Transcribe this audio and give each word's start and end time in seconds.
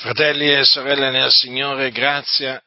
Fratelli 0.00 0.50
e 0.50 0.64
sorelle 0.64 1.10
nel 1.10 1.30
Signore, 1.30 1.90
grazia 1.90 2.58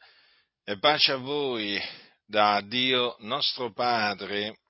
e 0.62 0.78
pace 0.78 1.10
a 1.10 1.16
voi 1.16 1.82
da 2.24 2.60
Dio 2.60 3.16
nostro 3.22 3.72
Padre 3.72 4.60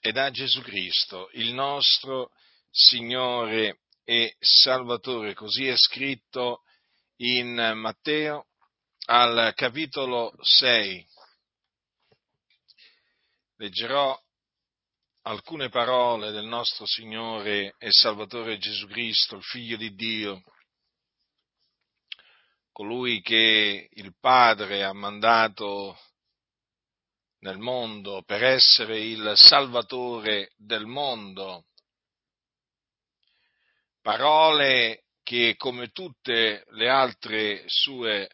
e 0.00 0.10
da 0.10 0.28
Gesù 0.32 0.60
Cristo, 0.62 1.28
il 1.34 1.54
nostro 1.54 2.32
Signore 2.72 3.82
e 4.02 4.34
Salvatore. 4.40 5.34
Così 5.34 5.68
è 5.68 5.76
scritto 5.76 6.62
in 7.18 7.54
Matteo 7.76 8.46
al 9.04 9.52
capitolo 9.54 10.34
6. 10.40 11.06
Leggerò 13.58 14.20
alcune 15.22 15.68
parole 15.68 16.32
del 16.32 16.46
nostro 16.46 16.84
Signore 16.84 17.76
e 17.78 17.92
Salvatore 17.92 18.58
Gesù 18.58 18.88
Cristo, 18.88 19.36
il 19.36 19.44
Figlio 19.44 19.76
di 19.76 19.94
Dio 19.94 20.42
colui 22.78 23.20
che 23.22 23.88
il 23.90 24.14
Padre 24.20 24.84
ha 24.84 24.92
mandato 24.92 25.98
nel 27.40 27.58
mondo 27.58 28.22
per 28.22 28.44
essere 28.44 29.00
il 29.00 29.32
Salvatore 29.34 30.52
del 30.54 30.86
mondo. 30.86 31.66
Parole 34.00 35.06
che 35.24 35.56
come 35.56 35.88
tutte 35.88 36.66
le 36.68 36.88
altre 36.88 37.64
sue 37.66 38.30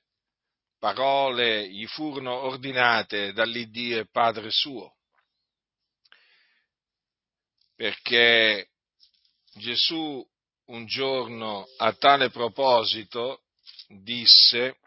parole 0.78 1.66
gli 1.70 1.86
furono 1.86 2.34
ordinate 2.34 3.32
dall'Iddio 3.32 4.00
e 4.00 4.10
Padre 4.10 4.50
suo. 4.50 4.94
Perché 7.74 8.72
Gesù 9.54 10.22
un 10.66 10.84
giorno 10.84 11.64
a 11.78 11.94
tale 11.94 12.28
proposito 12.28 13.43
disse, 13.88 14.78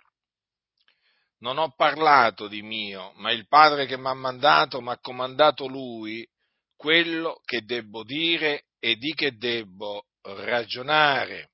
non 1.40 1.58
ho 1.58 1.74
parlato 1.76 2.48
di 2.48 2.62
mio, 2.62 3.12
ma 3.16 3.32
il 3.32 3.48
Padre 3.48 3.86
che 3.86 3.98
mi 3.98 4.08
ha 4.08 4.14
mandato 4.14 4.82
mi 4.82 4.90
ha 4.90 5.00
comandato 5.00 5.68
lui 5.68 6.28
quello 6.76 7.42
che 7.46 7.64
debbo 7.64 8.04
dire 8.04 8.66
e 8.80 8.96
di 8.96 9.14
che 9.14 9.38
debbo 9.38 10.06
ragionare. 10.22 11.52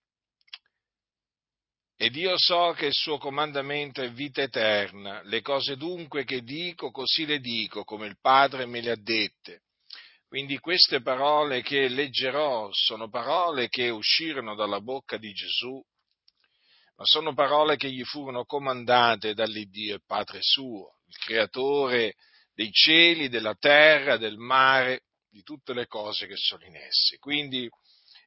Ed 1.96 2.16
io 2.16 2.34
so 2.38 2.74
che 2.76 2.88
il 2.88 2.94
suo 2.94 3.18
comandamento 3.18 4.02
è 4.02 4.12
vita 4.12 4.42
eterna, 4.42 5.22
le 5.24 5.42
cose 5.42 5.78
dunque 5.78 6.26
che 6.26 6.42
dico, 6.42 6.92
così 6.92 7.26
le 7.26 7.40
dico, 7.40 7.84
come 7.84 8.08
il 8.08 8.18
Padre 8.20 8.66
me 8.66 8.82
le 8.82 8.92
ha 8.92 8.98
dette. 8.98 9.62
Quindi 10.28 10.58
queste 10.58 11.02
parole 11.02 11.62
che 11.62 11.88
leggerò 11.88 12.70
sono 12.72 13.08
parole 13.08 13.70
che 13.70 13.90
uscirono 13.90 14.56
dalla 14.56 14.82
bocca 14.82 15.18
di 15.18 15.32
Gesù 15.32 15.82
ma 16.96 17.06
sono 17.06 17.34
parole 17.34 17.76
che 17.76 17.92
gli 17.92 18.04
furono 18.04 18.46
comandate 18.46 19.34
dall'Iddio 19.34 19.96
e 19.96 20.02
Padre 20.06 20.40
suo, 20.42 21.00
il 21.08 21.18
creatore 21.18 22.16
dei 22.54 22.72
cieli, 22.72 23.30
della 23.30 23.56
terra, 23.56 24.18
del 24.18 24.38
mare, 24.38 25.06
di 25.30 25.42
tutte 25.42 25.74
le 25.74 25.88
cose 25.88 26.28
che 26.28 26.36
sono 26.36 26.64
in 26.66 26.76
esse. 26.76 27.18
Quindi 27.18 27.68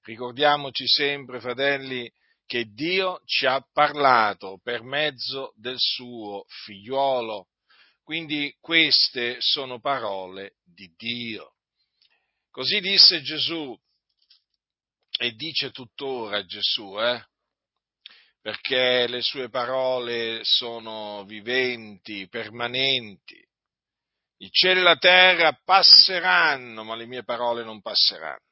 ricordiamoci 0.03 0.87
sempre, 0.89 1.41
fratelli, 1.41 2.11
che 2.45 2.65
Dio 2.73 3.21
ci 3.25 3.47
ha 3.47 3.65
parlato 3.73 4.61
per 4.63 4.83
mezzo 4.83 5.53
del 5.57 5.77
suo 5.79 6.45
figliuolo. 6.49 7.49
Quindi 8.03 8.57
queste 8.61 9.37
sono 9.41 9.81
parole 9.81 10.57
di 10.65 10.93
Dio. 10.97 11.55
Così 12.51 12.81
disse 12.81 13.21
Gesù 13.21 13.77
e 15.19 15.33
dice 15.33 15.71
tuttora 15.71 16.45
Gesù, 16.45 17.01
eh? 17.01 17.25
Perché 18.47 19.09
le 19.09 19.23
sue 19.23 19.49
parole 19.49 20.39
sono 20.45 21.25
viventi, 21.25 22.29
permanenti. 22.29 23.45
Il 24.37 24.53
cielo 24.53 24.79
e 24.79 24.83
la 24.85 24.95
terra 24.95 25.59
passeranno, 25.65 26.85
ma 26.85 26.95
le 26.95 27.07
mie 27.07 27.25
parole 27.25 27.65
non 27.65 27.81
passeranno. 27.81 28.45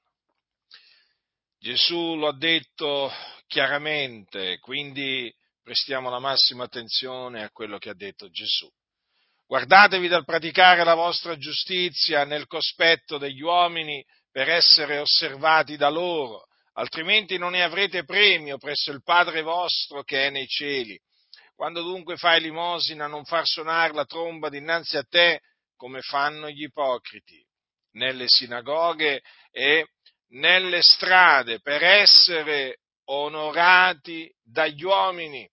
Gesù 1.61 2.17
lo 2.17 2.27
ha 2.27 2.37
detto 2.37 3.09
chiaramente, 3.47 4.59
quindi 4.59 5.33
prestiamo 5.63 6.11
la 6.11 6.19
massima 6.19 6.65
attenzione 6.65 7.45
a 7.45 7.51
quello 7.51 7.79
che 7.79 7.91
ha 7.91 7.95
detto 7.95 8.29
Gesù. 8.31 8.69
Guardatevi 9.47 10.09
dal 10.09 10.25
praticare 10.25 10.83
la 10.83 10.95
vostra 10.95 11.39
giustizia 11.39 12.25
nel 12.25 12.49
cospetto 12.49 13.17
degli 13.17 13.43
uomini 13.43 14.05
per 14.33 14.49
essere 14.49 14.99
osservati 14.99 15.77
da 15.77 15.89
loro, 15.89 16.49
altrimenti 16.75 17.39
non 17.39 17.53
ne 17.53 17.63
avrete 17.63 18.05
premio 18.05 18.59
presso 18.59 18.91
il 18.91 19.03
Padre 19.03 19.43
vostro 19.43 20.03
che 20.03 20.27
è 20.27 20.31
nei 20.31 20.47
cieli. 20.47 20.99
Quando 21.55 21.83
dunque 21.83 22.17
fai 22.17 22.41
limosina, 22.41 23.07
non 23.07 23.25
far 23.25 23.47
suonare 23.47 23.93
la 23.93 24.05
tromba 24.05 24.49
dinanzi 24.49 24.97
a 24.97 25.05
te 25.05 25.41
come 25.77 26.01
fanno 26.01 26.49
gli 26.49 26.63
ipocriti 26.63 27.45
nelle 27.93 28.29
sinagoghe 28.29 29.23
e 29.51 29.89
nelle 30.31 30.83
strade 30.83 31.61
per 31.61 31.83
essere 31.83 32.79
onorati 33.05 34.33
dagli 34.43 34.83
uomini. 34.83 35.49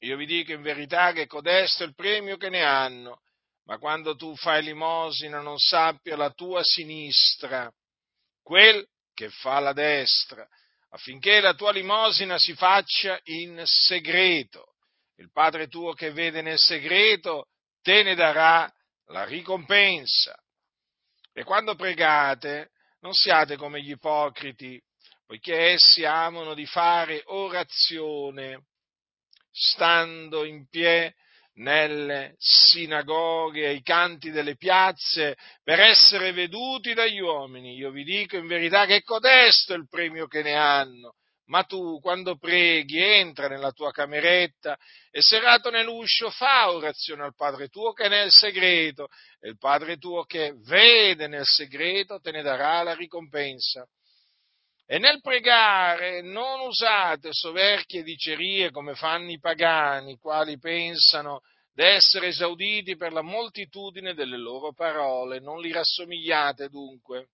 Io 0.00 0.16
vi 0.16 0.26
dico 0.26 0.52
in 0.52 0.62
verità 0.62 1.12
che 1.12 1.26
codesto 1.26 1.84
è 1.84 1.86
il 1.86 1.94
premio 1.94 2.36
che 2.36 2.50
ne 2.50 2.62
hanno, 2.62 3.22
ma 3.64 3.78
quando 3.78 4.14
tu 4.14 4.36
fai 4.36 4.62
limosina 4.62 5.40
non 5.40 5.58
sappia 5.58 6.16
la 6.16 6.30
tua 6.30 6.62
sinistra 6.62 7.72
quel 8.42 8.86
che 9.12 9.30
fa 9.30 9.58
la 9.58 9.72
destra, 9.72 10.46
affinché 10.96 11.40
la 11.40 11.52
tua 11.52 11.72
limosina 11.72 12.38
si 12.38 12.54
faccia 12.54 13.20
in 13.24 13.60
segreto. 13.64 14.76
Il 15.16 15.30
Padre 15.30 15.68
tuo 15.68 15.92
che 15.92 16.10
vede 16.10 16.40
nel 16.40 16.58
segreto 16.58 17.48
te 17.82 18.02
ne 18.02 18.14
darà 18.14 18.70
la 19.08 19.24
ricompensa. 19.24 20.34
E 21.32 21.44
quando 21.44 21.74
pregate, 21.74 22.70
non 23.00 23.12
siate 23.12 23.56
come 23.56 23.82
gli 23.82 23.90
ipocriti, 23.90 24.82
poiché 25.26 25.72
essi 25.72 26.04
amano 26.06 26.54
di 26.54 26.64
fare 26.64 27.22
orazione 27.26 28.64
stando 29.50 30.44
in 30.44 30.66
piedi 30.68 31.14
nelle 31.56 32.34
sinagoghe, 32.38 33.66
ai 33.66 33.82
canti 33.82 34.30
delle 34.30 34.56
piazze, 34.56 35.36
per 35.62 35.80
essere 35.80 36.32
veduti 36.32 36.94
dagli 36.94 37.20
uomini. 37.20 37.74
Io 37.76 37.90
vi 37.90 38.04
dico 38.04 38.36
in 38.36 38.46
verità 38.46 38.86
che 38.86 39.02
codesto 39.02 39.72
è 39.72 39.76
il 39.76 39.88
premio 39.88 40.26
che 40.26 40.42
ne 40.42 40.54
hanno. 40.54 41.14
Ma 41.48 41.62
tu, 41.62 42.00
quando 42.00 42.36
preghi, 42.38 43.00
entra 43.00 43.46
nella 43.46 43.70
tua 43.70 43.92
cameretta 43.92 44.76
e 45.12 45.22
serrato 45.22 45.70
nell'uscio 45.70 46.28
fa 46.28 46.72
orazione 46.72 47.22
al 47.22 47.36
Padre 47.36 47.68
tuo 47.68 47.92
che 47.92 48.04
è 48.04 48.08
nel 48.08 48.32
segreto, 48.32 49.06
e 49.40 49.50
il 49.50 49.56
Padre 49.56 49.96
tuo 49.96 50.24
che 50.24 50.54
vede 50.64 51.28
nel 51.28 51.44
segreto 51.44 52.18
te 52.18 52.32
ne 52.32 52.42
darà 52.42 52.82
la 52.82 52.94
ricompensa. 52.94 53.86
E 54.88 54.98
nel 54.98 55.20
pregare 55.20 56.22
non 56.22 56.60
usate 56.60 57.32
soverchie 57.32 58.04
dicerie 58.04 58.70
come 58.70 58.94
fanno 58.94 59.32
i 59.32 59.40
pagani, 59.40 60.16
quali 60.16 60.58
pensano 60.58 61.40
d'essere 61.72 62.28
esauditi 62.28 62.96
per 62.96 63.12
la 63.12 63.22
moltitudine 63.22 64.14
delle 64.14 64.38
loro 64.38 64.72
parole. 64.72 65.40
Non 65.40 65.60
li 65.60 65.72
rassomigliate 65.72 66.68
dunque, 66.68 67.30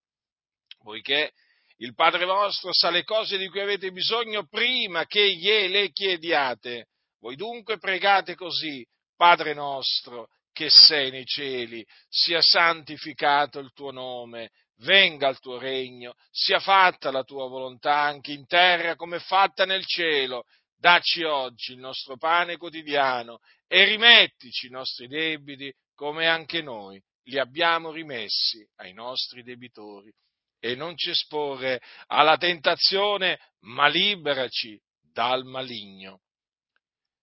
poiché 0.82 1.32
il 1.76 1.94
Padre 1.94 2.24
vostro 2.24 2.72
sa 2.72 2.88
le 2.88 3.04
cose 3.04 3.36
di 3.36 3.48
cui 3.48 3.60
avete 3.60 3.90
bisogno 3.90 4.46
prima 4.46 5.04
che 5.04 5.34
gliele 5.34 5.90
chiediate. 5.90 6.86
Voi 7.20 7.36
dunque 7.36 7.76
pregate 7.76 8.34
così, 8.34 8.82
Padre 9.14 9.52
nostro, 9.52 10.28
che 10.52 10.70
sei 10.70 11.10
nei 11.10 11.26
cieli, 11.26 11.86
sia 12.08 12.40
santificato 12.40 13.58
il 13.58 13.72
tuo 13.72 13.90
nome, 13.90 14.50
venga 14.82 15.28
il 15.28 15.38
tuo 15.38 15.58
regno, 15.58 16.14
sia 16.30 16.60
fatta 16.60 17.10
la 17.10 17.22
tua 17.24 17.48
volontà 17.48 18.00
anche 18.00 18.32
in 18.32 18.46
terra 18.46 18.96
come 18.96 19.18
fatta 19.18 19.64
nel 19.64 19.84
cielo. 19.86 20.44
Dacci 20.76 21.22
oggi 21.22 21.72
il 21.72 21.78
nostro 21.78 22.16
pane 22.16 22.56
quotidiano 22.56 23.38
e 23.68 23.84
rimettici 23.84 24.66
i 24.66 24.70
nostri 24.70 25.06
debiti 25.06 25.72
come 25.94 26.26
anche 26.26 26.60
noi 26.60 27.00
li 27.24 27.38
abbiamo 27.38 27.92
rimessi 27.92 28.66
ai 28.76 28.92
nostri 28.92 29.42
debitori. 29.42 30.12
E 30.58 30.74
non 30.74 30.96
ci 30.96 31.10
esporre 31.10 31.80
alla 32.06 32.36
tentazione, 32.36 33.38
ma 33.60 33.88
liberaci 33.88 34.80
dal 35.00 35.44
maligno. 35.44 36.20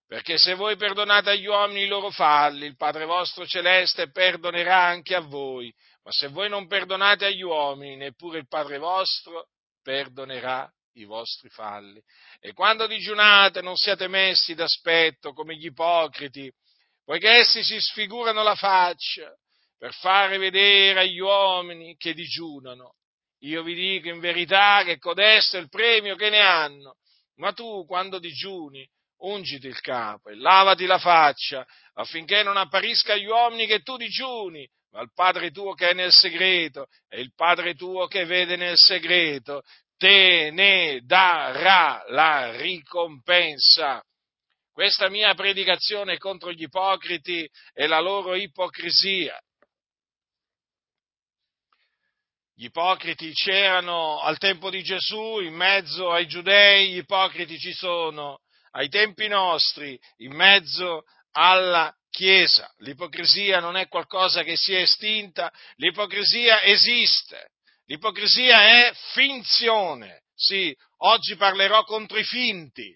Perché 0.09 0.37
se 0.37 0.55
voi 0.55 0.75
perdonate 0.75 1.29
agli 1.29 1.45
uomini 1.45 1.83
i 1.83 1.87
loro 1.87 2.09
falli, 2.09 2.65
il 2.65 2.75
Padre 2.75 3.05
vostro 3.05 3.45
celeste 3.45 4.09
perdonerà 4.09 4.83
anche 4.83 5.15
a 5.15 5.21
voi. 5.21 5.73
Ma 6.09 6.15
se 6.15 6.29
voi 6.29 6.49
non 6.49 6.65
perdonate 6.65 7.25
agli 7.25 7.43
uomini, 7.43 7.95
neppure 7.95 8.39
il 8.39 8.47
Padre 8.47 8.79
vostro 8.79 9.49
perdonerà 9.83 10.67
i 10.93 11.03
vostri 11.03 11.49
falli. 11.49 12.01
E 12.39 12.51
quando 12.53 12.87
digiunate 12.87 13.61
non 13.61 13.75
siate 13.75 14.07
messi 14.07 14.55
d'aspetto 14.55 15.33
come 15.33 15.55
gli 15.55 15.65
ipocriti, 15.65 16.51
poiché 17.03 17.29
essi 17.29 17.61
si 17.61 17.79
sfigurano 17.79 18.41
la 18.41 18.55
faccia 18.55 19.31
per 19.77 19.93
fare 19.93 20.39
vedere 20.39 21.01
agli 21.01 21.19
uomini 21.19 21.95
che 21.95 22.15
digiunano. 22.15 22.95
Io 23.41 23.61
vi 23.61 23.75
dico 23.75 24.07
in 24.07 24.19
verità 24.19 24.81
che 24.83 24.97
codesto 24.97 25.57
è 25.57 25.59
il 25.59 25.69
premio 25.69 26.15
che 26.15 26.31
ne 26.31 26.39
hanno. 26.39 26.95
Ma 27.35 27.53
tu, 27.53 27.85
quando 27.85 28.17
digiuni, 28.17 28.83
ungiti 29.17 29.67
il 29.67 29.79
capo 29.79 30.29
e 30.29 30.35
lavati 30.35 30.87
la 30.87 30.97
faccia, 30.97 31.63
affinché 31.93 32.41
non 32.41 32.57
apparisca 32.57 33.13
agli 33.13 33.27
uomini 33.27 33.67
che 33.67 33.81
tu 33.81 33.95
digiuni, 33.95 34.67
ma 34.91 35.01
il 35.01 35.11
Padre 35.13 35.51
tuo 35.51 35.73
che 35.73 35.89
è 35.89 35.93
nel 35.93 36.11
segreto, 36.11 36.87
e 37.07 37.19
il 37.19 37.33
Padre 37.35 37.75
tuo 37.75 38.07
che 38.07 38.25
vede 38.25 38.55
nel 38.55 38.77
segreto, 38.77 39.63
te 39.97 40.49
ne 40.51 41.01
darà 41.03 42.03
la 42.07 42.55
ricompensa. 42.55 44.03
Questa 44.71 45.09
mia 45.09 45.33
predicazione 45.33 46.17
contro 46.17 46.51
gli 46.51 46.63
ipocriti 46.63 47.47
e 47.73 47.85
la 47.85 47.99
loro 47.99 48.35
ipocrisia. 48.35 49.37
Gli 52.55 52.65
ipocriti 52.65 53.31
c'erano 53.33 54.19
al 54.19 54.37
tempo 54.37 54.69
di 54.69 54.81
Gesù, 54.81 55.39
in 55.39 55.53
mezzo 55.53 56.11
ai 56.11 56.27
giudei, 56.27 56.91
gli 56.91 56.97
ipocriti 56.97 57.57
ci 57.57 57.73
sono 57.73 58.39
ai 58.71 58.89
tempi 58.89 59.27
nostri, 59.27 59.99
in 60.17 60.33
mezzo 60.33 61.03
alla 61.31 61.93
Chiesa. 62.19 62.69
L'ipocrisia 62.79 63.61
non 63.61 63.77
è 63.77 63.87
qualcosa 63.87 64.43
che 64.43 64.57
si 64.57 64.73
è 64.73 64.81
estinta, 64.81 65.49
l'ipocrisia 65.75 66.63
esiste. 66.63 67.51
L'ipocrisia 67.85 68.87
è 68.87 68.93
finzione. 69.13 70.23
Sì, 70.35 70.75
oggi 70.97 71.37
parlerò 71.37 71.85
contro 71.85 72.17
i 72.17 72.25
finti. 72.25 72.93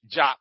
Già, 0.00 0.34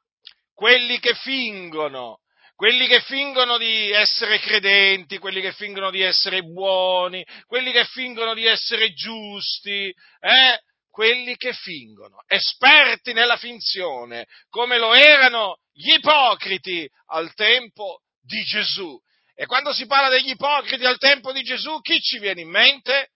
quelli 0.54 0.98
che 1.00 1.14
fingono 1.16 2.20
quelli 2.56 2.88
che 2.88 3.02
fingono 3.02 3.58
di 3.58 3.92
essere 3.92 4.40
credenti, 4.40 5.18
quelli 5.18 5.42
che 5.42 5.52
fingono 5.52 5.90
di 5.90 6.02
essere 6.02 6.44
buoni, 6.44 7.26
quelli 7.46 7.74
che 7.74 7.84
fingono 7.84 8.34
di 8.34 8.46
essere 8.46 8.94
giusti, 8.94 9.94
eh? 10.22 10.60
quelli 10.90 11.36
che 11.36 11.52
fingono, 11.52 12.24
esperti 12.28 13.12
nella 13.12 13.36
finzione, 13.36 14.28
come 14.48 14.78
lo 14.78 14.94
erano 14.94 15.58
gli 15.74 15.92
ipocriti 15.92 16.90
al 17.08 17.34
tempo 17.34 18.02
di 18.22 18.44
Gesù. 18.44 19.00
E 19.36 19.46
quando 19.46 19.74
si 19.74 19.86
parla 19.86 20.10
degli 20.10 20.30
ipocriti 20.30 20.86
al 20.86 20.98
tempo 20.98 21.32
di 21.32 21.42
Gesù, 21.42 21.82
chi 21.82 22.00
ci 22.00 22.20
viene 22.20 22.42
in 22.42 22.50
mente? 22.50 23.12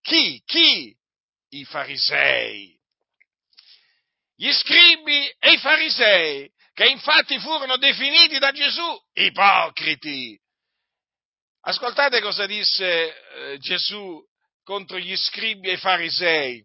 Chi? 0.00 0.40
Chi? 0.44 0.96
I 1.50 1.64
farisei. 1.64 2.78
Gli 4.36 4.52
scribi 4.52 5.26
e 5.38 5.52
i 5.52 5.58
farisei 5.58 6.50
che 6.72 6.86
infatti 6.86 7.40
furono 7.40 7.76
definiti 7.76 8.38
da 8.38 8.52
Gesù 8.52 9.02
ipocriti. 9.14 10.40
Ascoltate 11.62 12.20
cosa 12.20 12.46
disse 12.46 12.86
eh, 12.86 13.58
Gesù 13.58 14.24
contro 14.62 14.96
gli 14.98 15.16
scribi 15.16 15.70
e 15.70 15.72
i 15.72 15.76
farisei. 15.76 16.64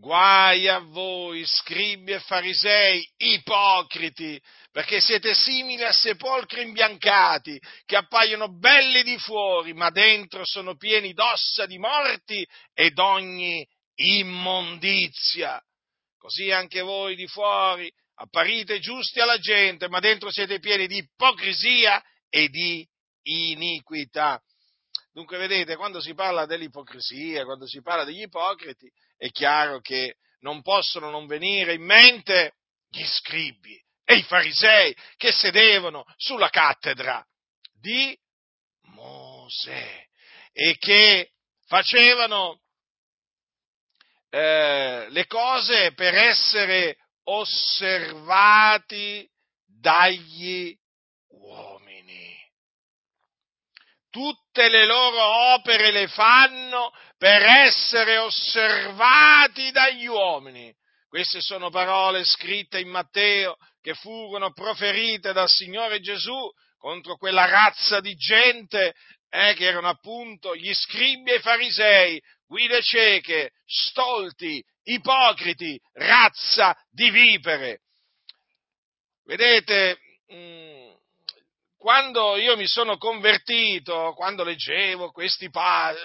Guai 0.00 0.68
a 0.68 0.78
voi, 0.78 1.44
scribi 1.44 2.12
e 2.12 2.20
farisei, 2.20 3.04
ipocriti, 3.16 4.40
perché 4.70 5.00
siete 5.00 5.34
simili 5.34 5.82
a 5.82 5.92
sepolcri 5.92 6.62
imbiancati, 6.62 7.60
che 7.84 7.96
appaiono 7.96 8.48
belli 8.48 9.02
di 9.02 9.18
fuori, 9.18 9.74
ma 9.74 9.90
dentro 9.90 10.42
sono 10.44 10.76
pieni 10.76 11.14
d'ossa 11.14 11.66
di 11.66 11.78
morti 11.78 12.46
ed 12.74 12.96
ogni 13.00 13.66
immondizia. 13.96 15.60
Così 16.16 16.52
anche 16.52 16.80
voi 16.80 17.16
di 17.16 17.26
fuori 17.26 17.92
apparite 18.20 18.78
giusti 18.78 19.18
alla 19.18 19.38
gente, 19.38 19.88
ma 19.88 19.98
dentro 19.98 20.30
siete 20.30 20.60
pieni 20.60 20.86
di 20.86 20.98
ipocrisia 20.98 22.00
e 22.28 22.48
di 22.48 22.86
iniquità. 23.22 24.40
Dunque, 25.18 25.36
vedete, 25.36 25.74
quando 25.74 26.00
si 26.00 26.14
parla 26.14 26.46
dell'ipocrisia, 26.46 27.44
quando 27.44 27.66
si 27.66 27.82
parla 27.82 28.04
degli 28.04 28.20
ipocriti, 28.20 28.88
è 29.16 29.32
chiaro 29.32 29.80
che 29.80 30.18
non 30.42 30.62
possono 30.62 31.10
non 31.10 31.26
venire 31.26 31.74
in 31.74 31.82
mente 31.82 32.54
gli 32.88 33.04
scribi 33.04 33.76
e 34.04 34.14
i 34.14 34.22
farisei 34.22 34.96
che 35.16 35.32
sedevano 35.32 36.04
sulla 36.18 36.50
cattedra 36.50 37.20
di 37.80 38.16
Mosè 38.92 40.06
e 40.52 40.78
che 40.78 41.32
facevano 41.66 42.60
eh, 44.30 45.08
le 45.10 45.26
cose 45.26 45.94
per 45.94 46.14
essere 46.14 46.96
osservati 47.24 48.48
dagli 49.66 50.78
uomini. 51.30 51.67
Tutte 54.18 54.68
le 54.68 54.84
loro 54.84 55.52
opere 55.54 55.92
le 55.92 56.08
fanno 56.08 56.90
per 57.16 57.40
essere 57.40 58.18
osservati 58.18 59.70
dagli 59.70 60.06
uomini. 60.06 60.74
Queste 61.06 61.40
sono 61.40 61.70
parole 61.70 62.24
scritte 62.24 62.80
in 62.80 62.88
Matteo 62.88 63.54
che 63.80 63.94
furono 63.94 64.52
proferite 64.52 65.32
dal 65.32 65.48
Signore 65.48 66.00
Gesù 66.00 66.50
contro 66.78 67.16
quella 67.16 67.44
razza 67.44 68.00
di 68.00 68.16
gente 68.16 68.92
eh, 69.30 69.54
che 69.54 69.66
erano 69.66 69.88
appunto 69.88 70.56
gli 70.56 70.74
scribi 70.74 71.30
e 71.30 71.36
i 71.36 71.40
farisei, 71.40 72.20
guide 72.44 72.82
cieche, 72.82 73.52
stolti, 73.66 74.60
ipocriti, 74.82 75.80
razza 75.92 76.76
di 76.90 77.08
vipere. 77.10 77.82
Vedete, 79.22 80.00
mm, 80.34 80.90
quando 81.78 82.36
io 82.36 82.56
mi 82.56 82.66
sono 82.66 82.98
convertito, 82.98 84.12
quando 84.14 84.42
leggevo 84.42 85.12
questi, 85.12 85.48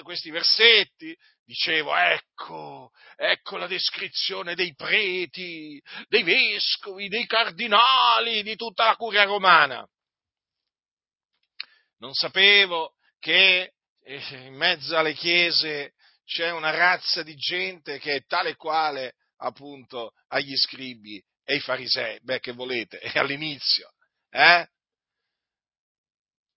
questi 0.03 0.29
versetti, 0.29 1.17
dicevo, 1.43 1.95
ecco, 1.95 2.91
ecco 3.15 3.57
la 3.57 3.65
descrizione 3.65 4.53
dei 4.53 4.75
preti, 4.75 5.81
dei 6.07 6.21
vescovi, 6.21 7.07
dei 7.07 7.25
cardinali, 7.25 8.43
di 8.43 8.55
tutta 8.55 8.85
la 8.85 8.95
curia 8.95 9.23
romana. 9.23 9.83
Non 11.97 12.13
sapevo 12.13 12.93
che 13.19 13.73
eh, 14.03 14.45
in 14.45 14.53
mezzo 14.53 14.95
alle 14.95 15.13
chiese 15.13 15.93
c'è 16.23 16.51
una 16.51 16.69
razza 16.69 17.23
di 17.23 17.33
gente 17.35 17.97
che 17.97 18.13
è 18.15 18.25
tale 18.25 18.55
quale 18.55 19.15
appunto 19.37 20.11
agli 20.27 20.55
scribi 20.55 21.17
e 21.43 21.53
ai 21.53 21.59
farisei. 21.59 22.19
Beh, 22.21 22.39
che 22.39 22.51
volete? 22.51 22.99
È 22.99 23.17
all'inizio, 23.17 23.91
eh? 24.29 24.67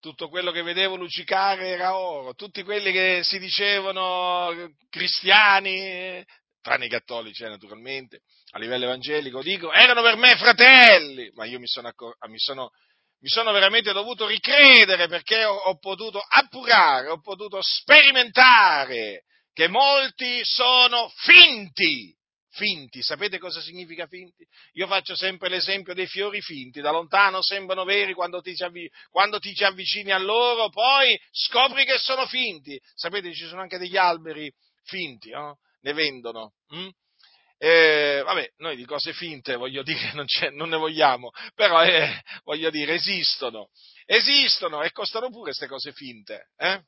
Tutto 0.06 0.28
quello 0.28 0.52
che 0.52 0.62
vedevo 0.62 0.94
luccicare 0.94 1.66
era 1.66 1.96
oro, 1.96 2.34
tutti 2.34 2.62
quelli 2.62 2.92
che 2.92 3.22
si 3.24 3.40
dicevano 3.40 4.70
cristiani, 4.88 6.24
tranne 6.62 6.84
i 6.84 6.88
cattolici 6.88 7.42
eh, 7.42 7.48
naturalmente, 7.48 8.20
a 8.52 8.60
livello 8.60 8.84
evangelico, 8.84 9.42
dico, 9.42 9.72
erano 9.72 10.02
per 10.02 10.14
me 10.14 10.36
fratelli, 10.36 11.28
ma 11.34 11.44
io 11.44 11.58
mi 11.58 11.66
sono, 11.66 11.90
mi 12.28 12.38
sono 12.38 12.70
mi 13.18 13.28
sono 13.28 13.50
veramente 13.50 13.92
dovuto 13.92 14.28
ricredere 14.28 15.08
perché 15.08 15.44
ho, 15.44 15.56
ho, 15.56 15.76
potuto 15.78 16.20
appurare, 16.20 17.08
ho 17.08 17.20
potuto 17.20 17.58
sperimentare 17.60 19.24
che 19.52 19.66
molti 19.66 20.44
sono 20.44 21.10
finti. 21.16 22.14
Finti, 22.56 23.02
sapete 23.02 23.38
cosa 23.38 23.60
significa 23.60 24.06
finti? 24.06 24.42
Io 24.72 24.86
faccio 24.86 25.14
sempre 25.14 25.50
l'esempio 25.50 25.92
dei 25.92 26.06
fiori 26.06 26.40
finti, 26.40 26.80
da 26.80 26.90
lontano 26.90 27.42
sembrano 27.42 27.84
veri 27.84 28.14
quando 28.14 28.40
ti, 28.40 28.54
quando 29.10 29.38
ti 29.38 29.54
ci 29.54 29.62
avvicini 29.62 30.10
a 30.10 30.18
loro, 30.18 30.70
poi 30.70 31.20
scopri 31.30 31.84
che 31.84 31.98
sono 31.98 32.26
finti. 32.26 32.80
Sapete, 32.94 33.34
ci 33.34 33.46
sono 33.46 33.60
anche 33.60 33.76
degli 33.76 33.98
alberi 33.98 34.50
finti, 34.84 35.28
no? 35.30 35.58
ne 35.80 35.92
vendono. 35.92 36.54
Hm? 36.68 36.88
Eh, 37.58 38.22
vabbè, 38.24 38.52
noi 38.56 38.76
di 38.76 38.86
cose 38.86 39.12
finte, 39.12 39.56
voglio 39.56 39.82
dire, 39.82 40.12
non, 40.14 40.24
non 40.52 40.70
ne 40.70 40.76
vogliamo, 40.76 41.32
però 41.54 41.82
eh, 41.84 42.22
voglio 42.44 42.70
dire, 42.70 42.94
esistono, 42.94 43.68
esistono 44.06 44.82
e 44.82 44.92
costano 44.92 45.28
pure 45.28 45.50
queste 45.50 45.66
cose 45.66 45.92
finte. 45.92 46.52
Eh? 46.56 46.82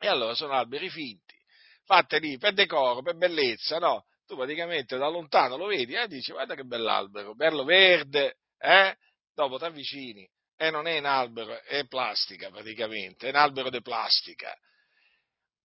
E 0.00 0.08
allora 0.08 0.34
sono 0.34 0.54
alberi 0.54 0.90
finti, 0.90 1.36
fatte 1.84 2.18
lì 2.18 2.36
per 2.36 2.52
decoro, 2.54 3.00
per 3.02 3.16
bellezza, 3.16 3.78
no? 3.78 4.06
Tu 4.26 4.36
praticamente 4.36 4.96
da 4.96 5.08
lontano 5.08 5.56
lo 5.56 5.66
vedi 5.66 5.94
e 5.94 6.02
eh, 6.02 6.08
dici, 6.08 6.32
guarda 6.32 6.54
che 6.54 6.64
bell'albero, 6.64 7.34
bello 7.34 7.64
verde, 7.64 8.38
eh? 8.58 8.96
Dopo 9.34 9.58
ti 9.58 9.64
avvicini 9.64 10.28
e 10.56 10.70
non 10.70 10.86
è 10.86 10.98
un 10.98 11.06
albero, 11.06 11.60
è 11.62 11.86
plastica 11.86 12.50
praticamente, 12.50 13.26
è 13.26 13.30
un 13.30 13.36
albero 13.36 13.68
di 13.68 13.80
plastica 13.80 14.54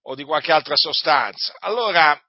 o 0.03 0.15
di 0.15 0.23
qualche 0.23 0.51
altra 0.51 0.75
sostanza. 0.75 1.55
Allora, 1.59 2.19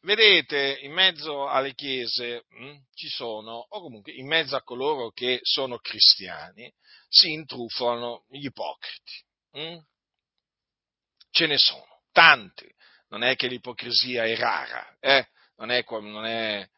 vedete, 0.00 0.78
in 0.80 0.92
mezzo 0.92 1.46
alle 1.46 1.74
chiese 1.74 2.44
mh, 2.48 2.66
hm, 2.66 2.84
ci 2.94 3.08
sono, 3.08 3.66
o 3.68 3.80
comunque 3.80 4.12
in 4.12 4.26
mezzo 4.26 4.56
a 4.56 4.62
coloro 4.62 5.10
che 5.10 5.38
sono 5.42 5.78
cristiani, 5.78 6.72
si 7.08 7.32
intruffolano 7.32 8.24
gli 8.28 8.46
ipocriti. 8.46 9.24
Mh? 9.52 9.60
Hm? 9.60 9.78
Ce 11.30 11.46
ne 11.46 11.58
sono, 11.58 12.02
tanti. 12.10 12.68
Non 13.10 13.22
è 13.22 13.36
che 13.36 13.46
l'ipocrisia 13.46 14.24
è 14.24 14.36
rara, 14.36 14.96
eh? 14.98 15.28
Non, 15.58 15.70
è, 15.70 15.84
non, 15.88 16.24
è, 16.24 16.68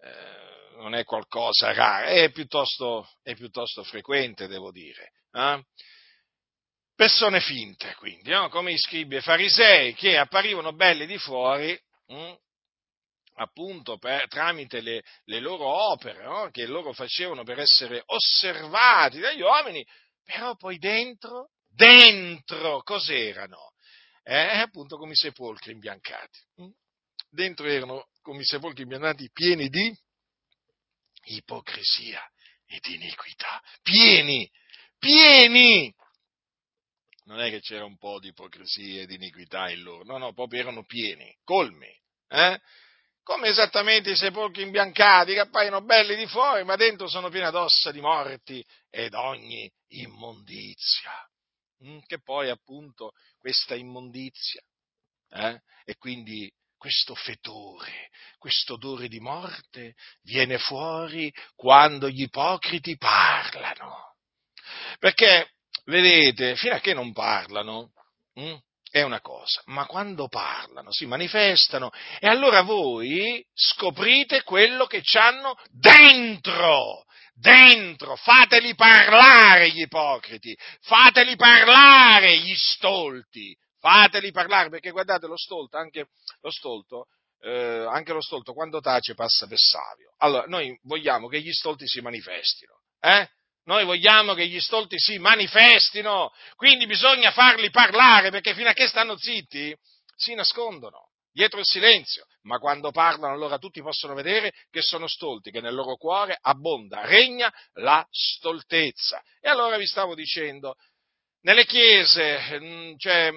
eh, 0.00 0.76
non, 0.76 0.94
è, 0.94 1.04
qualcosa 1.04 1.72
raro, 1.72 2.06
è 2.06 2.30
piuttosto, 2.30 3.08
è 3.22 3.34
piuttosto 3.34 3.82
frequente, 3.84 4.46
devo 4.46 4.70
dire. 4.70 5.12
Eh? 5.32 5.62
Persone 6.94 7.40
finte, 7.40 7.94
quindi, 7.94 8.30
no? 8.30 8.48
come 8.48 8.72
i 8.72 8.78
scribi 8.78 9.16
e 9.16 9.20
farisei, 9.22 9.94
che 9.94 10.18
apparivano 10.18 10.72
belli 10.72 11.06
di 11.06 11.16
fuori, 11.18 11.78
mh, 12.06 12.14
hm, 12.14 12.36
appunto 13.34 13.96
per, 13.96 14.28
tramite 14.28 14.80
le, 14.80 15.02
le, 15.24 15.40
loro 15.40 15.64
opere 15.64 16.24
no? 16.24 16.50
che 16.50 16.66
loro 16.66 16.92
facevano 16.92 17.42
per 17.42 17.58
essere 17.58 18.02
osservati 18.04 19.18
dagli 19.18 19.40
uomini, 19.40 19.84
però 20.22 20.54
poi 20.56 20.78
dentro, 20.78 21.50
dentro 21.66 22.82
cos'erano? 22.82 23.72
Eh, 24.22 24.58
appunto 24.58 24.96
come 24.96 25.12
i 25.12 25.16
sepolcri 25.16 25.72
imbiancati. 25.72 26.38
Mm? 26.62 26.70
Dentro 27.30 27.66
erano 27.66 28.08
come 28.20 28.40
i 28.40 28.44
sepolcri 28.44 28.82
imbiancati 28.82 29.30
pieni 29.32 29.68
di 29.68 29.96
ipocrisia 31.24 32.22
e 32.66 32.78
di 32.80 32.94
iniquità. 32.94 33.62
Pieni, 33.82 34.50
pieni! 34.98 35.94
Non 37.24 37.40
è 37.40 37.50
che 37.50 37.60
c'era 37.60 37.84
un 37.84 37.96
po' 37.96 38.18
di 38.18 38.28
ipocrisia 38.28 39.02
e 39.02 39.06
di 39.06 39.14
iniquità 39.14 39.70
in 39.70 39.82
loro, 39.82 40.04
no, 40.04 40.18
no, 40.18 40.32
proprio 40.32 40.60
erano 40.60 40.84
pieni, 40.84 41.36
colmi. 41.44 41.88
Eh? 42.28 42.60
come 43.30 43.48
esattamente 43.48 44.10
i 44.10 44.16
sepolcri 44.16 44.62
imbiancati 44.62 45.34
che 45.34 45.38
appaiono 45.38 45.82
belli 45.82 46.16
di 46.16 46.26
fuori, 46.26 46.64
ma 46.64 46.74
dentro 46.74 47.06
sono 47.06 47.28
pieni 47.28 47.48
d'ossa 47.52 47.92
di 47.92 48.00
morti 48.00 48.64
ed 48.90 49.14
ogni 49.14 49.70
immondizia. 49.90 51.12
Mm, 51.84 52.00
che 52.06 52.20
poi 52.20 52.50
appunto 52.50 53.12
questa 53.38 53.76
immondizia 53.76 54.60
eh, 55.30 55.62
e 55.84 55.96
quindi 55.96 56.52
questo 56.80 57.14
fetore, 57.14 58.08
questo 58.38 58.72
odore 58.74 59.06
di 59.06 59.20
morte 59.20 59.96
viene 60.22 60.56
fuori 60.56 61.30
quando 61.54 62.08
gli 62.08 62.22
ipocriti 62.22 62.96
parlano. 62.96 64.14
Perché, 64.98 65.50
vedete, 65.84 66.56
fino 66.56 66.76
a 66.76 66.80
che 66.80 66.94
non 66.94 67.12
parlano, 67.12 67.90
hm, 68.32 68.56
è 68.90 69.02
una 69.02 69.20
cosa, 69.20 69.60
ma 69.66 69.84
quando 69.84 70.28
parlano, 70.28 70.90
si 70.90 71.04
manifestano, 71.04 71.90
e 72.18 72.26
allora 72.26 72.62
voi 72.62 73.44
scoprite 73.52 74.42
quello 74.42 74.86
che 74.86 75.02
hanno 75.18 75.56
dentro, 75.68 77.04
dentro, 77.34 78.16
fateli 78.16 78.74
parlare 78.74 79.70
gli 79.70 79.82
ipocriti, 79.82 80.56
fateli 80.80 81.36
parlare 81.36 82.38
gli 82.38 82.54
stolti, 82.54 83.54
fateli 83.80 84.30
parlare, 84.30 84.68
perché 84.68 84.90
guardate 84.90 85.26
lo 85.26 85.36
stolto, 85.36 85.76
anche 85.76 86.08
lo 86.40 86.50
stolto, 86.50 87.06
eh, 87.40 87.86
anche 87.88 88.12
lo 88.12 88.20
stolto 88.20 88.52
quando 88.52 88.80
tace 88.80 89.14
passa 89.14 89.46
per 89.46 89.58
savio. 89.58 90.14
Allora, 90.18 90.44
noi 90.46 90.78
vogliamo 90.82 91.26
che 91.28 91.40
gli 91.40 91.52
stolti 91.52 91.88
si 91.88 92.00
manifestino, 92.00 92.82
eh? 93.00 93.28
Noi 93.64 93.84
vogliamo 93.84 94.34
che 94.34 94.46
gli 94.46 94.60
stolti 94.60 94.98
si 94.98 95.18
manifestino, 95.18 96.32
quindi 96.56 96.86
bisogna 96.86 97.30
farli 97.30 97.70
parlare 97.70 98.30
perché 98.30 98.54
fino 98.54 98.68
a 98.68 98.72
che 98.72 98.88
stanno 98.88 99.16
zitti 99.18 99.76
si 100.16 100.34
nascondono 100.34 101.10
dietro 101.32 101.60
il 101.60 101.66
silenzio, 101.66 102.26
ma 102.42 102.58
quando 102.58 102.90
parlano 102.90 103.32
allora 103.32 103.58
tutti 103.58 103.80
possono 103.80 104.14
vedere 104.14 104.52
che 104.70 104.82
sono 104.82 105.06
stolti, 105.06 105.50
che 105.50 105.60
nel 105.60 105.74
loro 105.74 105.96
cuore 105.96 106.36
abbonda, 106.40 107.06
regna 107.06 107.52
la 107.74 108.04
stoltezza. 108.10 109.22
E 109.40 109.48
allora 109.48 109.76
vi 109.76 109.86
stavo 109.86 110.14
dicendo, 110.14 110.74
nelle 111.42 111.64
chiese, 111.64 112.58
mm, 112.58 112.96
cioè, 112.96 113.30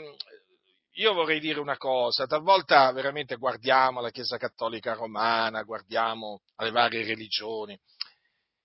io 0.97 1.13
vorrei 1.13 1.39
dire 1.39 1.59
una 1.59 1.77
cosa, 1.77 2.27
talvolta 2.27 2.91
veramente 2.91 3.35
guardiamo 3.35 4.01
la 4.01 4.11
Chiesa 4.11 4.37
Cattolica 4.37 4.93
Romana, 4.93 5.63
guardiamo 5.63 6.41
alle 6.55 6.71
varie 6.71 7.03
religioni, 7.03 7.79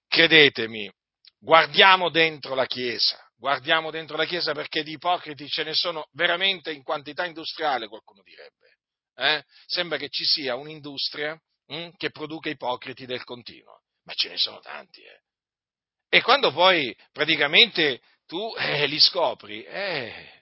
credetemi, 0.07 0.93
guardiamo 1.39 2.11
dentro 2.11 2.55
la 2.55 2.67
Chiesa, 2.67 3.19
guardiamo 3.37 3.91
dentro 3.91 4.17
la 4.17 4.27
Chiesa 4.27 4.53
perché 4.53 4.83
di 4.83 4.93
ipocriti 4.93 5.49
ce 5.49 5.63
ne 5.63 5.73
sono 5.73 6.09
veramente 6.13 6.71
in 6.73 6.83
quantità 6.83 7.25
industriale, 7.25 7.89
qualcuno 7.89 8.23
direbbe. 8.23 8.77
Eh? 9.15 9.43
Sembra 9.67 9.97
che 9.97 10.09
ci 10.11 10.25
sia 10.25 10.55
un'industria 10.55 11.41
hm, 11.67 11.91
che 11.97 12.11
produca 12.11 12.51
ipocriti 12.51 13.07
del 13.07 13.25
continuo, 13.25 13.83
ma 14.05 14.13
ce 14.13 14.29
ne 14.29 14.37
sono 14.37 14.61
tanti. 14.61 15.01
Eh? 15.01 15.21
E 16.11 16.23
quando 16.23 16.53
poi 16.53 16.95
praticamente 17.11 18.01
tu 18.27 18.55
eh, 18.59 18.87
li 18.87 19.01
scopri, 19.01 19.65
eh, 19.65 20.38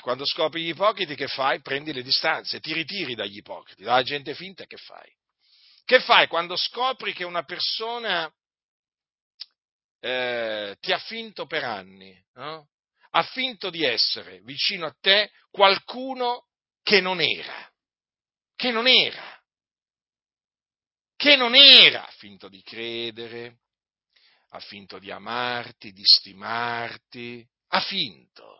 quando 0.00 0.24
scopri 0.26 0.62
gli 0.62 0.68
ipocriti 0.68 1.14
che 1.14 1.28
fai? 1.28 1.60
Prendi 1.60 1.92
le 1.92 2.02
distanze, 2.02 2.60
ti 2.60 2.72
ritiri 2.72 3.14
dagli 3.14 3.38
ipocriti, 3.38 3.82
dalla 3.82 4.02
gente 4.02 4.34
finta 4.34 4.64
che 4.64 4.76
fai? 4.76 5.10
Che 5.84 6.00
fai 6.00 6.28
quando 6.28 6.56
scopri 6.56 7.12
che 7.12 7.24
una 7.24 7.44
persona 7.44 8.32
eh, 10.00 10.76
ti 10.80 10.92
ha 10.92 10.98
finto 10.98 11.46
per 11.46 11.64
anni, 11.64 12.18
no? 12.34 12.68
ha 13.10 13.22
finto 13.22 13.70
di 13.70 13.84
essere 13.84 14.40
vicino 14.42 14.86
a 14.86 14.94
te 15.00 15.30
qualcuno 15.50 16.46
che 16.82 17.00
non 17.00 17.20
era, 17.20 17.70
che 18.54 18.70
non 18.70 18.86
era, 18.86 19.42
che 21.16 21.36
non 21.36 21.54
era, 21.54 22.06
ha 22.06 22.12
finto 22.12 22.48
di 22.48 22.62
credere, 22.62 23.58
ha 24.50 24.60
finto 24.60 24.98
di 24.98 25.10
amarti, 25.10 25.92
di 25.92 26.04
stimarti, 26.04 27.46
ha 27.68 27.80
finto 27.80 28.59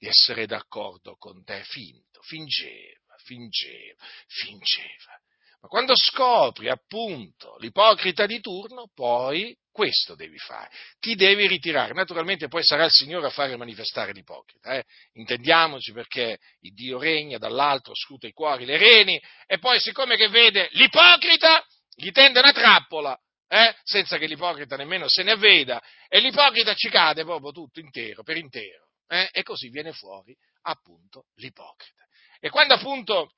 di 0.00 0.08
essere 0.08 0.46
d'accordo 0.46 1.14
con 1.16 1.44
te, 1.44 1.62
finto, 1.64 2.22
fingeva, 2.22 3.14
fingeva, 3.22 4.02
fingeva. 4.28 5.20
Ma 5.60 5.68
quando 5.68 5.92
scopri 5.94 6.70
appunto 6.70 7.58
l'ipocrita 7.58 8.24
di 8.24 8.40
turno, 8.40 8.90
poi 8.94 9.54
questo 9.70 10.14
devi 10.14 10.38
fare, 10.38 10.70
ti 10.98 11.14
devi 11.14 11.46
ritirare. 11.46 11.92
Naturalmente 11.92 12.48
poi 12.48 12.64
sarà 12.64 12.84
il 12.84 12.90
Signore 12.90 13.26
a 13.26 13.30
fare 13.30 13.54
manifestare 13.58 14.12
l'ipocrita, 14.12 14.74
eh? 14.74 14.84
intendiamoci 15.12 15.92
perché 15.92 16.38
il 16.60 16.72
Dio 16.72 16.98
regna 16.98 17.36
dall'alto, 17.36 17.94
scruta 17.94 18.26
i 18.26 18.32
cuori, 18.32 18.64
le 18.64 18.78
reni, 18.78 19.20
e 19.46 19.58
poi 19.58 19.78
siccome 19.80 20.16
che 20.16 20.28
vede 20.28 20.70
l'ipocrita, 20.72 21.62
gli 21.94 22.10
tende 22.10 22.38
una 22.38 22.52
trappola, 22.52 23.14
eh? 23.48 23.76
senza 23.82 24.16
che 24.16 24.26
l'ipocrita 24.26 24.76
nemmeno 24.76 25.08
se 25.08 25.22
ne 25.22 25.32
avveda, 25.32 25.78
e 26.08 26.20
l'ipocrita 26.20 26.72
ci 26.72 26.88
cade 26.88 27.22
proprio 27.22 27.52
tutto 27.52 27.80
intero, 27.80 28.22
per 28.22 28.38
intero, 28.38 28.88
eh? 29.10 29.28
e 29.32 29.42
così 29.42 29.68
viene 29.70 29.92
fuori 29.92 30.36
appunto 30.62 31.26
l'ipocrita. 31.34 32.06
E 32.38 32.48
quando 32.48 32.74
appunto 32.74 33.32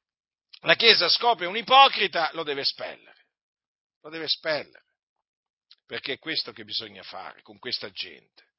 la 0.61 0.75
Chiesa 0.75 1.09
scopre 1.09 1.47
un 1.47 1.57
ipocrita, 1.57 2.31
lo 2.35 2.43
deve 2.43 2.63
spellere. 2.63 3.27
Lo 4.03 4.11
deve 4.11 4.29
spellere. 4.29 4.85
Perché 5.87 6.15
è 6.15 6.19
questo 6.19 6.53
che 6.53 6.65
bisogna 6.65 7.03
fare 7.03 7.43
con 7.43 7.59
questa 7.59 7.91
gente. 7.91 8.51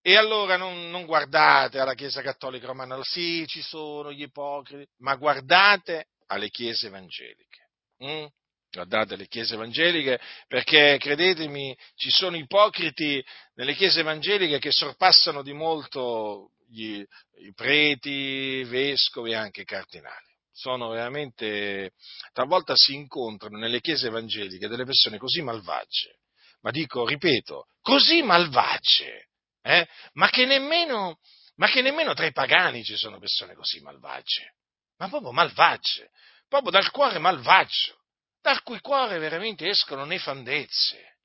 E 0.00 0.16
allora 0.16 0.56
non, 0.56 0.88
non, 0.90 1.04
guardate 1.04 1.78
alla 1.78 1.94
Chiesa 1.94 2.22
Cattolica 2.22 2.66
Romana, 2.66 2.98
sì, 3.02 3.46
ci 3.46 3.60
sono 3.60 4.10
gli 4.10 4.22
ipocriti, 4.22 4.90
ma 5.00 5.14
guardate 5.16 6.08
alle 6.26 6.48
Chiese 6.48 6.86
Evangeliche. 6.86 7.68
Mm? 8.02 8.26
Guardate 8.72 9.16
le 9.16 9.26
Chiese 9.26 9.54
Evangeliche, 9.54 10.20
perché 10.46 10.96
credetemi, 10.98 11.76
ci 11.96 12.10
sono 12.10 12.36
ipocriti 12.36 13.24
nelle 13.54 13.74
Chiese 13.74 14.00
Evangeliche 14.00 14.58
che 14.58 14.70
sorpassano 14.70 15.42
di 15.42 15.52
molto 15.52 16.52
gli, 16.70 17.04
i 17.38 17.52
preti, 17.52 18.62
vescovi 18.64 19.32
e 19.32 19.34
anche 19.34 19.62
i 19.62 19.66
cardinali. 19.66 20.28
Sono 20.52 20.88
veramente, 20.90 21.92
talvolta 22.32 22.74
si 22.76 22.94
incontrano 22.94 23.58
nelle 23.58 23.80
chiese 23.80 24.08
evangeliche 24.08 24.68
delle 24.68 24.84
persone 24.84 25.16
così 25.16 25.42
malvagie, 25.42 26.18
ma 26.60 26.70
dico, 26.70 27.06
ripeto, 27.06 27.66
così 27.80 28.22
malvagie, 28.22 29.28
eh? 29.62 29.88
ma, 30.12 30.28
che 30.28 30.44
nemmeno, 30.44 31.18
ma 31.56 31.68
che 31.68 31.80
nemmeno 31.82 32.14
tra 32.14 32.26
i 32.26 32.32
pagani 32.32 32.84
ci 32.84 32.96
sono 32.96 33.18
persone 33.18 33.54
così 33.54 33.80
malvagie, 33.80 34.54
ma 34.98 35.08
proprio 35.08 35.32
malvagie, 35.32 36.10
proprio 36.46 36.70
dal 36.70 36.90
cuore 36.90 37.18
malvagio, 37.18 37.99
dal 38.40 38.62
cui 38.62 38.80
cuore 38.80 39.18
veramente 39.18 39.68
escono 39.68 40.04
nefandezze, 40.04 41.18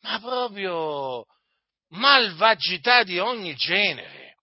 ma 0.00 0.18
proprio 0.20 1.26
malvagità 1.90 3.02
di 3.04 3.18
ogni 3.18 3.54
genere. 3.54 4.36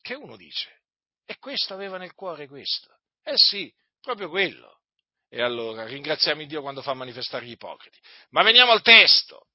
Che 0.00 0.14
uno 0.14 0.36
dice, 0.36 0.82
e 1.24 1.38
questo 1.38 1.74
aveva 1.74 1.96
nel 1.96 2.14
cuore 2.14 2.46
questo. 2.46 2.98
Eh 3.22 3.36
sì, 3.36 3.72
proprio 4.00 4.28
quello. 4.28 4.80
E 5.28 5.42
allora 5.42 5.86
ringraziamo 5.86 6.44
Dio 6.44 6.60
quando 6.60 6.82
fa 6.82 6.94
manifestare 6.94 7.46
gli 7.46 7.52
ipocriti. 7.52 7.98
Ma 8.30 8.42
veniamo 8.42 8.72
al 8.72 8.82
testo, 8.82 9.46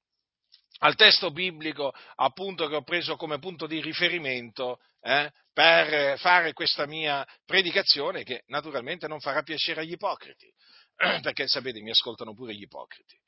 al 0.78 0.94
testo 0.94 1.30
biblico 1.30 1.94
appunto 2.16 2.68
che 2.68 2.74
ho 2.74 2.82
preso 2.82 3.16
come 3.16 3.38
punto 3.38 3.66
di 3.66 3.80
riferimento 3.80 4.80
eh, 5.00 5.30
per 5.52 6.18
fare 6.18 6.52
questa 6.52 6.86
mia 6.86 7.26
predicazione 7.46 8.24
che 8.24 8.42
naturalmente 8.46 9.06
non 9.06 9.20
farà 9.20 9.42
piacere 9.42 9.80
agli 9.80 9.92
ipocriti, 9.92 10.52
perché 11.22 11.48
sapete 11.48 11.80
mi 11.80 11.90
ascoltano 11.90 12.34
pure 12.34 12.54
gli 12.54 12.62
ipocriti. 12.62 13.18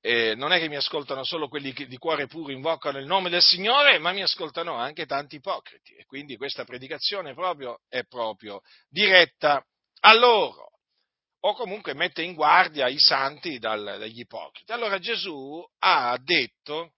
eh, 0.00 0.34
non 0.36 0.52
è 0.52 0.58
che 0.58 0.68
mi 0.68 0.76
ascoltano 0.76 1.24
solo 1.24 1.48
quelli 1.48 1.72
che 1.72 1.86
di 1.86 1.98
cuore 1.98 2.26
puro 2.26 2.52
invocano 2.52 2.98
il 2.98 3.06
nome 3.06 3.28
del 3.28 3.42
Signore, 3.42 3.98
ma 3.98 4.12
mi 4.12 4.22
ascoltano 4.22 4.74
anche 4.74 5.04
tanti 5.04 5.36
ipocriti. 5.36 5.94
E 5.94 6.04
quindi 6.06 6.36
questa 6.36 6.64
predicazione 6.64 7.34
proprio 7.34 7.80
è 7.88 8.04
proprio 8.04 8.60
diretta 8.88 9.62
a 10.00 10.14
loro. 10.14 10.68
O 11.42 11.54
comunque 11.54 11.94
mette 11.94 12.22
in 12.22 12.34
guardia 12.34 12.88
i 12.88 12.98
santi 12.98 13.58
dal, 13.58 13.82
dagli 13.98 14.20
ipocriti. 14.20 14.72
Allora 14.72 14.98
Gesù 14.98 15.62
ha 15.78 16.18
detto, 16.22 16.92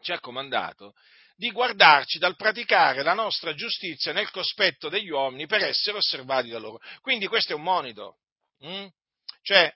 ci 0.00 0.12
ha 0.12 0.18
comandato, 0.18 0.94
di 1.42 1.50
guardarci 1.50 2.20
dal 2.20 2.36
praticare 2.36 3.02
la 3.02 3.14
nostra 3.14 3.52
giustizia 3.52 4.12
nel 4.12 4.30
cospetto 4.30 4.88
degli 4.88 5.10
uomini 5.10 5.48
per 5.48 5.64
essere 5.64 5.96
osservati 5.96 6.48
da 6.50 6.60
loro. 6.60 6.78
Quindi 7.00 7.26
questo 7.26 7.50
è 7.50 7.56
un 7.56 7.64
monito. 7.64 8.18
Mm? 8.64 8.86
Cioè, 9.42 9.74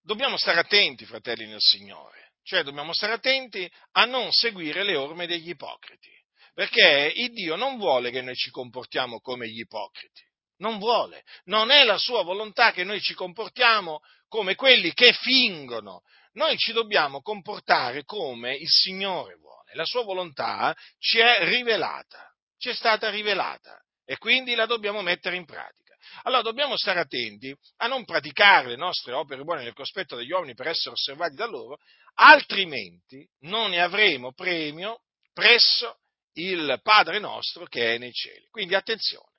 dobbiamo 0.00 0.36
stare 0.36 0.60
attenti, 0.60 1.04
fratelli 1.04 1.44
nel 1.46 1.60
Signore, 1.60 2.34
cioè 2.44 2.62
dobbiamo 2.62 2.92
stare 2.92 3.14
attenti 3.14 3.68
a 3.94 4.04
non 4.04 4.30
seguire 4.30 4.84
le 4.84 4.94
orme 4.94 5.26
degli 5.26 5.48
ipocriti, 5.48 6.12
perché 6.54 7.12
il 7.16 7.32
Dio 7.32 7.56
non 7.56 7.78
vuole 7.78 8.12
che 8.12 8.22
noi 8.22 8.36
ci 8.36 8.50
comportiamo 8.50 9.18
come 9.18 9.48
gli 9.48 9.58
ipocriti, 9.58 10.22
non 10.58 10.78
vuole, 10.78 11.24
non 11.46 11.72
è 11.72 11.82
la 11.82 11.98
sua 11.98 12.22
volontà 12.22 12.70
che 12.70 12.84
noi 12.84 13.00
ci 13.00 13.12
comportiamo 13.12 13.98
come 14.28 14.54
quelli 14.54 14.92
che 14.92 15.12
fingono, 15.14 16.02
noi 16.34 16.56
ci 16.56 16.70
dobbiamo 16.72 17.22
comportare 17.22 18.04
come 18.04 18.54
il 18.54 18.68
Signore 18.68 19.34
vuole, 19.34 19.55
la 19.72 19.84
sua 19.84 20.02
volontà 20.04 20.74
ci 20.98 21.18
è 21.18 21.44
rivelata, 21.48 22.32
ci 22.58 22.70
è 22.70 22.74
stata 22.74 23.10
rivelata 23.10 23.80
e 24.04 24.18
quindi 24.18 24.54
la 24.54 24.66
dobbiamo 24.66 25.02
mettere 25.02 25.36
in 25.36 25.44
pratica. 25.44 25.94
Allora 26.22 26.42
dobbiamo 26.42 26.76
stare 26.76 27.00
attenti 27.00 27.54
a 27.78 27.86
non 27.86 28.04
praticare 28.04 28.68
le 28.68 28.76
nostre 28.76 29.12
opere 29.12 29.42
buone 29.42 29.64
nel 29.64 29.74
cospetto 29.74 30.16
degli 30.16 30.30
uomini 30.30 30.54
per 30.54 30.68
essere 30.68 30.94
osservati 30.94 31.34
da 31.34 31.46
loro, 31.46 31.78
altrimenti 32.14 33.28
non 33.40 33.70
ne 33.70 33.80
avremo 33.80 34.32
premio 34.32 35.00
presso 35.32 35.98
il 36.34 36.80
Padre 36.82 37.18
nostro 37.18 37.64
che 37.66 37.94
è 37.94 37.98
nei 37.98 38.12
cieli. 38.12 38.46
Quindi 38.50 38.74
attenzione, 38.74 39.32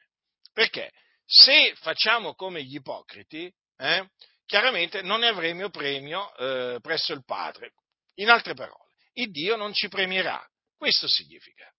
perché 0.53 0.91
se 1.25 1.73
facciamo 1.75 2.35
come 2.35 2.63
gli 2.63 2.75
ipocriti, 2.75 3.51
eh, 3.77 4.09
chiaramente 4.45 5.01
non 5.01 5.19
ne 5.19 5.27
avremo 5.27 5.69
premio 5.69 6.35
eh, 6.35 6.79
presso 6.81 7.13
il 7.13 7.23
Padre. 7.23 7.73
In 8.15 8.29
altre 8.29 8.53
parole, 8.53 8.86
il 9.17 9.31
Dio 9.31 9.55
non 9.55 9.73
ci 9.73 9.87
premierà. 9.87 10.45
Questo 10.75 11.07
significa. 11.07 11.71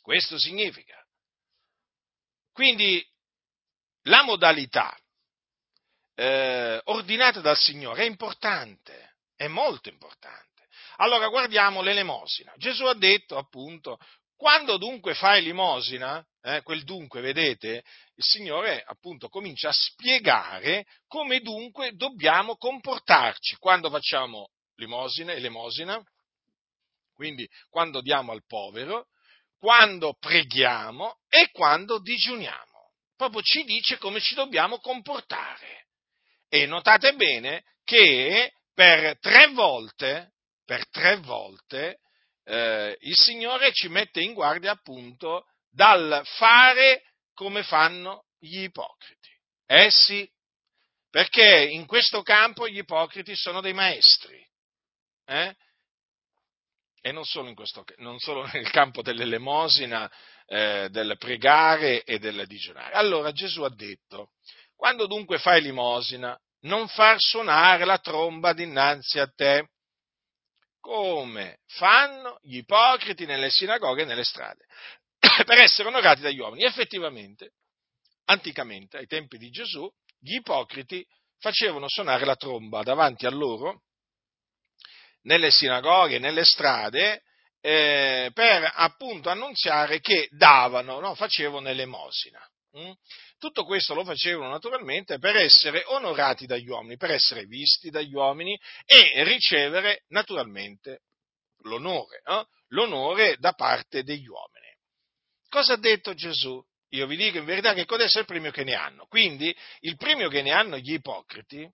Questo 0.00 0.38
significa. 0.38 0.96
Quindi 2.52 3.04
la 4.02 4.22
modalità 4.22 4.96
eh, 6.14 6.80
ordinata 6.84 7.40
dal 7.40 7.56
Signore 7.56 8.02
è 8.02 8.06
importante, 8.06 9.16
è 9.36 9.46
molto 9.46 9.88
importante. 9.88 10.66
Allora 10.96 11.28
guardiamo 11.28 11.80
l'elemosina. 11.80 12.52
Gesù 12.56 12.84
ha 12.86 12.94
detto 12.94 13.36
appunto, 13.36 13.98
quando 14.34 14.78
dunque 14.78 15.14
fai 15.14 15.40
l'elemosina, 15.40 16.24
eh, 16.42 16.62
quel 16.62 16.82
dunque, 16.82 17.20
vedete, 17.20 17.84
il 18.14 18.24
Signore 18.24 18.82
appunto 18.84 19.28
comincia 19.28 19.68
a 19.68 19.72
spiegare 19.72 20.86
come 21.06 21.40
dunque 21.40 21.92
dobbiamo 21.94 22.56
comportarci 22.56 23.56
quando 23.56 23.90
facciamo 23.90 24.48
l'emosina, 24.78 25.34
l'emosina, 25.34 26.02
quindi 27.14 27.48
quando 27.68 28.00
diamo 28.00 28.32
al 28.32 28.44
povero, 28.46 29.06
quando 29.58 30.16
preghiamo 30.18 31.18
e 31.28 31.50
quando 31.52 32.00
digiuniamo 32.00 32.68
proprio 33.18 33.42
ci 33.42 33.64
dice 33.64 33.98
come 33.98 34.20
ci 34.20 34.34
dobbiamo 34.36 34.78
comportare. 34.78 35.86
E 36.48 36.64
notate 36.66 37.14
bene 37.14 37.64
che 37.84 38.52
per 38.72 39.18
tre 39.18 39.48
volte, 39.48 40.34
per 40.64 40.88
tre 40.88 41.16
volte, 41.16 41.98
eh, 42.44 42.96
il 43.00 43.16
Signore 43.16 43.72
ci 43.72 43.88
mette 43.88 44.20
in 44.20 44.32
guardia 44.32 44.70
appunto 44.70 45.46
dal 45.68 46.22
fare 46.24 47.02
come 47.34 47.64
fanno 47.64 48.26
gli 48.38 48.62
ipocriti. 48.62 49.30
Eh 49.66 49.90
sì, 49.90 50.26
perché 51.10 51.68
in 51.70 51.86
questo 51.86 52.22
campo 52.22 52.68
gli 52.68 52.78
ipocriti 52.78 53.34
sono 53.34 53.60
dei 53.60 53.74
maestri. 53.74 54.47
Eh? 55.28 55.54
E 57.02 57.12
non 57.12 57.24
solo, 57.24 57.52
questo, 57.52 57.84
non 57.98 58.18
solo, 58.18 58.48
nel 58.52 58.70
campo 58.70 59.02
dell'elemosina, 59.02 60.10
eh, 60.46 60.88
del 60.90 61.16
pregare 61.18 62.02
e 62.02 62.18
del 62.18 62.46
digiunare. 62.46 62.94
Allora 62.94 63.30
Gesù 63.32 63.62
ha 63.62 63.74
detto, 63.74 64.30
quando 64.74 65.06
dunque 65.06 65.38
fai 65.38 65.60
l'elemosina, 65.60 66.38
non 66.62 66.88
far 66.88 67.16
suonare 67.20 67.84
la 67.84 67.98
tromba 67.98 68.54
dinanzi 68.54 69.18
a 69.18 69.26
te, 69.28 69.68
come 70.80 71.58
fanno 71.66 72.38
gli 72.40 72.56
ipocriti 72.56 73.26
nelle 73.26 73.50
sinagoghe 73.50 74.02
e 74.02 74.06
nelle 74.06 74.24
strade, 74.24 74.64
per 75.44 75.58
essere 75.60 75.88
onorati 75.88 76.22
dagli 76.22 76.38
uomini. 76.38 76.64
Effettivamente, 76.64 77.52
anticamente, 78.24 78.96
ai 78.96 79.06
tempi 79.06 79.36
di 79.36 79.50
Gesù, 79.50 79.88
gli 80.18 80.36
ipocriti 80.36 81.06
facevano 81.38 81.86
suonare 81.88 82.24
la 82.24 82.36
tromba 82.36 82.82
davanti 82.82 83.26
a 83.26 83.30
loro 83.30 83.82
nelle 85.28 85.50
sinagoghe, 85.50 86.18
nelle 86.18 86.42
strade, 86.42 87.22
eh, 87.60 88.30
per 88.32 88.72
appunto 88.74 89.28
annunziare 89.28 90.00
che 90.00 90.26
davano, 90.30 91.00
no? 91.00 91.14
facevano 91.14 91.68
elemosina. 91.68 92.40
Mm? 92.78 92.92
Tutto 93.38 93.64
questo 93.64 93.94
lo 93.94 94.04
facevano 94.04 94.50
naturalmente 94.50 95.18
per 95.18 95.36
essere 95.36 95.82
onorati 95.86 96.46
dagli 96.46 96.68
uomini, 96.68 96.96
per 96.96 97.10
essere 97.10 97.44
visti 97.44 97.90
dagli 97.90 98.14
uomini 98.14 98.58
e 98.86 99.22
ricevere 99.24 100.04
naturalmente 100.08 101.02
l'onore, 101.64 102.22
no? 102.24 102.48
l'onore 102.68 103.36
da 103.38 103.52
parte 103.52 104.02
degli 104.02 104.26
uomini. 104.26 104.74
Cosa 105.48 105.74
ha 105.74 105.78
detto 105.78 106.14
Gesù? 106.14 106.62
Io 106.92 107.06
vi 107.06 107.16
dico 107.16 107.36
in 107.36 107.44
verità 107.44 107.74
che 107.74 107.84
questo 107.84 108.16
è 108.16 108.20
il 108.22 108.26
premio 108.26 108.50
che 108.50 108.64
ne 108.64 108.74
hanno. 108.74 109.04
Quindi 109.06 109.54
il 109.80 109.96
premio 109.96 110.30
che 110.30 110.40
ne 110.40 110.52
hanno 110.52 110.78
gli 110.78 110.94
ipocriti 110.94 111.70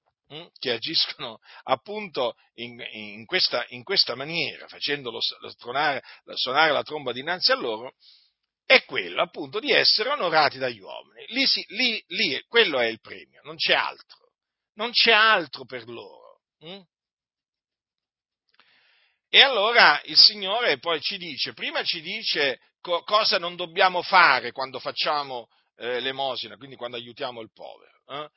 che 0.59 0.71
agiscono 0.71 1.39
appunto 1.65 2.35
in, 2.55 2.83
in, 2.93 3.25
questa, 3.27 3.65
in 3.69 3.83
questa, 3.83 4.15
maniera, 4.15 4.67
facendolo 4.69 5.19
suonare, 5.57 6.03
suonare 6.35 6.73
la 6.73 6.83
tromba 6.83 7.13
dinanzi 7.13 7.53
a 7.53 7.57
loro, 7.57 7.95
è 8.67 8.85
quello 8.85 9.23
appunto 9.23 9.61
di 9.61 9.71
essere 9.71 10.09
onorati 10.11 10.59
dagli 10.59 10.81
uomini. 10.81 11.25
Lì, 11.29 11.47
si, 11.47 11.65
lì, 11.69 12.03
lì 12.09 12.43
quello 12.49 12.79
è 12.79 12.87
il 12.87 13.01
premio, 13.01 13.41
non 13.43 13.57
c'è 13.57 13.75
altro, 13.75 14.33
non 14.75 14.91
c'è 14.91 15.13
altro 15.13 15.65
per 15.65 15.87
loro. 15.89 16.41
Mm? 16.65 16.81
E 19.29 19.41
allora 19.41 20.01
il 20.05 20.17
Signore 20.17 20.79
poi 20.79 21.01
ci 21.01 21.19
dice, 21.19 21.53
prima 21.55 21.83
ci 21.83 22.01
dice 22.01 22.61
co- 22.81 23.03
cosa 23.03 23.39
non 23.39 23.57
dobbiamo 23.57 24.01
fare 24.01 24.53
quando 24.53 24.79
facciamo 24.79 25.49
eh, 25.77 25.99
l'emosina, 26.01 26.57
quindi 26.57 26.77
quando 26.77 26.97
aiutiamo 26.97 27.41
il 27.41 27.51
povero. 27.53 28.01
Eh? 28.07 28.29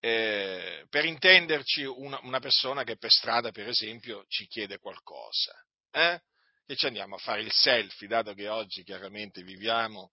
Eh, 0.00 0.86
per 0.88 1.04
intenderci 1.04 1.84
una, 1.84 2.18
una, 2.22 2.40
persona 2.40 2.84
che 2.84 2.96
per 2.96 3.10
strada, 3.10 3.50
per 3.50 3.68
esempio, 3.68 4.24
ci 4.28 4.46
chiede 4.46 4.78
qualcosa, 4.78 5.52
eh? 5.90 6.20
e 6.64 6.76
ci 6.76 6.86
andiamo 6.86 7.16
a 7.16 7.18
fare 7.18 7.42
il 7.42 7.52
selfie, 7.52 8.08
dato 8.08 8.32
che 8.32 8.48
oggi 8.48 8.82
chiaramente 8.82 9.42
viviamo, 9.42 10.12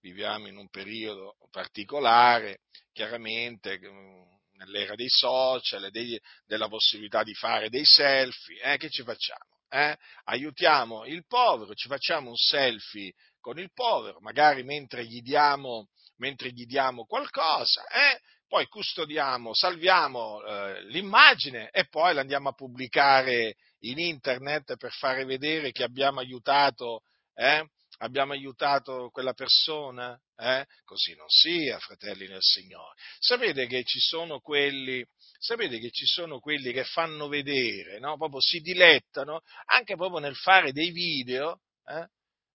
viviamo 0.00 0.48
in 0.48 0.56
un 0.56 0.68
periodo 0.68 1.36
particolare, 1.50 2.62
chiaramente 2.92 3.78
mm, 3.78 4.22
nell'era 4.54 4.96
dei 4.96 5.08
social, 5.08 5.90
dei, 5.90 6.20
della 6.44 6.68
possibilità 6.68 7.22
di 7.22 7.34
fare 7.34 7.68
dei 7.68 7.84
selfie, 7.84 8.60
eh? 8.60 8.76
che 8.76 8.88
ci 8.90 9.04
facciamo? 9.04 9.50
Eh? 9.68 9.96
Aiutiamo 10.24 11.04
il 11.06 11.24
povero, 11.26 11.74
ci 11.74 11.88
facciamo 11.88 12.30
un 12.30 12.36
selfie 12.36 13.12
con 13.38 13.58
il 13.58 13.70
povero, 13.72 14.18
magari 14.20 14.64
mentre 14.64 15.04
gli 15.04 15.20
diamo, 15.20 15.88
mentre 16.16 16.50
gli 16.50 16.66
diamo 16.66 17.04
qualcosa, 17.04 17.86
eh? 17.86 18.20
Poi 18.52 18.66
custodiamo, 18.66 19.54
salviamo 19.54 20.44
eh, 20.44 20.84
l'immagine 20.88 21.70
e 21.70 21.86
poi 21.88 22.12
la 22.12 22.20
andiamo 22.20 22.50
a 22.50 22.52
pubblicare 22.52 23.56
in 23.84 23.98
internet 23.98 24.76
per 24.76 24.92
fare 24.92 25.24
vedere 25.24 25.72
che 25.72 25.82
abbiamo 25.82 26.20
aiutato, 26.20 27.00
eh, 27.32 27.66
abbiamo 28.00 28.32
aiutato 28.32 29.08
quella 29.10 29.32
persona. 29.32 30.20
Eh? 30.36 30.66
Così 30.84 31.14
non 31.14 31.28
sia, 31.28 31.78
fratelli 31.78 32.28
nel 32.28 32.42
Signore. 32.42 32.92
Sapete 33.20 33.66
che 33.66 33.84
ci 33.84 34.00
sono 34.00 34.38
quelli, 34.40 35.02
sapete 35.38 35.78
che 35.78 35.90
ci 35.90 36.04
sono 36.04 36.38
quelli 36.38 36.72
che 36.72 36.84
fanno 36.84 37.28
vedere, 37.28 38.00
no? 38.00 38.18
proprio 38.18 38.42
si 38.42 38.60
dilettano 38.60 39.40
anche 39.64 39.96
proprio 39.96 40.20
nel 40.20 40.36
fare 40.36 40.72
dei 40.72 40.90
video, 40.90 41.62
eh? 41.86 42.06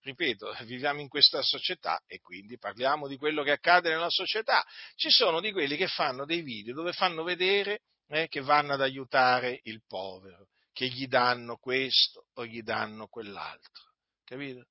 Ripeto, 0.01 0.53
viviamo 0.65 1.01
in 1.01 1.07
questa 1.07 1.41
società 1.41 2.01
e 2.07 2.19
quindi 2.19 2.57
parliamo 2.57 3.07
di 3.07 3.17
quello 3.17 3.43
che 3.43 3.51
accade 3.51 3.89
nella 3.89 4.09
società. 4.09 4.65
Ci 4.95 5.09
sono 5.09 5.39
di 5.39 5.51
quelli 5.51 5.75
che 5.75 5.87
fanno 5.87 6.25
dei 6.25 6.41
video 6.41 6.73
dove 6.73 6.93
fanno 6.93 7.23
vedere 7.23 7.81
eh, 8.07 8.27
che 8.27 8.41
vanno 8.41 8.73
ad 8.73 8.81
aiutare 8.81 9.59
il 9.63 9.83
povero, 9.85 10.47
che 10.71 10.87
gli 10.87 11.07
danno 11.07 11.57
questo 11.57 12.27
o 12.35 12.45
gli 12.45 12.61
danno 12.61 13.07
quell'altro, 13.07 13.93
capito? 14.23 14.65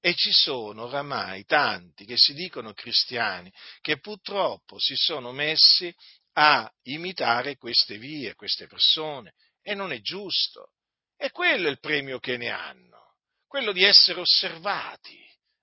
E 0.00 0.14
ci 0.14 0.30
sono 0.30 0.84
oramai 0.84 1.44
tanti 1.44 2.04
che 2.04 2.16
si 2.16 2.32
dicono 2.32 2.72
cristiani 2.72 3.52
che 3.80 3.98
purtroppo 3.98 4.78
si 4.78 4.94
sono 4.94 5.32
messi 5.32 5.92
a 6.34 6.70
imitare 6.82 7.56
queste 7.56 7.98
vie, 7.98 8.34
queste 8.34 8.68
persone, 8.68 9.34
e 9.62 9.74
non 9.74 9.90
è 9.90 10.00
giusto. 10.00 10.72
E 11.16 11.30
quello 11.30 11.66
è 11.66 11.70
il 11.70 11.80
premio 11.80 12.20
che 12.20 12.36
ne 12.36 12.50
hanno 12.50 12.95
quello 13.56 13.72
di 13.72 13.84
essere 13.84 14.20
osservati, 14.20 15.18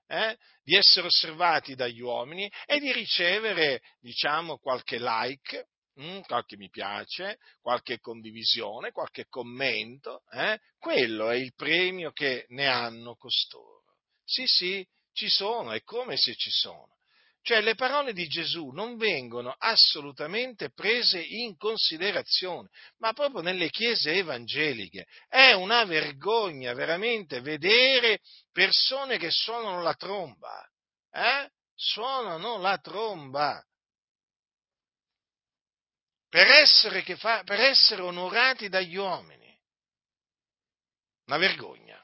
eh? 0.07 0.35
di 0.63 0.75
essere 0.75 1.05
osservati 1.05 1.75
dagli 1.75 2.01
uomini 2.01 2.51
e 2.65 2.79
di 2.79 2.91
ricevere, 2.91 3.83
diciamo, 3.99 4.57
qualche 4.57 4.97
like, 4.99 5.67
mm, 6.01 6.21
qualche 6.21 6.57
mi 6.57 6.71
piace, 6.71 7.37
qualche 7.61 7.99
condivisione, 7.99 8.91
qualche 8.91 9.27
commento, 9.27 10.23
eh? 10.31 10.59
quello 10.79 11.29
è 11.29 11.35
il 11.35 11.53
premio 11.53 12.11
che 12.11 12.45
ne 12.47 12.65
hanno 12.65 13.15
costoro. 13.15 13.83
Sì, 14.23 14.47
sì, 14.47 14.83
ci 15.11 15.29
sono, 15.29 15.71
è 15.71 15.83
come 15.83 16.17
se 16.17 16.33
ci 16.33 16.49
sono. 16.49 16.97
Cioè 17.43 17.59
le 17.59 17.75
parole 17.75 18.13
di 18.13 18.25
Gesù 18.27 18.69
non 18.69 18.95
vengono 18.95 19.53
assolutamente 19.57 20.71
prese 20.71 21.21
in 21.21 21.57
considerazione, 21.57 22.69
ma 22.99 23.11
proprio 23.11 23.41
nelle 23.41 23.69
chiese 23.69 24.13
evangeliche. 24.13 25.05
È 25.27 25.51
una 25.51 25.83
vergogna 25.83 26.73
veramente 26.73 27.41
vedere 27.41 28.19
persone 28.53 29.17
che 29.17 29.29
suonano 29.29 29.81
la 29.81 29.93
tromba, 29.93 30.65
eh? 31.11 31.49
Suonano 31.75 32.59
la 32.59 32.77
tromba. 32.77 33.61
Per 36.29 36.47
essere, 36.47 37.03
fa, 37.17 37.43
per 37.43 37.59
essere 37.59 38.03
onorati 38.03 38.69
dagli 38.69 38.95
uomini. 38.95 39.53
Una 41.25 41.37
vergogna. 41.37 42.01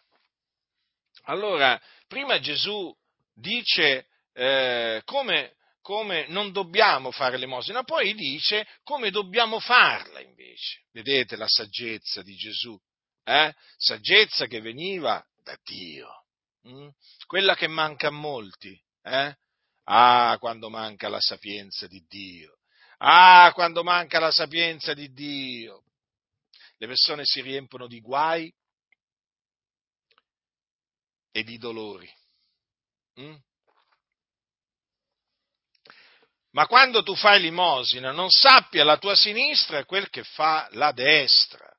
Allora, 1.23 1.81
prima 2.07 2.41
Gesù 2.41 2.93
dice 3.33 4.08
eh, 4.39 5.01
come, 5.03 5.57
come, 5.81 6.25
non 6.27 6.53
dobbiamo 6.53 7.11
fare 7.11 7.37
l'emosina, 7.37 7.83
poi 7.83 8.13
dice 8.13 8.65
come 8.83 9.11
dobbiamo 9.11 9.59
farla 9.59 10.21
invece. 10.21 10.85
Vedete 10.91 11.35
la 11.35 11.47
saggezza 11.47 12.21
di 12.21 12.35
Gesù, 12.35 12.79
eh? 13.25 13.53
saggezza 13.75 14.45
che 14.45 14.61
veniva 14.61 15.21
da 15.43 15.57
Dio, 15.61 16.25
hm? 16.61 16.87
quella 17.27 17.53
che 17.55 17.67
manca 17.67 18.07
a 18.07 18.11
molti. 18.11 18.81
Eh? 19.03 19.35
Ah, 19.83 20.37
quando 20.39 20.69
manca 20.69 21.09
la 21.09 21.19
sapienza 21.19 21.85
di 21.87 22.01
Dio. 22.07 22.59
Ah, 22.99 23.51
quando 23.53 23.83
manca 23.83 24.19
la 24.19 24.31
sapienza 24.31 24.93
di 24.93 25.11
Dio. 25.11 25.83
Le 26.77 26.87
persone 26.87 27.25
si 27.25 27.41
riempono 27.41 27.87
di 27.87 27.99
guai 27.99 28.53
e 31.31 31.43
di 31.43 31.57
dolori. 31.57 32.09
Mm? 33.19 33.35
Ma 36.51 36.65
quando 36.65 37.03
tu 37.03 37.15
fai 37.15 37.39
limosina, 37.39 38.11
non 38.11 38.29
sappia 38.29 38.83
la 38.83 38.97
tua 38.97 39.15
sinistra 39.15 39.85
quel 39.85 40.09
che 40.09 40.23
fa 40.23 40.67
la 40.71 40.91
destra, 40.91 41.71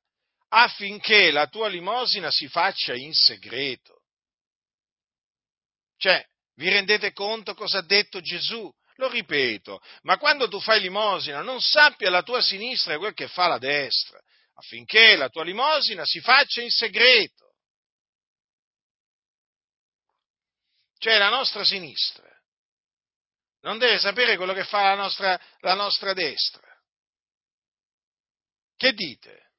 affinché 0.49 1.31
la 1.31 1.47
tua 1.47 1.67
limosina 1.67 2.31
si 2.31 2.47
faccia 2.47 2.95
in 2.95 3.13
segreto. 3.13 4.03
Cioè, 5.97 6.25
vi 6.55 6.69
rendete 6.69 7.11
conto 7.11 7.53
cosa 7.53 7.79
ha 7.79 7.83
detto 7.83 8.21
Gesù? 8.21 8.71
Lo 8.95 9.09
ripeto, 9.09 9.81
ma 10.03 10.17
quando 10.17 10.47
tu 10.47 10.59
fai 10.59 10.79
limosina, 10.79 11.41
non 11.41 11.59
sappia 11.59 12.09
la 12.09 12.23
tua 12.23 12.41
sinistra 12.41 12.97
quel 12.97 13.13
che 13.13 13.27
fa 13.27 13.47
la 13.47 13.57
destra, 13.57 14.19
affinché 14.53 15.15
la 15.15 15.27
tua 15.29 15.43
limosina 15.43 16.05
si 16.05 16.21
faccia 16.21 16.61
in 16.61 16.69
segreto. 16.69 17.55
Cioè 20.97 21.17
la 21.17 21.29
nostra 21.29 21.65
sinistra 21.65 22.31
non 23.61 23.77
deve 23.77 23.99
sapere 23.99 24.37
quello 24.37 24.53
che 24.53 24.63
fa 24.63 24.83
la 24.83 24.95
nostra, 24.95 25.39
la 25.59 25.73
nostra 25.73 26.13
destra. 26.13 26.67
Che 28.75 28.93
dite? 28.93 29.51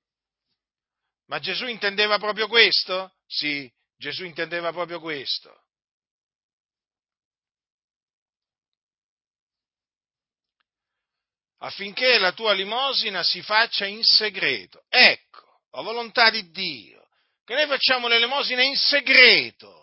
Ma 1.27 1.39
Gesù 1.39 1.67
intendeva 1.67 2.19
proprio 2.19 2.49
questo? 2.49 3.15
Sì, 3.27 3.71
Gesù 3.97 4.25
intendeva 4.25 4.73
proprio 4.73 5.01
questo. 5.01 5.63
affinché 11.63 12.19
la 12.19 12.33
tua 12.33 12.53
limosina 12.53 13.23
si 13.23 13.43
faccia 13.43 13.87
in 13.87 14.03
segreto. 14.03 14.85
Ecco, 14.89 15.61
la 15.71 15.83
volontà 15.83 16.31
di 16.31 16.51
Dio, 16.51 17.09
che 17.45 17.55
noi 17.55 17.67
facciamo 17.67 18.09
le 18.09 18.19
limosine 18.19 18.65
in 18.65 18.77
segreto. 18.77 19.82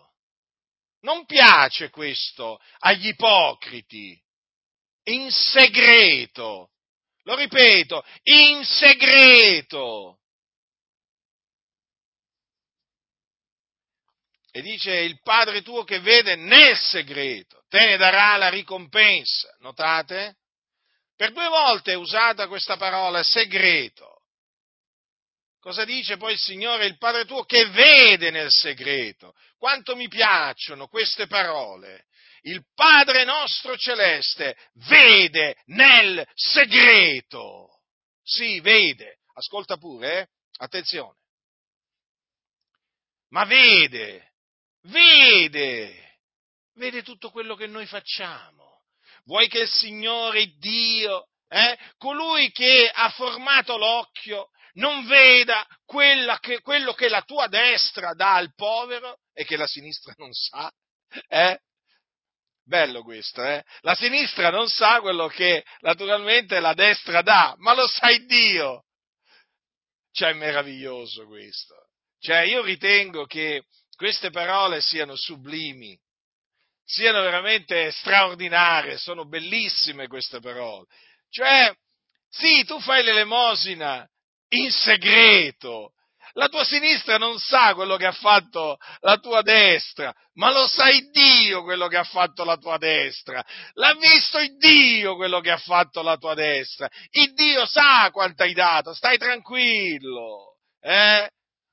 Non 1.01 1.25
piace 1.25 1.89
questo 1.89 2.59
agli 2.79 3.07
ipocriti. 3.07 4.19
In 5.03 5.31
segreto. 5.31 6.71
Lo 7.23 7.35
ripeto, 7.35 8.03
in 8.23 8.63
segreto. 8.63 10.19
E 14.51 14.61
dice 14.61 14.91
il 14.91 15.21
Padre 15.21 15.61
tuo 15.61 15.83
che 15.83 15.99
vede 15.99 16.35
nel 16.35 16.75
segreto, 16.75 17.63
te 17.69 17.85
ne 17.85 17.97
darà 17.97 18.35
la 18.35 18.49
ricompensa. 18.49 19.55
Notate? 19.59 20.37
Per 21.15 21.31
due 21.31 21.47
volte 21.49 21.91
è 21.91 21.95
usata 21.95 22.47
questa 22.47 22.75
parola 22.75 23.21
segreto. 23.21 24.08
Cosa 25.59 25.83
dice 25.83 26.15
poi 26.15 26.33
il 26.33 26.39
Signore, 26.39 26.85
il 26.85 26.97
Padre 26.97 27.25
tuo, 27.25 27.43
che 27.43 27.67
vede 27.69 28.31
nel 28.31 28.49
segreto? 28.49 29.33
Quanto 29.57 29.95
mi 29.95 30.07
piacciono 30.07 30.87
queste 30.87 31.27
parole. 31.27 32.05
Il 32.43 32.63
Padre 32.73 33.25
nostro 33.25 33.75
celeste 33.77 34.55
vede 34.87 35.57
nel 35.65 36.25
segreto. 36.33 37.81
Sì, 38.23 38.61
vede. 38.61 39.19
Ascolta 39.33 39.75
pure, 39.75 40.19
eh? 40.19 40.27
Attenzione. 40.59 41.17
Ma 43.29 43.43
vede, 43.43 44.31
vede, 44.83 46.19
vede 46.75 47.03
tutto 47.03 47.31
quello 47.31 47.55
che 47.55 47.67
noi 47.67 47.85
facciamo. 47.85 48.83
Vuoi 49.25 49.49
che 49.49 49.59
il 49.59 49.69
Signore 49.69 50.53
Dio, 50.57 51.27
eh, 51.49 51.77
colui 51.97 52.49
che 52.51 52.89
ha 52.91 53.09
formato 53.09 53.77
l'occhio, 53.77 54.49
non 54.73 55.05
veda 55.07 55.65
che, 56.39 56.61
quello 56.61 56.93
che 56.93 57.09
la 57.09 57.21
tua 57.21 57.47
destra 57.47 58.13
dà 58.13 58.35
al 58.35 58.53
povero 58.53 59.17
e 59.33 59.45
che 59.45 59.57
la 59.57 59.67
sinistra 59.67 60.13
non 60.17 60.31
sa. 60.33 60.71
Eh? 61.27 61.59
Bello 62.63 63.01
questo, 63.01 63.43
eh? 63.43 63.63
La 63.81 63.95
sinistra 63.95 64.51
non 64.51 64.69
sa 64.69 64.99
quello 65.01 65.27
che 65.27 65.63
naturalmente 65.79 66.59
la 66.59 66.73
destra 66.73 67.23
dà, 67.23 67.55
ma 67.57 67.73
lo 67.73 67.87
sai 67.87 68.25
Dio. 68.25 68.83
Cioè, 70.11 70.29
è 70.29 70.33
meraviglioso 70.33 71.25
questo. 71.25 71.75
Cioè, 72.19 72.41
io 72.41 72.61
ritengo 72.61 73.25
che 73.25 73.63
queste 73.95 74.29
parole 74.29 74.81
siano 74.81 75.15
sublimi, 75.15 75.97
siano 76.83 77.21
veramente 77.21 77.91
straordinarie, 77.91 78.97
sono 78.97 79.25
bellissime 79.25 80.07
queste 80.07 80.39
parole. 80.39 80.85
Cioè, 81.29 81.73
sì, 82.29 82.63
tu 82.65 82.79
fai 82.79 83.03
l'elemosina, 83.03 84.07
in 84.49 84.71
segreto. 84.71 85.93
La 86.33 86.47
tua 86.47 86.63
sinistra 86.63 87.17
non 87.17 87.39
sa 87.39 87.73
quello 87.73 87.97
che 87.97 88.05
ha 88.05 88.11
fatto 88.11 88.77
la 88.99 89.17
tua 89.17 89.41
destra, 89.41 90.13
ma 90.33 90.51
lo 90.51 90.67
sa 90.67 90.89
il 90.89 91.09
Dio 91.09 91.63
quello 91.63 91.87
che 91.87 91.97
ha 91.97 92.03
fatto 92.03 92.43
la 92.43 92.55
tua 92.57 92.77
destra. 92.77 93.43
L'ha 93.73 93.93
visto 93.95 94.37
Dio 94.57 95.15
quello 95.15 95.39
che 95.39 95.51
ha 95.51 95.57
fatto 95.57 96.01
la 96.01 96.17
tua 96.17 96.35
destra. 96.35 96.87
Il 97.11 97.33
Dio 97.33 97.65
sa 97.65 98.09
quanto 98.11 98.43
hai 98.43 98.53
dato, 98.53 98.93
stai 98.93 99.17
tranquillo. 99.17 100.57
Eh? 100.79 101.29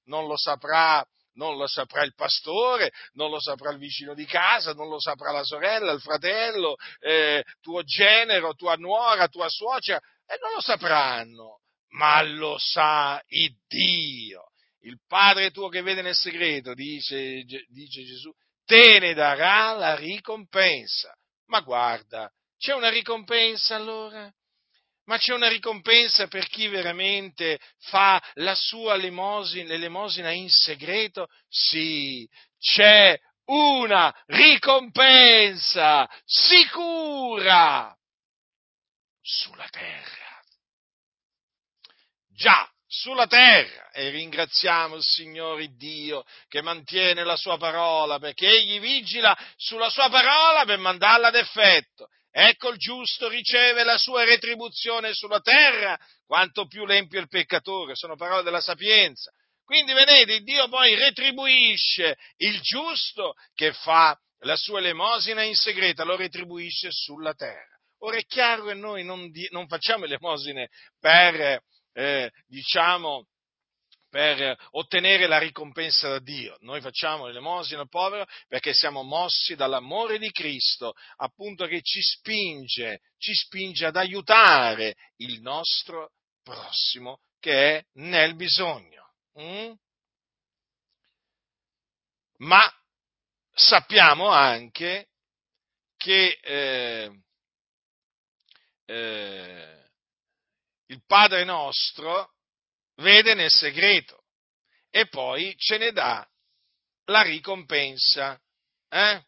Non 0.07 0.27
lo 0.27 0.37
saprà 0.37 1.05
non 1.37 1.59
lo 1.59 1.67
saprà 1.67 2.03
il 2.03 2.15
pastore, 2.15 2.91
non 3.13 3.29
lo 3.29 3.39
saprà 3.39 3.71
il 3.71 3.77
vicino 3.77 4.15
di 4.15 4.25
casa, 4.25 4.73
non 4.73 4.89
lo 4.89 4.99
saprà 4.99 5.33
la 5.33 5.45
sorella, 5.45 5.93
il 5.93 6.01
fratello, 6.01 6.77
eh, 6.99 7.45
tuo 7.61 7.83
genero, 7.83 8.55
tua 8.55 8.75
nuora, 8.77 9.29
tua 9.29 9.47
suocera, 9.51 9.99
e 10.27 10.39
non 10.41 10.53
lo 10.55 10.63
sapranno 10.63 11.61
ma 11.91 12.23
lo 12.23 12.57
sa 12.59 13.23
il 13.29 13.55
Dio. 13.67 14.51
Il 14.81 15.01
Padre 15.07 15.51
tuo 15.51 15.69
che 15.69 15.83
vede 15.83 16.03
nel 16.03 16.15
segreto, 16.15 16.75
dice, 16.75 17.45
dice 17.69 18.05
Gesù, 18.05 18.33
te 18.65 18.99
ne 18.99 19.15
darà 19.15 19.73
la 19.73 19.97
ricompensa. 19.97 21.13
Ma 21.47 21.61
guarda, 21.61 22.31
c'è 22.59 22.73
una 22.73 22.89
ricompensa 22.89 23.75
allora? 23.75 24.33
Ma 25.07 25.19
c'è 25.19 25.33
una 25.33 25.49
ricompensa 25.49 26.27
per 26.27 26.49
chi 26.49 26.67
veramente 26.67 27.61
fa 27.79 28.21
la 28.35 28.55
sua 28.55 28.97
lemosina, 28.97 30.31
in 30.33 30.51
segreto? 30.51 31.29
Sì, 31.49 32.29
c'è 32.59 33.17
una 33.47 34.13
ricompensa 34.27 36.09
sicura 36.25 37.97
sulla 39.21 39.69
terra 39.69 40.26
già 42.37 42.71
sulla 42.87 43.27
terra 43.27 43.91
e 43.91 44.11
ringraziamo 44.11 44.95
il 44.95 45.03
Signore 45.03 45.69
Dio 45.75 46.25
che 46.47 46.63
mantiene 46.63 47.25
la 47.25 47.37
sua 47.37 47.59
parola 47.59 48.19
perché 48.19 48.47
egli 48.47 48.79
vigila 48.79 49.37
sulla 49.57 49.91
sua 49.91 50.09
parola 50.09 50.65
per 50.65 50.79
mandarla 50.79 51.29
ad 51.29 51.35
effetto. 51.35 52.09
Ecco 52.31 52.69
il 52.69 52.79
giusto 52.79 53.29
riceve 53.29 53.83
la 53.83 53.97
sua 53.97 54.25
retribuzione 54.25 55.15
sulla 55.15 55.41
terra, 55.41 55.99
quanto 56.27 56.67
più 56.67 56.85
l'empio 56.85 57.19
il 57.19 57.29
peccatore, 57.29 57.97
sono 57.97 58.15
parole 58.15 58.43
della 58.43 58.61
sapienza. 58.61 59.33
Quindi 59.65 59.95
vedete, 59.95 60.43
Dio 60.43 60.69
poi 60.69 60.95
retribuisce 60.95 62.17
il 62.37 62.61
giusto 62.61 63.35
che 63.55 63.73
fa 63.73 64.17
la 64.41 64.55
sua 64.55 64.79
elemosina 64.79 65.43
in 65.43 65.57
segreto, 65.57 66.05
lo 66.05 66.15
retribuisce 66.15 66.91
sulla 66.93 67.33
terra. 67.33 67.75
Ora 68.01 68.19
è 68.19 68.25
chiaro 68.27 68.67
che 68.67 68.75
noi 68.75 69.03
non, 69.03 69.31
di, 69.31 69.49
non 69.51 69.67
facciamo 69.67 70.05
elemosine 70.05 70.69
per, 71.01 71.63
eh, 71.97 72.31
diciamo, 72.47 73.27
per 74.11 74.57
ottenere 74.73 75.27
la 75.27 75.39
ricompensa 75.39 76.09
da 76.11 76.19
Dio. 76.19 76.57
Noi 76.61 76.81
facciamo 76.83 77.27
l'elemosina 77.27 77.81
al 77.81 77.89
povero 77.89 78.27
perché 78.47 78.75
siamo 78.75 79.03
mossi 79.03 79.55
dall'amore 79.55 80.19
di 80.19 80.31
Cristo, 80.31 80.93
appunto 81.17 81.67
che 81.67 81.81
ci 81.83 82.03
spinge, 82.03 83.01
ci 83.17 83.35
spinge 83.35 83.87
ad 83.87 83.97
aiutare 83.97 84.95
il 85.17 85.41
nostro 85.41 86.13
prossimo 86.43 87.21
che 87.41 87.79
è 87.79 87.85
nel 87.95 88.37
bisogno. 88.37 89.15
Mm? 89.41 89.73
Ma 92.39 92.63
sappiamo 93.53 94.29
anche 94.29 95.09
che 95.97 96.39
eh, 96.43 97.11
eh, 98.85 99.86
il 100.87 101.03
Padre 101.07 101.45
nostro 101.45 102.35
vede 102.97 103.35
nel 103.35 103.51
segreto 103.51 104.25
e 104.91 105.09
poi 105.09 105.55
ce 105.59 105.79
ne 105.79 105.93
dà 105.93 106.27
la 107.07 107.23
ricompensa. 107.23 108.41
Eh? 108.89 109.25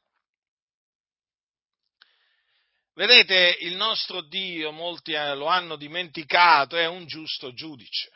Vedete, 2.94 3.58
il 3.60 3.76
nostro 3.76 4.22
Dio, 4.22 4.72
molti 4.72 5.12
eh, 5.12 5.34
lo 5.34 5.46
hanno 5.46 5.76
dimenticato, 5.76 6.76
è 6.76 6.86
un 6.86 7.06
giusto 7.06 7.52
giudice. 7.52 8.10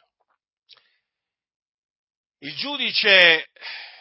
Il 2.39 2.57
giudice, 2.57 3.51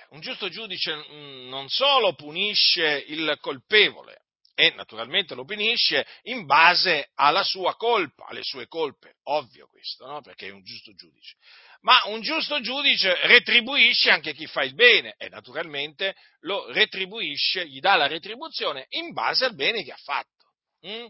un 0.09 0.21
giusto 0.21 0.49
giudice 0.49 0.95
mm, 0.95 1.49
non 1.49 1.69
solo 1.69 2.15
punisce 2.15 3.05
il 3.07 3.37
colpevole, 3.39 4.20
e 4.61 4.71
naturalmente 4.75 5.33
lo 5.33 5.43
punisce 5.43 6.05
in 6.25 6.45
base 6.45 7.09
alla 7.15 7.43
sua 7.43 7.75
colpa, 7.75 8.27
alle 8.27 8.43
sue 8.43 8.67
colpe, 8.67 9.15
ovvio 9.23 9.67
questo, 9.67 10.05
no? 10.05 10.21
perché 10.21 10.49
è 10.49 10.51
un 10.51 10.61
giusto 10.61 10.93
giudice. 10.93 11.35
Ma 11.79 11.99
un 12.05 12.21
giusto 12.21 12.61
giudice 12.61 13.25
retribuisce 13.25 14.11
anche 14.11 14.35
chi 14.35 14.45
fa 14.45 14.61
il 14.61 14.75
bene 14.75 15.15
e 15.17 15.29
naturalmente 15.29 16.15
lo 16.41 16.71
retribuisce, 16.71 17.67
gli 17.67 17.79
dà 17.79 17.95
la 17.95 18.05
retribuzione 18.05 18.85
in 18.89 19.13
base 19.13 19.45
al 19.45 19.55
bene 19.55 19.83
che 19.83 19.93
ha 19.93 19.97
fatto. 19.97 20.53
Mm? 20.85 21.07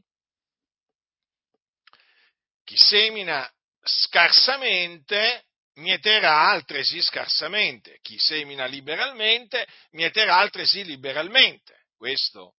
Chi 2.64 2.78
semina 2.78 3.52
scarsamente 3.84 5.48
mieterà 5.74 6.48
altresì 6.52 7.02
scarsamente, 7.02 8.00
chi 8.02 8.18
semina 8.18 8.64
liberalmente 8.64 9.68
mieterà 9.90 10.38
altresì 10.38 10.86
liberalmente. 10.86 11.88
Questo 11.98 12.56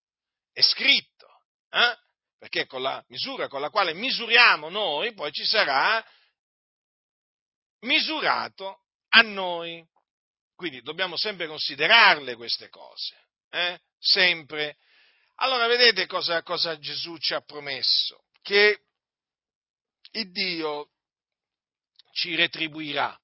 è 0.53 0.61
scritto, 0.61 1.27
eh? 1.71 1.99
perché 2.39 2.67
con 2.67 2.83
la 2.83 3.03
misura 3.09 3.49
con 3.49 3.61
la 3.61 3.71
quale 3.71 3.95
misuriamo 3.95 4.69
noi, 4.69 5.15
poi 5.15 5.33
ci 5.33 5.45
sarà 5.45 6.05
misurato 7.81 8.85
a 9.11 9.23
noi. 9.23 9.87
Quindi 10.55 10.83
dobbiamo 10.83 11.17
sempre 11.17 11.47
considerarle 11.47 12.37
queste 12.37 12.69
cose, 12.69 13.17
eh? 13.51 13.81
sempre. 13.99 14.77
Allora 15.37 15.67
vedete 15.67 16.07
cosa, 16.07 16.43
cosa 16.43 16.79
Gesù 16.79 17.17
ci 17.19 17.35
ha 17.35 17.41
promesso? 17.41 18.25
Che 18.43 18.85
il 20.13 20.31
Dio 20.31 20.91
ci 22.13 22.35
retribuirà 22.35 23.19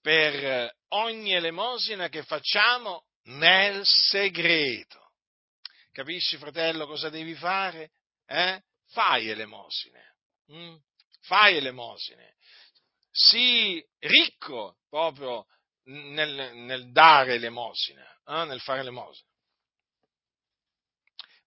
per 0.00 0.74
ogni 0.88 1.34
elemosina 1.34 2.08
che 2.08 2.22
facciamo 2.22 3.09
nel 3.24 3.84
segreto. 3.84 5.12
Capisci, 5.92 6.36
fratello, 6.36 6.86
cosa 6.86 7.08
devi 7.08 7.34
fare? 7.34 7.92
Eh? 8.26 8.62
Fai 8.86 9.28
elemosine. 9.28 10.16
Mm? 10.52 10.76
Fai 11.22 11.56
elemosine. 11.56 12.36
Sii 13.10 13.84
ricco 13.98 14.78
proprio 14.88 15.46
nel, 15.84 16.54
nel 16.54 16.92
dare 16.92 17.34
elemosine, 17.34 18.20
eh? 18.26 18.44
nel 18.44 18.60
fare 18.60 18.80
elemosine. 18.80 19.28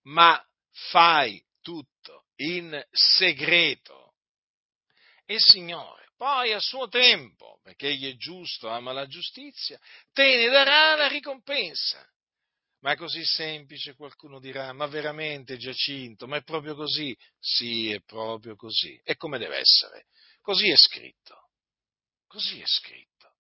Ma 0.04 0.46
fai 0.90 1.44
tutto 1.62 2.26
in 2.36 2.86
segreto. 2.92 4.16
E 5.26 5.40
Signore 5.40 6.03
poi 6.24 6.54
a 6.54 6.60
suo 6.62 6.88
tempo, 6.88 7.60
perché 7.64 7.90
egli 7.90 8.10
è 8.10 8.16
giusto, 8.16 8.70
ama 8.70 8.94
la 8.94 9.08
giustizia, 9.08 9.78
te 10.14 10.38
ne 10.38 10.48
darà 10.48 10.96
la 10.96 11.10
ricompensa. 11.10 12.02
Ma 12.80 12.94
è 12.94 12.96
così 12.96 13.26
semplice, 13.26 13.94
qualcuno 13.94 14.40
dirà, 14.40 14.72
ma 14.72 14.88
veramente 14.88 15.58
Giacinto, 15.58 16.26
ma 16.26 16.38
è 16.38 16.44
proprio 16.44 16.76
così? 16.76 17.14
Sì, 17.38 17.92
è 17.92 18.00
proprio 18.06 18.56
così. 18.56 18.98
E 19.04 19.18
come 19.18 19.38
deve 19.38 19.58
essere? 19.58 20.06
Così 20.40 20.70
è 20.70 20.78
scritto. 20.78 21.50
Così 22.26 22.62
è 22.62 22.68
scritto. 22.68 23.34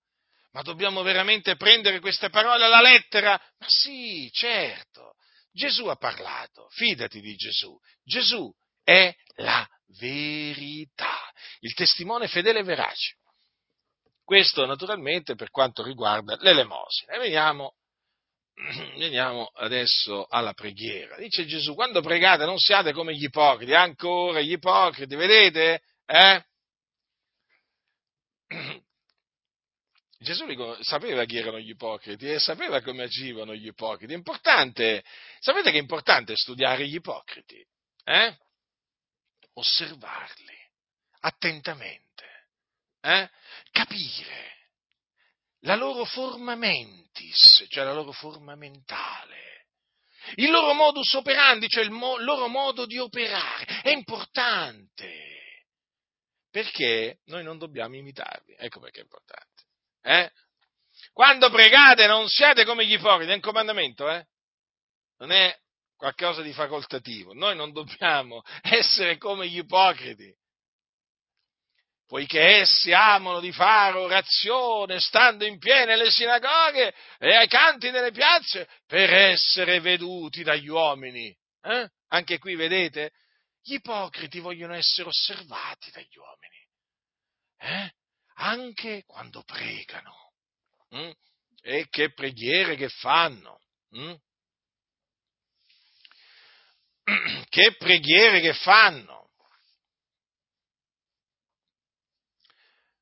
Ma 0.51 0.61
dobbiamo 0.61 1.03
veramente 1.03 1.55
prendere 1.55 2.01
queste 2.01 2.29
parole 2.29 2.65
alla 2.65 2.81
lettera? 2.81 3.31
Ma 3.59 3.65
sì, 3.69 4.29
certo. 4.33 5.13
Gesù 5.53 5.85
ha 5.85 5.95
parlato, 5.95 6.67
fidati 6.71 7.21
di 7.21 7.33
Gesù. 7.35 7.79
Gesù 8.03 8.53
è 8.83 9.15
la 9.35 9.65
verità, 9.99 11.31
il 11.59 11.73
testimone 11.73 12.27
fedele 12.27 12.59
e 12.59 12.63
verace. 12.63 13.17
Questo 14.23 14.65
naturalmente 14.65 15.35
per 15.35 15.49
quanto 15.49 15.83
riguarda 15.83 16.37
l'elemosina. 16.39 17.17
Veniamo, 17.17 17.75
veniamo 18.97 19.51
adesso 19.55 20.25
alla 20.29 20.53
preghiera. 20.53 21.17
Dice 21.17 21.45
Gesù, 21.45 21.75
quando 21.75 22.01
pregate 22.01 22.45
non 22.45 22.57
siate 22.57 22.93
come 22.93 23.13
gli 23.15 23.25
ipocriti, 23.25 23.73
ancora 23.73 24.39
gli 24.39 24.53
ipocriti, 24.53 25.15
vedete? 25.15 25.81
Eh? 26.05 26.45
Gesù 30.23 30.45
sapeva 30.79 31.25
chi 31.25 31.37
erano 31.37 31.59
gli 31.59 31.71
ipocriti 31.71 32.31
e 32.31 32.39
sapeva 32.39 32.81
come 32.81 33.03
agivano 33.03 33.53
gli 33.53 33.67
ipocriti. 33.67 34.13
È 34.13 34.15
importante, 34.15 35.03
sapete 35.39 35.69
che 35.69 35.77
è 35.77 35.81
importante 35.81 36.37
studiare 36.37 36.87
gli 36.87 36.95
ipocriti? 36.95 37.61
Eh? 38.05 38.37
Osservarli 39.53 40.57
attentamente, 41.21 42.49
eh? 43.01 43.29
capire 43.71 44.53
la 45.61 45.75
loro 45.75 46.05
forma 46.05 46.55
mentis, 46.55 47.65
cioè 47.69 47.83
la 47.83 47.93
loro 47.93 48.11
forma 48.11 48.55
mentale, 48.55 49.67
il 50.35 50.49
loro 50.49 50.73
modus 50.73 51.13
operandi, 51.13 51.67
cioè 51.67 51.83
il 51.83 51.91
mo- 51.91 52.17
loro 52.17 52.47
modo 52.47 52.85
di 52.85 52.97
operare, 52.97 53.81
è 53.81 53.89
importante, 53.89 55.65
perché 56.49 57.19
noi 57.25 57.43
non 57.43 57.57
dobbiamo 57.57 57.95
imitarli, 57.95 58.55
ecco 58.57 58.79
perché 58.79 58.99
è 58.99 59.03
importante. 59.03 59.63
Eh? 60.01 60.31
Quando 61.11 61.49
pregate 61.49 62.07
non 62.07 62.27
siate 62.29 62.65
come 62.65 62.85
gli 62.85 62.93
ipocriti, 62.93 63.31
è 63.31 63.35
un 63.35 63.41
comandamento, 63.41 64.09
eh? 64.09 64.25
non 65.17 65.31
è 65.31 65.57
qualcosa 66.03 66.41
di 66.41 66.51
facoltativo. 66.51 67.33
Noi 67.33 67.55
non 67.55 67.71
dobbiamo 67.71 68.43
essere 68.61 69.17
come 69.17 69.47
gli 69.47 69.59
ipocriti, 69.59 70.35
poiché 72.05 72.57
essi 72.59 72.91
amano 72.91 73.39
di 73.39 73.53
fare 73.53 73.97
orazione 73.97 74.99
stando 74.99 75.45
in 75.45 75.57
piedi 75.59 75.85
nelle 75.85 76.11
sinagoghe 76.11 76.93
e 77.19 77.33
ai 77.33 77.47
canti 77.47 77.89
delle 77.89 78.11
piazze 78.11 78.67
per 78.85 79.13
essere 79.13 79.79
veduti 79.79 80.43
dagli 80.43 80.67
uomini. 80.67 81.33
Eh? 81.61 81.89
Anche 82.09 82.37
qui 82.37 82.55
vedete, 82.55 83.13
gli 83.61 83.75
ipocriti 83.75 84.39
vogliono 84.39 84.73
essere 84.73 85.07
osservati 85.07 85.89
dagli 85.91 86.17
uomini, 86.17 86.67
eh? 87.59 87.93
anche 88.35 89.03
quando 89.05 89.41
pregano. 89.43 90.33
Mm? 90.93 91.11
E 91.61 91.87
che 91.87 92.11
preghiere 92.11 92.75
che 92.75 92.89
fanno. 92.89 93.61
Mm? 93.97 94.13
che 97.49 97.75
preghiere 97.77 98.39
che 98.41 98.53
fanno. 98.53 99.29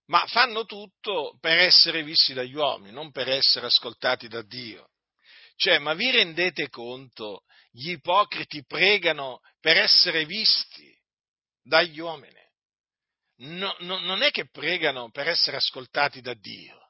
Ma 0.05 0.25
fanno 0.27 0.65
tutto 0.65 1.37
per 1.39 1.57
essere 1.57 2.03
visti 2.03 2.33
dagli 2.33 2.53
uomini, 2.53 2.91
non 2.91 3.11
per 3.11 3.29
essere 3.29 3.67
ascoltati 3.67 4.27
da 4.27 4.41
Dio. 4.41 4.89
Cioè, 5.55 5.77
ma 5.77 5.93
vi 5.93 6.11
rendete 6.11 6.69
conto? 6.69 7.43
Gli 7.71 7.91
ipocriti 7.91 8.65
pregano 8.65 9.39
per 9.61 9.77
essere 9.77 10.25
visti 10.25 10.93
dagli 11.61 11.99
uomini. 11.99 12.39
No, 13.43 13.75
no, 13.79 13.99
non 13.99 14.21
è 14.21 14.31
che 14.31 14.49
pregano 14.49 15.09
per 15.11 15.27
essere 15.27 15.57
ascoltati 15.57 16.19
da 16.19 16.33
Dio. 16.33 16.80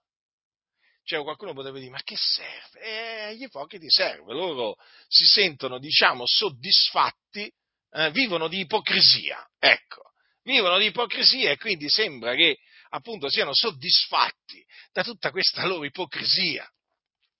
Cioè 1.11 1.23
qualcuno 1.23 1.51
potrebbe 1.51 1.79
dire, 1.79 1.91
ma 1.91 2.01
che 2.03 2.15
serve? 2.15 2.79
Eh, 2.79 3.21
agli 3.23 3.43
ipocriti 3.43 3.89
serve, 3.89 4.31
loro 4.31 4.77
si 5.09 5.25
sentono, 5.25 5.77
diciamo, 5.77 6.23
soddisfatti, 6.25 7.53
eh, 7.91 8.11
vivono 8.11 8.47
di 8.47 8.59
ipocrisia, 8.59 9.45
ecco, 9.59 10.13
vivono 10.43 10.77
di 10.77 10.85
ipocrisia 10.85 11.51
e 11.51 11.57
quindi 11.57 11.89
sembra 11.89 12.33
che 12.33 12.59
appunto 12.91 13.29
siano 13.29 13.53
soddisfatti 13.53 14.65
da 14.93 15.03
tutta 15.03 15.31
questa 15.31 15.65
loro 15.65 15.83
ipocrisia, 15.83 16.65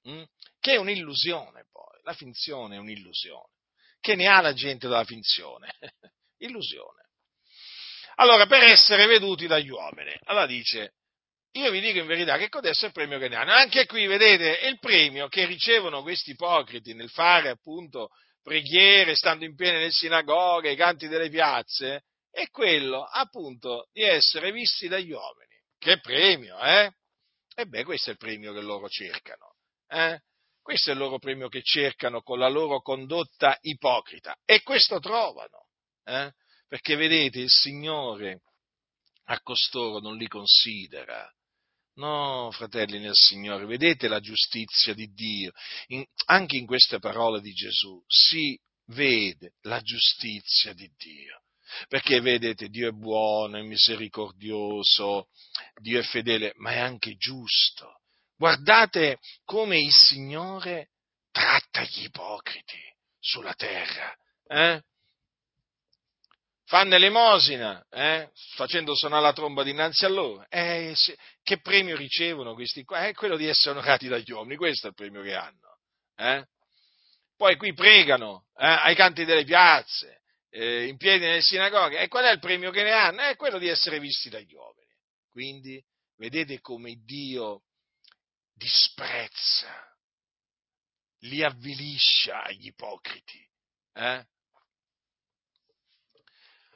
hm? 0.01 0.23
che 0.60 0.73
è 0.73 0.75
un'illusione 0.75 1.65
poi, 1.71 1.97
la 2.03 2.13
finzione 2.13 2.75
è 2.75 2.79
un'illusione, 2.79 3.53
che 4.01 4.15
ne 4.15 4.27
ha 4.27 4.41
la 4.41 4.51
gente 4.51 4.89
dalla 4.89 5.05
finzione? 5.05 5.73
Illusione. 6.39 7.07
Allora, 8.15 8.47
per 8.47 8.63
essere 8.63 9.05
veduti 9.05 9.47
dagli 9.47 9.69
uomini, 9.69 10.13
allora 10.23 10.45
dice, 10.45 10.95
io 11.53 11.69
vi 11.71 11.81
dico 11.81 11.99
in 11.99 12.07
verità 12.07 12.37
che 12.37 12.49
codesto 12.49 12.85
è 12.85 12.87
il 12.87 12.93
premio 12.93 13.19
che 13.19 13.27
ne 13.27 13.35
hanno. 13.35 13.51
Anche 13.51 13.85
qui, 13.85 14.07
vedete, 14.07 14.67
il 14.67 14.79
premio 14.79 15.27
che 15.27 15.45
ricevono 15.45 16.01
questi 16.01 16.31
ipocriti 16.31 16.93
nel 16.93 17.09
fare 17.09 17.49
appunto 17.49 18.09
preghiere, 18.41 19.15
stando 19.15 19.45
in 19.45 19.55
piedi 19.55 19.77
nelle 19.77 19.91
sinagoghe, 19.91 20.69
ai 20.69 20.75
canti 20.75 21.07
delle 21.07 21.29
piazze, 21.29 22.05
è 22.31 22.47
quello 22.49 23.03
appunto 23.03 23.89
di 23.91 24.03
essere 24.03 24.51
visti 24.51 24.87
dagli 24.87 25.11
uomini. 25.11 25.59
Che 25.77 25.99
premio, 25.99 26.57
eh? 26.59 26.91
E 27.53 27.65
beh, 27.65 27.83
questo 27.83 28.09
è 28.09 28.13
il 28.13 28.17
premio 28.17 28.53
che 28.53 28.61
loro 28.61 28.87
cercano. 28.87 29.55
Eh? 29.87 30.19
Questo 30.61 30.91
è 30.91 30.93
il 30.93 30.99
loro 30.99 31.19
premio 31.19 31.49
che 31.49 31.61
cercano 31.63 32.21
con 32.21 32.39
la 32.39 32.47
loro 32.47 32.81
condotta 32.81 33.57
ipocrita. 33.61 34.37
E 34.45 34.61
questo 34.61 34.99
trovano. 34.99 35.67
Eh? 36.05 36.31
Perché 36.67 36.95
vedete, 36.95 37.39
il 37.39 37.49
Signore 37.49 38.43
a 39.25 39.39
costoro 39.41 39.99
non 39.99 40.15
li 40.15 40.27
considera. 40.27 41.29
No, 41.95 42.49
fratelli 42.51 42.99
nel 42.99 43.15
Signore, 43.15 43.65
vedete 43.65 44.08
la 44.08 44.19
giustizia 44.19 44.93
di 44.93 45.12
Dio. 45.13 45.51
In, 45.88 46.04
anche 46.25 46.58
in 46.58 46.65
queste 46.65 46.99
parole 46.99 47.41
di 47.41 47.51
Gesù 47.51 48.01
si 48.08 48.58
vede 48.88 49.54
la 49.62 49.82
giustizia 49.82 50.73
di 50.73 50.89
Dio. 50.97 51.41
Perché 51.88 52.19
vedete, 52.19 52.69
Dio 52.69 52.89
è 52.89 52.91
buono, 52.91 53.58
è 53.58 53.62
misericordioso, 53.62 55.27
Dio 55.82 55.99
è 55.99 56.04
fedele, 56.04 56.54
ma 56.58 56.71
è 56.71 56.80
anche 56.80 57.15
giusto. 57.15 57.99
Guardate 58.36 59.19
come 59.45 59.80
il 59.80 59.93
Signore 59.93 60.89
tratta 61.32 61.84
gli 61.84 62.04
ipocriti 62.04 62.80
sulla 63.19 63.54
terra. 63.54 64.13
Eh? 64.47 64.82
Fanno 66.71 66.95
elemosina, 66.95 67.86
eh? 67.89 68.31
facendo 68.55 68.95
suonare 68.95 69.23
la 69.23 69.34
tromba 69.34 69.62
dinanzi 69.62 70.05
a 70.05 70.07
loro. 70.07 70.45
Eh, 70.47 70.93
se, 70.95 71.17
che 71.43 71.60
premio 71.60 71.97
ricevono 71.97 72.53
questi 72.53 72.86
qua? 72.86 72.99
È 72.99 73.10
eh, 73.10 73.13
quello 73.13 73.36
di 73.36 73.45
essere 73.45 73.71
onorati 73.71 74.07
dagli 74.07 74.31
uomini, 74.31 74.55
questo 74.55 74.86
è 74.88 74.89
il 74.91 74.95
premio 74.95 75.21
che 75.21 75.36
hanno. 75.36 75.79
Eh? 76.15 76.47
Poi 77.36 77.57
qui 77.57 77.73
pregano 77.73 78.45
eh, 78.55 78.65
ai 78.65 78.95
canti 78.95 79.25
delle 79.25 79.43
piazze, 79.43 80.21
eh, 80.49 80.86
in 80.86 80.95
piedi 80.95 81.25
nelle 81.25 81.41
sinagoghe. 81.41 81.99
E 81.99 82.07
qual 82.07 82.23
è 82.23 82.31
il 82.31 82.39
premio 82.39 82.71
che 82.71 82.84
ne 82.84 82.91
hanno? 82.91 83.19
È 83.23 83.36
quello 83.36 83.57
di 83.57 83.67
essere 83.67 83.99
visti 83.99 84.29
dagli 84.29 84.53
uomini. 84.53 84.88
Quindi 85.29 85.84
vedete 86.15 86.62
come 86.62 87.01
Dio 87.03 87.63
disprezza, 88.53 89.93
li 91.23 91.43
avvilisce 91.43 92.31
agli 92.31 92.67
ipocriti. 92.67 93.45
Eh? 93.93 94.25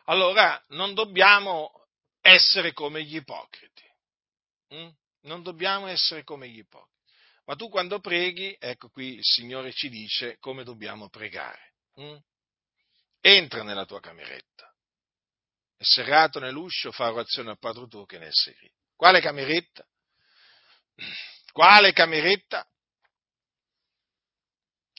Allora 0.06 0.64
non 0.70 0.94
dobbiamo 0.94 1.88
essere 2.22 2.74
come 2.74 3.04
gli 3.04 3.16
ipocriti. 3.16 3.84
Mm? 4.74 4.90
Non 5.22 5.44
dobbiamo 5.44 5.88
essere 5.88 6.24
come 6.24 6.48
gli 6.50 6.60
ipocriti. 6.60 6.94
Ma 7.46 7.56
tu 7.56 7.70
quando 7.70 8.00
preghi, 8.00 8.56
ecco 8.60 8.90
qui 8.90 9.16
il 9.16 9.24
Signore 9.24 9.72
ci 9.72 9.90
dice 9.90 10.38
come 10.40 10.64
dobbiamo 10.64 11.10
pregare. 11.10 11.74
Mm? 12.00 12.16
entra 13.26 13.64
nella 13.64 13.86
tua 13.86 14.00
cameretta 14.00 14.72
e 15.78 15.84
serrato 15.84 16.40
nell'uscio 16.40 16.92
fa 16.92 17.12
orazione 17.12 17.50
al 17.50 17.58
Padre 17.58 17.88
tuo 17.88 18.06
che 18.06 18.20
ne 18.20 18.28
è 18.28 18.32
segreto. 18.32 18.76
Quale 18.96 19.20
cameretta? 19.20 19.86
Quale 21.52 21.92
cameretta? 21.92 22.66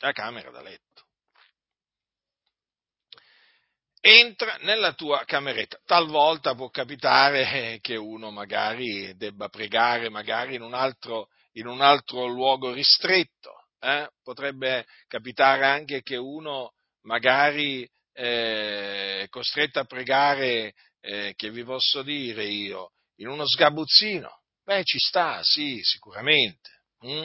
La 0.01 0.13
camera 0.13 0.51
da 0.51 0.61
letto. 0.61 0.86
Entra 4.09 4.57
nella 4.61 4.93
tua 4.93 5.25
cameretta. 5.25 5.81
Talvolta 5.85 6.55
può 6.55 6.71
capitare 6.71 7.81
che 7.81 7.97
uno 7.97 8.31
magari 8.31 9.13
debba 9.17 9.49
pregare 9.49 10.09
magari 10.11 10.55
in 10.55 10.63
un 10.63 10.75
altro, 10.75 11.27
in 11.55 11.67
un 11.67 11.81
altro 11.81 12.27
luogo 12.27 12.73
ristretto. 12.73 13.65
Eh? 13.81 14.09
Potrebbe 14.23 14.87
capitare 15.09 15.67
anche 15.67 16.03
che 16.03 16.15
uno 16.15 16.75
magari 17.01 17.85
eh, 18.13 19.27
costretto 19.29 19.81
a 19.81 19.85
pregare, 19.87 20.75
eh, 21.01 21.33
che 21.35 21.51
vi 21.51 21.65
posso 21.65 22.03
dire 22.03 22.45
io, 22.45 22.93
in 23.17 23.27
uno 23.27 23.45
sgabuzzino, 23.45 24.31
beh 24.63 24.85
ci 24.85 25.01
sta, 25.01 25.43
sì, 25.43 25.81
sicuramente. 25.83 26.71
Mm? 27.05 27.25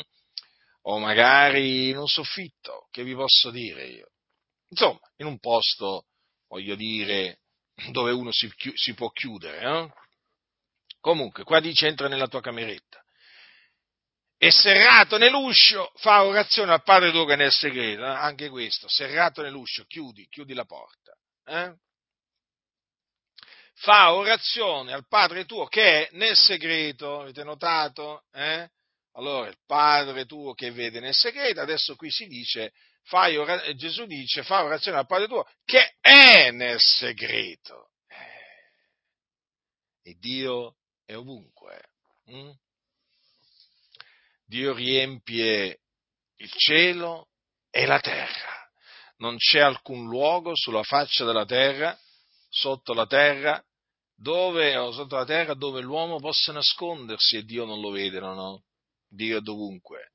O 0.86 0.98
magari 0.98 1.90
in 1.90 1.98
un 1.98 2.08
soffitto, 2.08 2.88
che 2.90 3.04
vi 3.04 3.14
posso 3.14 3.52
dire 3.52 3.86
io. 3.86 4.08
Insomma, 4.70 5.00
in 5.18 5.28
un 5.28 5.38
posto, 5.38 6.06
voglio 6.52 6.76
dire, 6.76 7.40
dove 7.92 8.12
uno 8.12 8.32
si, 8.32 8.52
si 8.76 8.94
può 8.94 9.10
chiudere. 9.10 9.60
Eh? 9.62 9.92
Comunque, 11.00 11.44
qua 11.44 11.60
dice 11.60 11.88
entra 11.88 12.08
nella 12.08 12.28
tua 12.28 12.42
cameretta 12.42 13.02
e 14.44 14.50
serrato 14.50 15.18
nell'uscio 15.18 15.92
fa 15.98 16.24
orazione 16.24 16.72
al 16.72 16.82
Padre 16.82 17.12
tuo 17.12 17.26
che 17.26 17.36
nel 17.36 17.52
segreto, 17.52 18.04
eh? 18.04 18.08
anche 18.08 18.50
questo, 18.50 18.88
serrato 18.90 19.44
nell'uscio, 19.44 19.86
chiudi, 19.86 20.28
chiudi 20.28 20.54
la 20.54 20.66
porta. 20.66 21.16
Eh? 21.46 21.76
Fa 23.76 24.14
orazione 24.14 24.94
al 24.94 25.08
Padre 25.08 25.46
tuo 25.46 25.68
che 25.68 26.08
è 26.08 26.10
nel 26.14 26.36
segreto, 26.36 27.22
avete 27.22 27.44
notato? 27.44 28.24
Eh? 28.32 28.68
Allora, 29.14 29.48
il 29.48 29.58
Padre 29.66 30.26
tuo 30.26 30.54
che 30.54 30.72
vede 30.72 31.00
nel 31.00 31.14
segreto, 31.14 31.62
adesso 31.62 31.96
qui 31.96 32.10
si 32.10 32.26
dice, 32.26 32.72
ora- 33.38 33.74
Gesù 33.74 34.06
dice, 34.06 34.44
fa 34.44 34.64
orazione 34.64 34.98
al 34.98 35.08
Padre 35.08 35.28
tuo 35.28 35.46
che 35.66 35.96
è 36.00 36.52
nel 36.52 36.80
segreto. 36.80 37.92
Eh. 38.08 40.12
E 40.12 40.16
Dio 40.20 40.78
è 41.06 41.16
ovunque. 41.16 41.82
Hm? 42.26 42.52
Dio 44.46 44.74
riempie 44.74 45.80
il 46.38 46.52
cielo 46.52 47.30
e 47.70 47.86
la 47.86 48.00
terra. 48.00 48.60
Non 49.18 49.38
c'è 49.38 49.60
alcun 49.60 50.08
luogo 50.08 50.56
sulla 50.56 50.84
faccia 50.84 51.24
della 51.24 51.46
terra, 51.46 51.98
sotto 52.50 52.94
la 52.94 53.06
terra, 53.06 53.64
dove, 54.16 54.76
o 54.76 54.92
sotto 54.92 55.16
la 55.16 55.26
terra, 55.26 55.54
dove 55.54 55.82
l'uomo 55.82 56.20
possa 56.20 56.52
nascondersi 56.52 57.38
e 57.38 57.44
Dio 57.44 57.66
non 57.66 57.80
lo 57.80 57.92
vede, 57.92 58.20
no? 58.20 58.64
Dio 59.08 59.38
è 59.38 59.42
dovunque. 59.42 60.12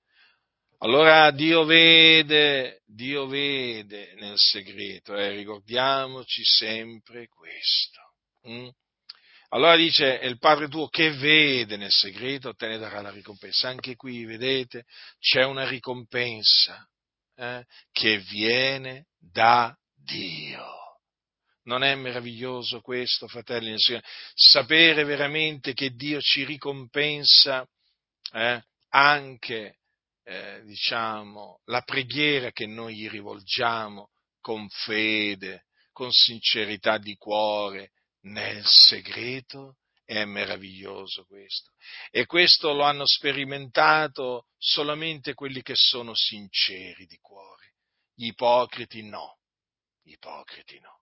Allora 0.79 1.31
Dio 1.31 1.65
vede, 1.65 2.83
Dio 2.85 3.27
vede 3.27 4.13
nel 4.19 4.37
segreto, 4.37 5.17
eh? 5.17 5.31
ricordiamoci 5.31 6.45
sempre 6.45 7.29
questo. 7.29 8.01
Mm? 8.47 8.69
Allora 9.51 9.75
dice, 9.75 10.21
il 10.23 10.39
Padre 10.39 10.69
tuo 10.69 10.89
che 10.89 11.13
vede 11.13 11.77
nel 11.77 11.91
segreto 11.91 12.55
te 12.55 12.67
ne 12.67 12.77
darà 12.77 13.01
la 13.01 13.11
ricompensa. 13.11 13.69
Anche 13.69 13.97
qui, 13.97 14.27
vedete, 14.27 14.85
c'è 15.19 15.45
una 15.45 15.67
ricompensa 15.67 16.87
eh, 17.37 17.65
che 17.91 18.19
viene 18.19 19.07
da 19.19 19.75
Dio. 19.95 20.67
Non 21.63 21.85
è 21.85 21.95
meraviglioso 21.95 22.83
questo, 22.83 23.29
fratelli 23.29 23.71
nel 23.71 23.79
Signore? 23.79 24.05
Sapere 24.35 25.05
veramente 25.05 25.73
che 25.73 25.91
Dio 25.95 26.21
ci 26.21 26.45
ricompensa 26.45 27.67
eh, 28.33 28.63
anche, 28.91 29.79
eh, 30.29 30.61
diciamo, 30.65 31.61
la 31.67 31.83
preghiera 31.83 32.51
che 32.51 32.67
noi 32.67 32.97
gli 32.97 33.09
rivolgiamo 33.09 34.11
con 34.41 34.69
fede, 34.69 35.67
con 35.93 36.11
sincerità 36.11 36.99
di 36.99 37.15
cuore, 37.15 37.93
nel 38.23 38.65
segreto, 38.67 39.77
è 40.05 40.25
meraviglioso 40.25 41.25
questo. 41.27 41.71
E 42.11 42.27
questo 42.27 42.73
lo 42.73 42.83
hanno 42.83 43.07
sperimentato 43.07 44.47
solamente 44.59 45.35
quelli 45.35 45.63
che 45.63 45.75
sono 45.77 46.13
sinceri 46.15 47.07
di 47.07 47.19
cuore. 47.19 47.75
Gli 48.13 48.27
ipocriti 48.27 49.03
no. 49.09 49.39
Gli 50.03 50.13
ipocriti 50.13 50.81
no. 50.81 51.01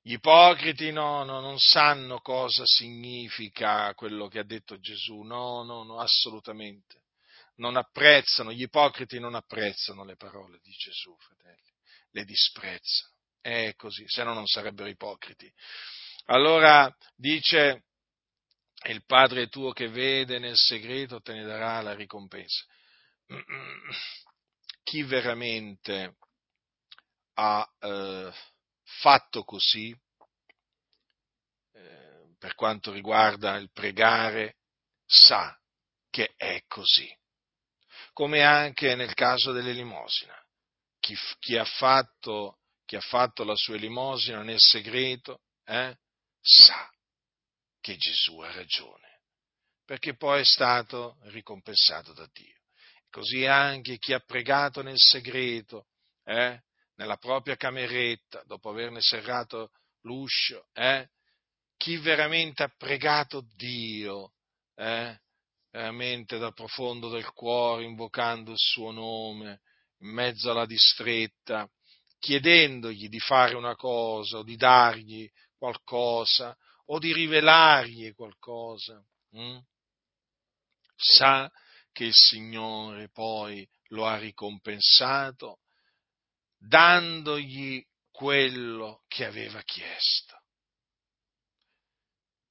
Gli 0.00 0.12
ipocriti 0.12 0.90
no, 0.90 1.24
no, 1.24 1.40
non 1.40 1.58
sanno 1.58 2.20
cosa 2.20 2.62
significa 2.64 3.92
quello 3.92 4.28
che 4.28 4.38
ha 4.38 4.44
detto 4.44 4.78
Gesù, 4.78 5.20
no, 5.20 5.62
no, 5.64 5.82
no, 5.82 5.98
assolutamente. 5.98 7.08
Non 7.60 7.76
apprezzano, 7.76 8.52
gli 8.52 8.62
ipocriti 8.62 9.18
non 9.18 9.34
apprezzano 9.34 10.02
le 10.02 10.16
parole 10.16 10.58
di 10.62 10.70
Gesù, 10.72 11.14
fratelli, 11.18 11.70
le 12.12 12.24
disprezzano. 12.24 13.12
È 13.38 13.74
così, 13.76 14.04
se 14.08 14.24
no 14.24 14.32
non 14.32 14.46
sarebbero 14.46 14.88
ipocriti. 14.88 15.52
Allora 16.26 16.90
dice, 17.14 17.84
il 18.88 19.04
Padre 19.04 19.48
tuo 19.48 19.72
che 19.72 19.88
vede 19.88 20.38
nel 20.38 20.56
segreto 20.56 21.20
te 21.20 21.34
ne 21.34 21.44
darà 21.44 21.82
la 21.82 21.94
ricompensa. 21.94 22.64
Chi 24.82 25.02
veramente 25.02 26.16
ha 27.34 27.70
eh, 27.78 28.32
fatto 28.84 29.44
così, 29.44 29.94
eh, 31.72 32.34
per 32.38 32.54
quanto 32.54 32.90
riguarda 32.90 33.56
il 33.56 33.70
pregare, 33.70 34.56
sa 35.04 35.54
che 36.08 36.32
è 36.36 36.64
così. 36.66 37.19
Come 38.20 38.42
anche 38.42 38.94
nel 38.96 39.14
caso 39.14 39.50
dell'elemosina 39.50 40.38
chi, 40.98 41.16
chi, 41.38 41.56
ha, 41.56 41.64
fatto, 41.64 42.58
chi 42.84 42.94
ha, 42.94 43.00
fatto, 43.00 43.44
la 43.44 43.56
sua 43.56 43.76
elemosina 43.76 44.42
nel 44.42 44.58
segreto 44.58 45.40
eh, 45.64 45.96
sa 46.38 46.90
che 47.80 47.96
Gesù 47.96 48.38
ha 48.40 48.52
ragione, 48.52 49.22
perché 49.86 50.16
poi 50.16 50.40
è 50.40 50.44
stato 50.44 51.16
ricompensato 51.28 52.12
da 52.12 52.28
Dio. 52.30 52.58
Così 53.08 53.46
anche 53.46 53.96
chi 53.96 54.12
ha 54.12 54.20
pregato 54.20 54.82
nel 54.82 54.98
segreto, 54.98 55.86
eh, 56.24 56.60
nella 56.96 57.16
propria 57.16 57.56
cameretta, 57.56 58.42
dopo 58.44 58.68
averne 58.68 59.00
serrato 59.00 59.70
l'uscio, 60.02 60.68
eh, 60.74 61.08
chi 61.78 61.96
veramente 61.96 62.64
ha 62.64 62.70
pregato 62.76 63.46
Dio, 63.56 64.34
eh, 64.74 65.18
veramente 65.70 66.38
dal 66.38 66.54
profondo 66.54 67.08
del 67.08 67.30
cuore, 67.32 67.84
invocando 67.84 68.52
il 68.52 68.58
suo 68.58 68.90
nome, 68.90 69.60
in 69.98 70.08
mezzo 70.08 70.50
alla 70.50 70.66
distretta, 70.66 71.68
chiedendogli 72.18 73.08
di 73.08 73.18
fare 73.18 73.54
una 73.54 73.74
cosa 73.76 74.38
o 74.38 74.42
di 74.42 74.56
dargli 74.56 75.30
qualcosa 75.56 76.56
o 76.86 76.98
di 76.98 77.12
rivelargli 77.12 78.12
qualcosa, 78.14 79.02
hm? 79.30 79.58
sa 80.96 81.50
che 81.92 82.04
il 82.04 82.14
Signore 82.14 83.08
poi 83.10 83.66
lo 83.88 84.06
ha 84.06 84.16
ricompensato 84.18 85.60
dandogli 86.56 87.82
quello 88.10 89.02
che 89.08 89.24
aveva 89.24 89.62
chiesto. 89.62 90.39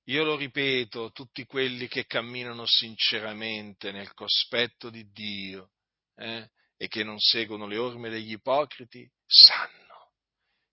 Io 0.09 0.23
lo 0.23 0.35
ripeto, 0.35 1.11
tutti 1.11 1.45
quelli 1.45 1.87
che 1.87 2.07
camminano 2.07 2.65
sinceramente 2.65 3.91
nel 3.91 4.11
cospetto 4.13 4.89
di 4.89 5.07
Dio 5.11 5.69
eh, 6.15 6.49
e 6.77 6.87
che 6.87 7.03
non 7.03 7.19
seguono 7.19 7.67
le 7.67 7.77
orme 7.77 8.09
degli 8.09 8.31
ipocriti, 8.31 9.07
sanno 9.27 10.13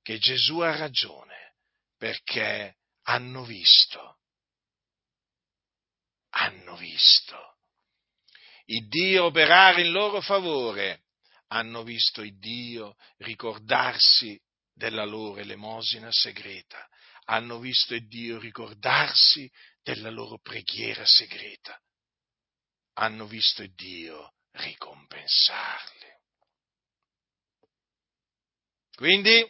che 0.01 0.17
Gesù 0.17 0.61
ha 0.61 0.75
ragione 0.75 1.57
perché 1.99 2.79
hanno 3.03 3.45
visto, 3.45 4.21
hanno 6.31 6.75
visto. 6.77 7.59
Il 8.65 8.89
Dio 8.89 9.25
operare 9.25 9.83
in 9.83 9.93
loro 9.93 10.23
favore, 10.23 11.03
hanno 11.49 11.83
visto 11.83 12.23
il 12.23 12.39
Dio 12.39 12.97
ricordarsi 13.19 14.41
della 14.73 15.05
loro 15.05 15.41
elemosina 15.41 16.09
segreta, 16.11 16.89
hanno 17.27 17.59
visto 17.59 17.97
Dio 17.99 18.39
ricordarsi 18.39 19.51
della 19.83 20.11
loro 20.11 20.39
preghiera 20.41 21.05
segreta, 21.05 21.81
hanno 22.95 23.27
visto 23.27 23.65
Dio 23.67 24.35
ricompensarli. 24.53 26.15
Quindi 28.95 29.49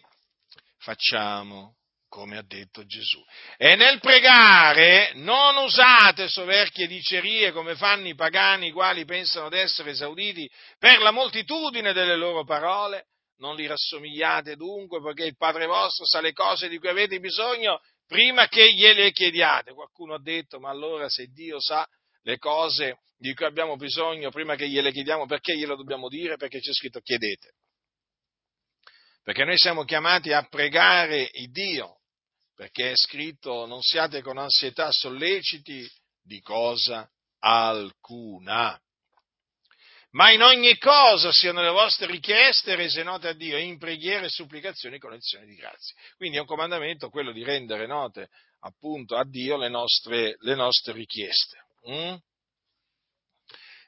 facciamo 0.79 1.77
come 2.09 2.39
ha 2.39 2.43
detto 2.43 2.87
Gesù. 2.87 3.23
E 3.57 3.77
nel 3.77 4.01
pregare 4.01 5.13
non 5.15 5.57
usate 5.57 6.29
soverchie 6.29 6.87
dicerie 6.87 7.53
come 7.53 7.77
fanno 7.77 8.09
i 8.09 8.15
pagani, 8.15 8.69
i 8.69 8.73
quali 8.73 9.05
pensano 9.05 9.49
di 9.51 9.59
essere 9.59 9.91
esauditi 9.91 10.51
per 10.79 11.01
la 11.01 11.11
moltitudine 11.11 11.93
delle 11.93 12.17
loro 12.17 12.45
parole, 12.45 13.07
non 13.39 13.57
li 13.57 13.67
rassomigliate 13.67 14.57
dunque, 14.57 15.01
perché 15.03 15.25
il 15.25 15.37
Padre 15.37 15.67
vostro 15.67 16.05
sa 16.07 16.21
le 16.21 16.33
cose 16.33 16.69
di 16.69 16.79
cui 16.79 16.89
avete 16.89 17.19
bisogno 17.19 17.81
prima 18.07 18.49
che 18.49 18.73
gliele 18.73 19.13
chiediate. 19.13 19.73
Qualcuno 19.73 20.15
ha 20.15 20.21
detto, 20.21 20.59
ma 20.59 20.71
allora 20.71 21.09
se 21.09 21.27
Dio 21.27 21.61
sa 21.61 21.87
le 22.23 22.39
cose 22.39 23.01
di 23.19 23.35
cui 23.35 23.47
abbiamo 23.47 23.77
bisogno 23.77 24.31
prima 24.31 24.57
che 24.57 24.69
gliele 24.69 24.93
chiediamo, 24.93 25.27
perché 25.27 25.57
glielo 25.57 25.77
dobbiamo 25.77 26.09
dire? 26.09 26.37
Perché 26.37 26.61
c'è 26.61 26.73
scritto 26.73 27.01
chiedete. 27.01 27.55
Perché 29.23 29.45
noi 29.45 29.59
siamo 29.59 29.85
chiamati 29.85 30.33
a 30.33 30.47
pregare 30.49 31.31
il 31.33 31.51
Dio, 31.51 32.01
perché 32.55 32.93
è 32.93 32.97
scritto 32.97 33.67
non 33.67 33.83
siate 33.83 34.23
con 34.23 34.39
ansietà 34.39 34.93
solleciti 34.93 35.85
di 36.23 36.41
cosa 36.41 37.09
alcuna 37.41 38.81
ma 40.17 40.33
in 40.33 40.41
ogni 40.41 40.79
cosa 40.79 41.31
siano 41.31 41.61
le 41.61 41.71
vostre 41.71 42.07
richieste 42.07 42.75
rese 42.75 43.03
note 43.03 43.29
a 43.29 43.33
Dio 43.35 43.59
in 43.59 43.77
preghiere 43.77 44.27
e 44.27 44.31
supplicazioni 44.31 44.99
con 44.99 45.13
azioni 45.13 45.45
di 45.45 45.55
grazia. 45.55 45.95
Quindi 46.17 46.39
è 46.39 46.41
un 46.41 46.47
comandamento 46.47 47.11
quello 47.11 47.33
di 47.33 47.45
rendere 47.45 47.87
note 47.87 48.31
appunto 48.61 49.17
a 49.17 49.27
Dio 49.27 49.59
le 49.59 49.69
nostre, 49.69 50.37
le 50.39 50.55
nostre 50.55 50.95
richieste. 50.95 51.59
Mm? 51.91 52.15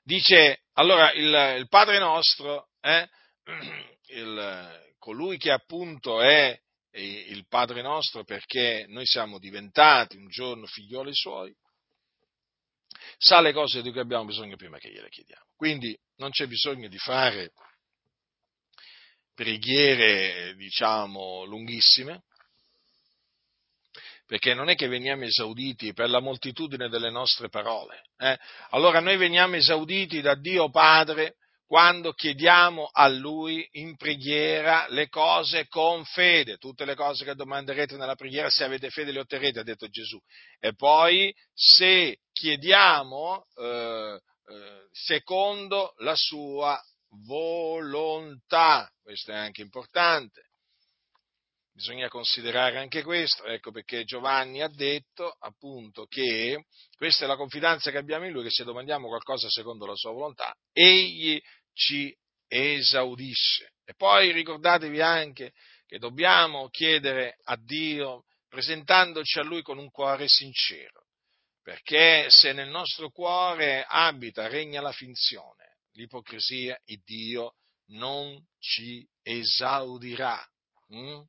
Dice 0.03 0.65
allora 0.75 1.13
il, 1.13 1.61
il 1.61 1.67
Padre 1.69 1.99
nostro, 1.99 2.69
eh, 2.83 3.09
il, 4.13 4.95
colui 4.99 5.39
che 5.39 5.51
appunto 5.51 6.21
è 6.21 6.61
il 6.91 7.47
Padre 7.49 7.81
nostro 7.81 8.25
perché 8.25 8.85
noi 8.89 9.07
siamo 9.07 9.39
diventati 9.39 10.17
un 10.17 10.29
giorno 10.29 10.67
figlioli 10.67 11.15
suoi, 11.15 11.55
sa 13.19 13.41
le 13.41 13.53
cose 13.53 13.83
di 13.83 13.91
cui 13.91 14.01
abbiamo 14.01 14.25
bisogno 14.25 14.57
prima 14.57 14.79
che 14.79 14.91
gliele 14.91 15.09
chiediamo. 15.09 15.45
Quindi 15.57 15.99
non 16.17 16.31
c'è 16.31 16.47
bisogno 16.47 16.89
di 16.89 16.99
fare 16.99 17.53
preghiere, 19.35 20.55
diciamo, 20.57 21.45
lunghissime, 21.45 22.23
perché 24.27 24.53
non 24.53 24.69
è 24.69 24.75
che 24.75 24.89
veniamo 24.89 25.25
esauditi 25.25 25.93
per 25.93 26.11
la 26.11 26.21
moltitudine 26.21 26.89
delle 26.89 27.11
nostre 27.11 27.49
parole. 27.49 28.03
Eh? 28.19 28.39
Allora 28.71 29.01
noi 29.01 29.17
veniamo 29.17 29.57
esauditi 29.57 30.21
da 30.21 30.35
Dio 30.35 30.71
Padre 30.71 31.37
quando 31.69 32.15
chiediamo 32.15 32.89
a 32.91 33.09
Lui 33.09 33.69
in 33.73 33.95
preghiera 33.97 34.87
le 34.89 35.11
cose 35.11 35.69
con 35.69 36.03
fede, 36.07 36.57
tutte 36.57 36.87
le 36.87 36.95
cose 36.95 37.27
che 37.27 37.35
domanderete 37.35 37.99
nella 37.99 38.15
preghiera, 38.15 38.49
se 38.49 38.65
avete 38.65 38.89
fede 38.89 39.13
le 39.13 39.21
otterrete, 39.21 39.59
ha 39.59 39.65
detto 39.65 39.87
Gesù. 39.89 40.19
E 40.59 40.75
poi 40.75 41.31
se 41.53 42.21
chiediamo 42.33 43.45
eh, 43.55 44.19
eh, 44.47 44.87
secondo 44.93 45.93
la 45.99 46.15
sua 46.17 46.81
volontà, 47.27 48.91
questo 49.03 49.33
è 49.33 49.37
anche 49.37 49.61
importante. 49.61 50.47
Bisogna 51.71 52.09
considerare 52.09 52.79
anche 52.79 53.03
questo, 53.03 53.45
ecco 53.45 53.71
perché 53.73 54.05
Giovanni 54.05 54.63
ha 54.63 54.69
detto 54.69 55.37
appunto 55.39 56.07
che 56.07 56.65
questa 56.97 57.25
è 57.25 57.29
la 57.29 57.37
confidenza 57.37 57.91
che 57.91 57.99
abbiamo 57.99 58.25
in 58.25 58.33
lui, 58.33 58.43
che 58.43 58.51
se 58.51 58.65
domandiamo 58.65 59.07
qualcosa 59.07 59.49
secondo 59.49 59.87
la 59.87 59.95
sua 59.95 60.11
volontà, 60.11 60.53
egli 60.73 61.41
ci 61.79 62.13
esaudisce. 62.49 63.75
E 63.85 63.95
poi 63.95 64.33
ricordatevi 64.33 65.01
anche 65.01 65.53
che 65.87 65.99
dobbiamo 65.99 66.69
chiedere 66.69 67.39
a 67.45 67.57
Dio 67.57 68.25
presentandoci 68.49 69.39
a 69.39 69.43
Lui 69.43 69.63
con 69.63 69.79
un 69.79 69.91
cuore 69.91 70.27
sincero, 70.27 71.07
perché 71.63 72.27
se 72.31 72.53
nel 72.53 72.69
nostro 72.69 73.11
cuore 73.11 73.85
abita, 73.87 74.49
regna 74.49 74.81
la 74.81 74.93
finzione, 74.93 75.79
l'ipocrisia, 75.93 76.79
il 76.87 77.01
Dio 77.05 77.55
non 77.91 78.39
ci 78.59 79.07
esaudirà. 79.23 80.45
Mm? 80.95 81.21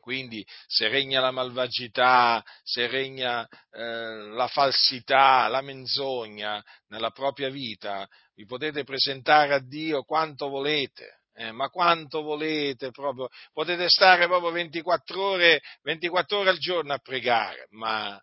Quindi 0.00 0.46
se 0.66 0.88
regna 0.88 1.20
la 1.20 1.32
malvagità, 1.32 2.44
se 2.62 2.86
regna 2.86 3.46
eh, 3.72 4.28
la 4.28 4.46
falsità, 4.46 5.48
la 5.48 5.62
menzogna 5.62 6.62
nella 6.88 7.10
propria 7.10 7.50
vita, 7.50 8.08
vi 8.36 8.44
potete 8.44 8.84
presentare 8.84 9.54
a 9.54 9.60
Dio 9.60 10.04
quanto 10.04 10.48
volete, 10.48 11.20
eh, 11.34 11.52
ma 11.52 11.68
quanto 11.68 12.22
volete 12.22 12.90
proprio, 12.90 13.28
potete 13.52 13.88
stare 13.88 14.26
proprio 14.26 14.50
24 14.50 15.22
ore, 15.22 15.62
24 15.82 16.38
ore 16.38 16.50
al 16.50 16.58
giorno 16.58 16.92
a 16.92 16.98
pregare, 16.98 17.66
ma 17.70 18.20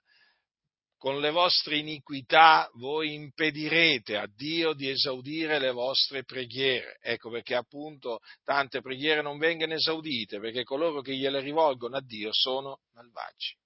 con 0.97 1.19
le 1.19 1.31
vostre 1.31 1.77
iniquità 1.77 2.69
voi 2.75 3.13
impedirete 3.13 4.15
a 4.15 4.25
Dio 4.33 4.73
di 4.73 4.89
esaudire 4.89 5.59
le 5.59 5.71
vostre 5.71 6.23
preghiere. 6.23 6.97
Ecco 7.01 7.29
perché 7.29 7.55
appunto 7.55 8.19
tante 8.43 8.79
preghiere 8.79 9.21
non 9.21 9.37
vengono 9.37 9.73
esaudite, 9.73 10.39
perché 10.39 10.63
coloro 10.63 11.01
che 11.01 11.13
gliele 11.13 11.41
rivolgono 11.41 11.97
a 11.97 12.01
Dio 12.01 12.29
sono 12.31 12.81
malvagi, 12.93 13.57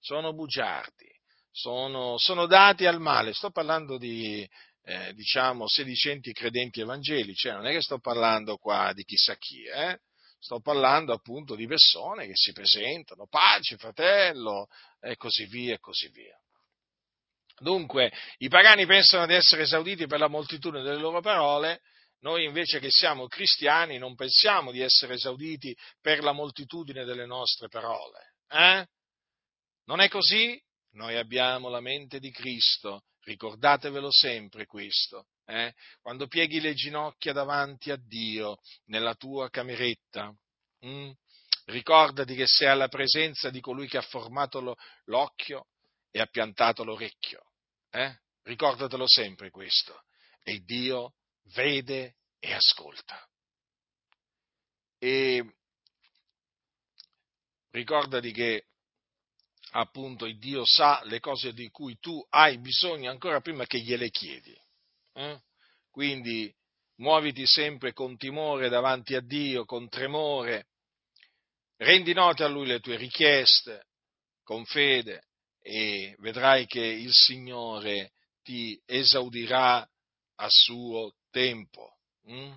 sono 0.00 0.32
bugiardi, 0.32 1.10
sono, 1.50 2.16
sono 2.16 2.46
dati 2.46 2.86
al 2.86 3.00
male. 3.00 3.34
Sto 3.34 3.50
parlando 3.50 3.98
di, 3.98 4.48
eh, 4.84 5.12
diciamo, 5.14 5.68
sedicenti 5.68 6.32
credenti 6.32 6.80
evangelici, 6.80 7.48
eh? 7.48 7.52
non 7.52 7.66
è 7.66 7.72
che 7.72 7.82
sto 7.82 7.98
parlando 7.98 8.56
qua 8.56 8.92
di 8.92 9.04
chissà 9.04 9.36
chi, 9.36 9.64
eh? 9.64 10.00
sto 10.38 10.60
parlando 10.60 11.12
appunto 11.12 11.54
di 11.54 11.66
persone 11.66 12.26
che 12.26 12.34
si 12.34 12.52
presentano, 12.52 13.28
pace, 13.28 13.76
fratello, 13.76 14.66
e 15.00 15.16
così 15.16 15.46
via, 15.46 15.74
e 15.74 15.78
così 15.78 16.08
via. 16.08 16.36
Dunque, 17.58 18.12
i 18.38 18.48
pagani 18.48 18.86
pensano 18.86 19.24
di 19.26 19.34
essere 19.34 19.62
esauditi 19.62 20.06
per 20.06 20.18
la 20.18 20.26
moltitudine 20.26 20.82
delle 20.82 20.98
loro 20.98 21.20
parole, 21.20 21.80
noi 22.22 22.44
invece 22.44 22.80
che 22.80 22.90
siamo 22.90 23.26
cristiani 23.26 23.98
non 23.98 24.14
pensiamo 24.14 24.72
di 24.72 24.80
essere 24.80 25.14
esauditi 25.14 25.76
per 26.00 26.22
la 26.22 26.32
moltitudine 26.32 27.04
delle 27.04 27.26
nostre 27.26 27.68
parole. 27.68 28.34
Eh? 28.48 28.86
Non 29.84 30.00
è 30.00 30.08
così? 30.08 30.60
Noi 30.92 31.16
abbiamo 31.16 31.68
la 31.68 31.80
mente 31.80 32.18
di 32.18 32.30
Cristo, 32.30 33.04
ricordatevelo 33.20 34.10
sempre 34.10 34.66
questo. 34.66 35.28
eh? 35.46 35.74
quando 36.00 36.26
pieghi 36.26 36.60
le 36.60 36.74
ginocchia 36.74 37.32
davanti 37.32 37.90
a 37.90 37.96
Dio 37.96 38.58
nella 38.86 39.14
tua 39.14 39.50
cameretta, 39.50 40.34
mh? 40.80 40.88
Mm? 40.88 41.10
ricordati 41.66 42.34
che 42.34 42.46
sei 42.46 42.68
alla 42.68 42.88
presenza 42.88 43.50
di 43.50 43.60
colui 43.60 43.86
che 43.86 43.98
ha 43.98 44.02
formato 44.02 44.60
lo, 44.60 44.76
l'occhio 45.04 45.68
e 46.10 46.20
ha 46.20 46.26
piantato 46.26 46.84
l'orecchio. 46.84 47.42
Eh? 47.90 48.20
Ricordatelo 48.42 49.06
sempre 49.06 49.50
questo. 49.50 50.02
E 50.42 50.60
Dio 50.60 51.14
vede 51.54 52.16
e 52.38 52.52
ascolta. 52.52 53.26
E 54.98 55.54
ricordati 57.70 58.32
che 58.32 58.66
appunto 59.70 60.26
il 60.26 60.38
Dio 60.38 60.64
sa 60.64 61.00
le 61.04 61.20
cose 61.20 61.52
di 61.52 61.70
cui 61.70 61.98
tu 61.98 62.24
hai 62.30 62.58
bisogno 62.58 63.10
ancora 63.10 63.40
prima 63.40 63.64
che 63.64 63.78
gliele 63.80 64.10
chiedi. 64.10 64.56
Eh? 65.14 65.40
Quindi 65.90 66.52
muoviti 66.96 67.46
sempre 67.46 67.92
con 67.92 68.16
timore 68.16 68.68
davanti 68.68 69.14
a 69.14 69.20
Dio, 69.20 69.64
con 69.64 69.88
tremore, 69.88 70.66
rendi 71.76 72.12
note 72.12 72.44
a 72.44 72.48
Lui 72.48 72.66
le 72.66 72.80
tue 72.80 72.96
richieste, 72.96 73.86
con 74.42 74.64
fede, 74.64 75.28
e 75.60 76.14
vedrai 76.18 76.66
che 76.66 76.84
il 76.84 77.12
Signore 77.12 78.12
ti 78.42 78.80
esaudirà 78.84 79.88
a 80.36 80.46
suo 80.48 81.14
tempo. 81.30 81.98
Hm? 82.26 82.54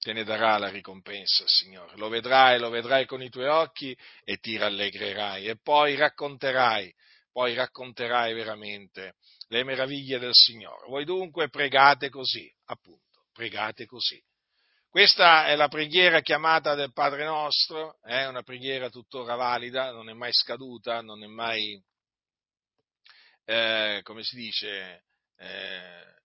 Te 0.00 0.14
ne 0.14 0.24
darà 0.24 0.56
la 0.56 0.70
ricompensa, 0.70 1.44
Signore. 1.46 1.94
Lo 1.96 2.08
vedrai, 2.08 2.58
lo 2.58 2.70
vedrai 2.70 3.04
con 3.04 3.22
i 3.22 3.28
tuoi 3.28 3.48
occhi 3.48 3.94
e 4.24 4.38
ti 4.38 4.56
rallegrerai. 4.56 5.46
E 5.46 5.58
poi 5.58 5.94
racconterai, 5.94 6.90
poi 7.30 7.52
racconterai 7.52 8.32
veramente 8.32 9.16
le 9.48 9.62
meraviglie 9.62 10.18
del 10.18 10.32
Signore. 10.32 10.86
Voi 10.88 11.04
dunque 11.04 11.50
pregate 11.50 12.08
così, 12.08 12.50
appunto, 12.64 13.26
pregate 13.34 13.84
così. 13.84 14.18
Questa 14.88 15.46
è 15.46 15.54
la 15.54 15.68
preghiera 15.68 16.20
chiamata 16.20 16.74
del 16.74 16.92
Padre 16.94 17.24
nostro, 17.24 18.00
è 18.00 18.24
una 18.24 18.42
preghiera 18.42 18.88
tuttora 18.88 19.34
valida, 19.34 19.92
non 19.92 20.08
è 20.08 20.14
mai 20.14 20.32
scaduta, 20.32 21.02
non 21.02 21.22
è 21.22 21.26
mai, 21.26 21.80
eh, 23.44 24.00
come 24.02 24.24
si 24.24 24.34
dice, 24.34 25.04
eh, 25.36 26.19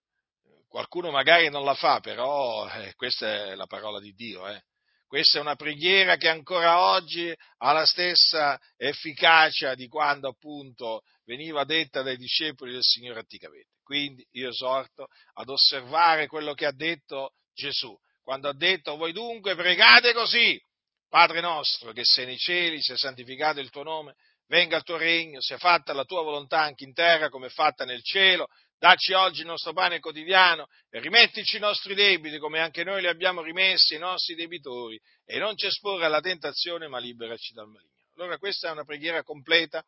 qualcuno 0.68 1.10
magari 1.10 1.48
non 1.48 1.64
la 1.64 1.74
fa, 1.74 2.00
però 2.00 2.68
eh, 2.68 2.94
questa 2.94 3.26
è 3.26 3.54
la 3.54 3.66
parola 3.66 4.00
di 4.00 4.12
Dio. 4.12 4.48
Eh. 4.48 4.62
Questa 5.06 5.38
è 5.38 5.40
una 5.40 5.54
preghiera 5.54 6.16
che 6.16 6.28
ancora 6.28 6.80
oggi 6.80 7.32
ha 7.58 7.72
la 7.72 7.86
stessa 7.86 8.58
efficacia 8.76 9.74
di 9.74 9.86
quando 9.86 10.28
appunto 10.28 11.02
veniva 11.24 11.64
detta 11.64 12.02
dai 12.02 12.16
discepoli 12.16 12.72
del 12.72 12.82
Signore 12.82 13.20
Anticamente. 13.20 13.74
Quindi 13.84 14.26
io 14.32 14.48
esorto 14.48 15.06
ad 15.34 15.48
osservare 15.48 16.26
quello 16.26 16.54
che 16.54 16.66
ha 16.66 16.72
detto 16.72 17.34
Gesù, 17.54 17.96
quando 18.20 18.48
ha 18.48 18.54
detto 18.54 18.96
voi 18.96 19.12
dunque 19.12 19.54
pregate 19.54 20.12
così, 20.12 20.60
Padre 21.08 21.40
nostro 21.40 21.92
che 21.92 22.02
sei 22.04 22.26
nei 22.26 22.36
cieli, 22.36 22.82
sia 22.82 22.96
santificato 22.96 23.60
il 23.60 23.70
tuo 23.70 23.84
nome, 23.84 24.16
venga 24.48 24.76
il 24.76 24.82
tuo 24.82 24.96
regno, 24.96 25.40
sia 25.40 25.58
fatta 25.58 25.92
la 25.92 26.04
tua 26.04 26.22
volontà 26.22 26.60
anche 26.60 26.82
in 26.82 26.92
terra 26.92 27.28
come 27.28 27.46
è 27.46 27.50
fatta 27.50 27.84
nel 27.84 28.02
cielo, 28.02 28.48
dacci 28.78 29.12
oggi 29.12 29.40
il 29.40 29.46
nostro 29.46 29.72
pane 29.72 30.00
quotidiano 30.00 30.68
e 30.90 31.00
rimettici 31.00 31.56
i 31.56 31.60
nostri 31.60 31.94
debiti 31.94 32.38
come 32.38 32.60
anche 32.60 32.84
noi 32.84 33.00
li 33.00 33.08
abbiamo 33.08 33.42
rimessi 33.42 33.94
ai 33.94 34.00
nostri 34.00 34.34
debitori 34.34 35.00
e 35.24 35.38
non 35.38 35.56
ci 35.56 35.66
esporre 35.66 36.04
alla 36.04 36.20
tentazione 36.20 36.88
ma 36.88 36.98
liberaci 36.98 37.54
dal 37.54 37.68
maligno. 37.68 37.94
Allora 38.16 38.38
questa 38.38 38.68
è 38.68 38.72
una 38.72 38.84
preghiera 38.84 39.22
completa, 39.22 39.84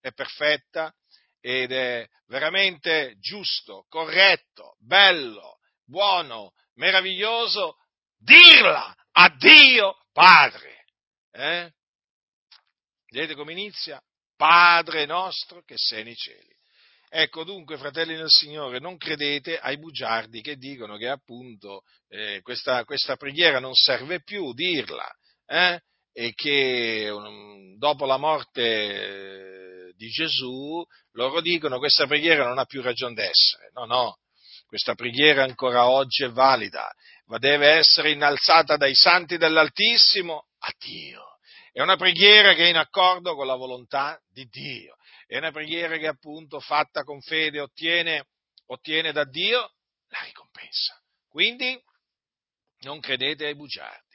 è 0.00 0.12
perfetta 0.12 0.94
ed 1.40 1.72
è 1.72 2.06
veramente 2.26 3.16
giusto, 3.18 3.86
corretto, 3.88 4.76
bello, 4.78 5.58
buono, 5.84 6.52
meraviglioso 6.74 7.76
dirla 8.16 8.94
a 9.12 9.28
Dio 9.36 9.96
Padre. 10.12 10.84
Eh? 11.32 11.72
Vedete 13.10 13.34
come 13.34 13.52
inizia? 13.52 14.02
Padre 14.36 15.04
nostro 15.06 15.62
che 15.64 15.74
sei 15.76 16.04
nei 16.04 16.16
cieli. 16.16 16.54
Ecco 17.14 17.44
dunque, 17.44 17.76
fratelli 17.76 18.16
del 18.16 18.30
Signore, 18.30 18.78
non 18.78 18.96
credete 18.96 19.58
ai 19.58 19.76
bugiardi 19.76 20.40
che 20.40 20.56
dicono 20.56 20.96
che 20.96 21.08
appunto 21.08 21.82
eh, 22.08 22.40
questa, 22.40 22.86
questa, 22.86 23.16
preghiera 23.16 23.60
non 23.60 23.74
serve 23.74 24.22
più 24.22 24.54
dirla 24.54 25.06
eh, 25.44 25.78
e 26.10 26.32
che 26.32 27.10
um, 27.10 27.76
dopo 27.76 28.06
la 28.06 28.16
morte 28.16 28.62
eh, 28.62 29.92
di 29.94 30.08
Gesù 30.08 30.82
loro 31.10 31.42
dicono 31.42 31.76
questa 31.76 32.06
preghiera 32.06 32.48
non 32.48 32.58
ha 32.58 32.64
più 32.64 32.80
ragione 32.80 33.12
d'essere. 33.12 33.68
No, 33.74 33.84
no, 33.84 34.16
questa 34.66 34.94
preghiera 34.94 35.42
ancora 35.42 35.90
oggi 35.90 36.24
è 36.24 36.30
valida, 36.30 36.90
ma 37.26 37.36
deve 37.36 37.72
essere 37.72 38.12
innalzata 38.12 38.78
dai 38.78 38.94
santi 38.94 39.36
dell'Altissimo 39.36 40.46
a 40.60 40.72
Dio. 40.78 41.36
È 41.72 41.82
una 41.82 41.96
preghiera 41.96 42.54
che 42.54 42.64
è 42.64 42.68
in 42.70 42.76
accordo 42.76 43.34
con 43.34 43.46
la 43.46 43.54
volontà 43.54 44.18
di 44.32 44.46
Dio 44.46 44.96
è 45.32 45.38
una 45.38 45.50
preghiera 45.50 45.96
che 45.96 46.06
appunto 46.06 46.60
fatta 46.60 47.04
con 47.04 47.22
fede 47.22 47.58
ottiene, 47.58 48.26
ottiene 48.66 49.12
da 49.12 49.24
Dio 49.24 49.60
la 50.08 50.20
ricompensa. 50.26 51.00
Quindi 51.26 51.82
non 52.80 53.00
credete 53.00 53.46
ai 53.46 53.56
bugiardi. 53.56 54.14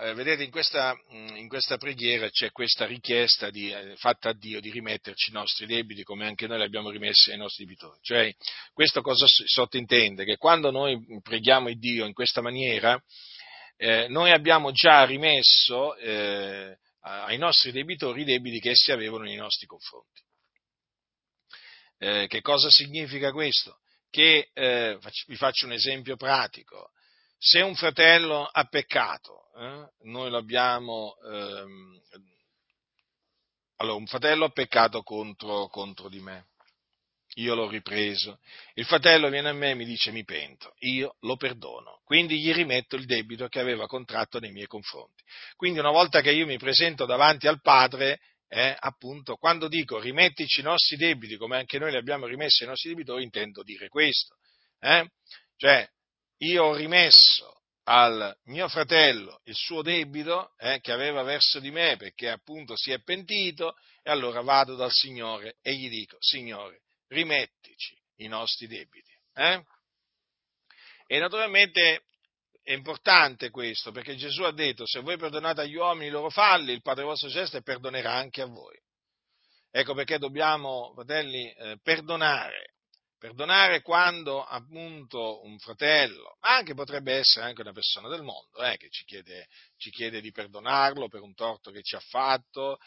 Eh, 0.00 0.12
vedete, 0.12 0.42
in 0.42 0.50
questa, 0.50 0.94
mm, 0.94 1.36
in 1.36 1.48
questa, 1.48 1.78
preghiera 1.78 2.28
c'è 2.28 2.50
questa 2.50 2.84
richiesta 2.84 3.48
di, 3.48 3.70
eh, 3.70 3.96
fatta 3.96 4.30
a 4.30 4.34
Dio 4.34 4.60
di 4.60 4.70
rimetterci 4.70 5.30
i 5.30 5.32
nostri 5.32 5.64
debiti 5.64 6.02
come 6.02 6.26
anche 6.26 6.46
noi 6.46 6.58
li 6.58 6.64
abbiamo 6.64 6.90
rimessi 6.90 7.30
ai 7.30 7.38
nostri 7.38 7.64
debitori. 7.64 7.98
Cioè, 8.02 8.34
questo 8.74 9.00
cosa 9.00 9.24
sottintende? 9.26 10.26
Che 10.26 10.36
quando 10.36 10.70
noi 10.70 11.02
preghiamo 11.22 11.70
il 11.70 11.78
Dio 11.78 12.04
in 12.04 12.12
questa 12.12 12.42
maniera, 12.42 13.02
eh, 13.76 14.08
noi 14.08 14.30
abbiamo 14.30 14.72
già 14.72 15.06
rimesso 15.06 15.96
eh, 15.96 16.76
ai 17.04 17.36
nostri 17.36 17.70
debitori 17.70 18.22
i 18.22 18.24
debiti 18.24 18.60
che 18.60 18.70
essi 18.70 18.90
avevano 18.90 19.24
nei 19.24 19.36
nostri 19.36 19.66
confronti. 19.66 20.22
Eh, 21.98 22.26
che 22.28 22.40
cosa 22.40 22.70
significa 22.70 23.30
questo? 23.30 23.80
Che, 24.10 24.50
eh, 24.52 24.98
vi 25.26 25.36
faccio 25.36 25.66
un 25.66 25.72
esempio 25.72 26.16
pratico, 26.16 26.92
se 27.36 27.60
un 27.60 27.74
fratello 27.74 28.44
ha 28.44 28.64
peccato, 28.64 29.50
eh, 29.56 29.92
noi 30.04 30.30
l'abbiamo, 30.30 31.16
ehm, 31.26 32.02
allora 33.76 33.96
un 33.96 34.06
fratello 34.06 34.46
ha 34.46 34.50
peccato 34.50 35.02
contro, 35.02 35.66
contro 35.68 36.08
di 36.08 36.20
me, 36.20 36.46
io 37.34 37.54
l'ho 37.54 37.68
ripreso. 37.68 38.38
Il 38.74 38.84
fratello 38.84 39.28
viene 39.28 39.48
a 39.48 39.52
me 39.52 39.70
e 39.70 39.74
mi 39.74 39.84
dice 39.84 40.10
mi 40.10 40.24
pento, 40.24 40.74
io 40.80 41.16
lo 41.20 41.36
perdono, 41.36 42.00
quindi 42.04 42.40
gli 42.40 42.52
rimetto 42.52 42.96
il 42.96 43.06
debito 43.06 43.48
che 43.48 43.60
aveva 43.60 43.86
contratto 43.86 44.38
nei 44.38 44.52
miei 44.52 44.66
confronti. 44.66 45.22
Quindi 45.56 45.78
una 45.78 45.90
volta 45.90 46.20
che 46.20 46.32
io 46.32 46.46
mi 46.46 46.58
presento 46.58 47.06
davanti 47.06 47.46
al 47.46 47.60
Padre, 47.60 48.20
eh, 48.48 48.74
appunto, 48.78 49.36
quando 49.36 49.68
dico 49.68 49.98
rimettici 49.98 50.60
i 50.60 50.64
nostri 50.64 50.96
debiti 50.96 51.36
come 51.36 51.56
anche 51.56 51.78
noi 51.78 51.90
li 51.90 51.96
abbiamo 51.96 52.26
rimessi 52.26 52.62
ai 52.62 52.68
nostri 52.68 52.90
debitori, 52.90 53.24
intendo 53.24 53.62
dire 53.62 53.88
questo. 53.88 54.36
Eh? 54.78 55.08
Cioè, 55.56 55.88
io 56.38 56.64
ho 56.64 56.74
rimesso 56.74 57.62
al 57.84 58.34
mio 58.44 58.68
fratello 58.68 59.40
il 59.44 59.54
suo 59.54 59.82
debito 59.82 60.54
eh, 60.58 60.80
che 60.80 60.92
aveva 60.92 61.22
verso 61.22 61.58
di 61.60 61.70
me 61.70 61.96
perché 61.96 62.30
appunto 62.30 62.76
si 62.76 62.92
è 62.92 63.02
pentito 63.02 63.76
e 64.02 64.10
allora 64.10 64.40
vado 64.40 64.74
dal 64.74 64.92
Signore 64.92 65.56
e 65.60 65.74
gli 65.74 65.88
dico, 65.88 66.16
Signore, 66.20 66.83
rimettici 67.08 68.00
i 68.16 68.26
nostri 68.26 68.66
debiti. 68.66 69.12
Eh? 69.34 69.64
E 71.06 71.18
naturalmente 71.18 72.04
è 72.62 72.72
importante 72.72 73.50
questo, 73.50 73.92
perché 73.92 74.16
Gesù 74.16 74.42
ha 74.42 74.52
detto, 74.52 74.86
se 74.86 75.00
voi 75.00 75.18
perdonate 75.18 75.60
agli 75.60 75.74
uomini 75.74 76.06
i 76.06 76.10
loro 76.10 76.30
falli, 76.30 76.72
il 76.72 76.80
Padre 76.80 77.04
vostro 77.04 77.28
celeste 77.28 77.62
perdonerà 77.62 78.12
anche 78.12 78.40
a 78.40 78.46
voi. 78.46 78.80
Ecco 79.70 79.92
perché 79.92 80.18
dobbiamo, 80.18 80.92
fratelli, 80.94 81.50
eh, 81.50 81.78
perdonare. 81.82 82.72
Perdonare 83.18 83.80
quando 83.82 84.42
appunto 84.42 85.44
un 85.44 85.58
fratello, 85.58 86.36
ma 86.40 86.56
anche 86.56 86.74
potrebbe 86.74 87.14
essere 87.14 87.46
anche 87.46 87.62
una 87.62 87.72
persona 87.72 88.08
del 88.08 88.22
mondo, 88.22 88.62
eh, 88.62 88.76
che 88.76 88.88
ci 88.90 89.04
chiede, 89.04 89.46
ci 89.76 89.90
chiede 89.90 90.20
di 90.20 90.30
perdonarlo 90.30 91.08
per 91.08 91.22
un 91.22 91.34
torto 91.34 91.70
che 91.70 91.82
ci 91.82 91.96
ha 91.96 92.00
fatto, 92.00 92.78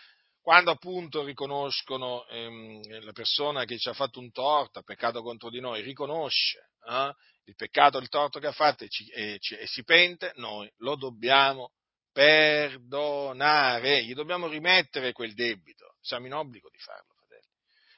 quando 0.47 0.71
appunto 0.71 1.25
riconoscono 1.25 2.25
ehm, 2.27 3.03
la 3.03 3.11
persona 3.11 3.65
che 3.65 3.77
ci 3.77 3.89
ha 3.89 3.93
fatto 3.93 4.21
un 4.21 4.31
torto, 4.31 4.79
ha 4.79 4.81
peccato 4.81 5.21
contro 5.21 5.49
di 5.49 5.59
noi, 5.59 5.81
riconosce 5.81 6.69
eh, 6.87 7.13
il 7.47 7.55
peccato, 7.55 7.97
il 7.97 8.07
torto 8.07 8.39
che 8.39 8.47
ha 8.47 8.53
fatto 8.53 8.85
e, 8.85 8.87
ci, 8.87 9.05
e, 9.09 9.39
ci, 9.41 9.55
e 9.55 9.67
si 9.67 9.83
pente, 9.83 10.31
noi 10.35 10.71
lo 10.77 10.95
dobbiamo 10.95 11.73
perdonare, 12.13 14.05
gli 14.05 14.13
dobbiamo 14.13 14.47
rimettere 14.47 15.11
quel 15.11 15.33
debito, 15.33 15.97
siamo 15.99 16.27
in 16.27 16.33
obbligo 16.33 16.69
di 16.69 16.77
farlo, 16.77 17.13
fratelli, 17.13 17.51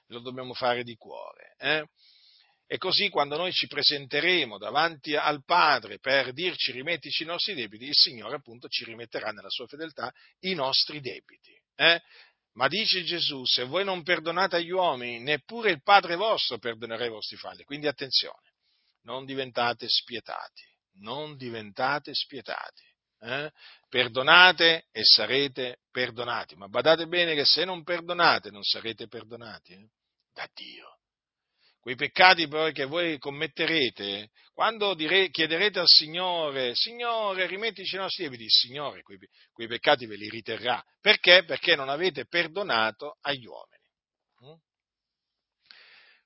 lo 0.07 0.19
dobbiamo 0.21 0.55
fare 0.55 0.81
di 0.81 0.95
cuore. 0.95 1.53
Eh? 1.59 1.85
E 2.65 2.77
così 2.79 3.09
quando 3.09 3.37
noi 3.37 3.51
ci 3.51 3.67
presenteremo 3.67 4.57
davanti 4.57 5.15
al 5.15 5.43
Padre 5.45 5.99
per 5.99 6.33
dirci 6.33 6.71
rimettici 6.71 7.21
i 7.21 7.27
nostri 7.27 7.53
debiti, 7.53 7.85
il 7.85 7.93
Signore 7.93 8.37
appunto 8.37 8.67
ci 8.69 8.85
rimetterà 8.85 9.29
nella 9.29 9.51
sua 9.51 9.67
fedeltà 9.67 10.11
i 10.39 10.55
nostri 10.55 10.99
debiti. 10.99 11.55
Eh? 11.75 12.01
Ma 12.59 12.67
dice 12.67 13.05
Gesù, 13.05 13.45
se 13.45 13.63
voi 13.63 13.85
non 13.85 14.03
perdonate 14.03 14.57
agli 14.57 14.71
uomini, 14.71 15.21
neppure 15.21 15.71
il 15.71 15.81
Padre 15.81 16.17
vostro 16.17 16.57
perdonerà 16.57 17.05
i 17.05 17.09
vostri 17.09 17.37
falli. 17.37 17.63
Quindi 17.63 17.87
attenzione, 17.87 18.51
non 19.03 19.23
diventate 19.23 19.87
spietati, 19.87 20.65
non 20.95 21.37
diventate 21.37 22.13
spietati. 22.13 22.83
Eh? 23.21 23.49
Perdonate 23.87 24.87
e 24.91 25.05
sarete 25.05 25.79
perdonati, 25.89 26.55
ma 26.55 26.67
badate 26.67 27.07
bene 27.07 27.33
che 27.33 27.45
se 27.45 27.63
non 27.63 27.81
perdonate 27.83 28.51
non 28.51 28.63
sarete 28.63 29.07
perdonati 29.07 29.73
eh? 29.73 29.89
da 30.33 30.45
Dio 30.53 30.98
quei 31.89 31.95
peccati 31.95 32.47
poi 32.47 32.71
che 32.71 32.85
voi 32.85 33.17
commetterete, 33.17 34.29
quando 34.53 34.93
dire, 34.93 35.31
chiederete 35.31 35.79
al 35.79 35.87
Signore, 35.87 36.75
Signore, 36.75 37.47
rimettici 37.47 37.95
i 37.95 37.97
nostri 37.97 38.25
debiti, 38.25 38.43
il 38.43 38.51
Signore 38.51 39.01
quei, 39.01 39.17
quei, 39.51 39.67
peccati 39.67 40.05
ve 40.05 40.15
li 40.15 40.29
riterrà. 40.29 40.83
Perché? 41.01 41.45
Perché 41.45 41.75
non 41.75 41.89
avete 41.89 42.27
perdonato 42.27 43.17
agli 43.21 43.45
uomini. 43.45 43.81
Mm? 44.45 44.57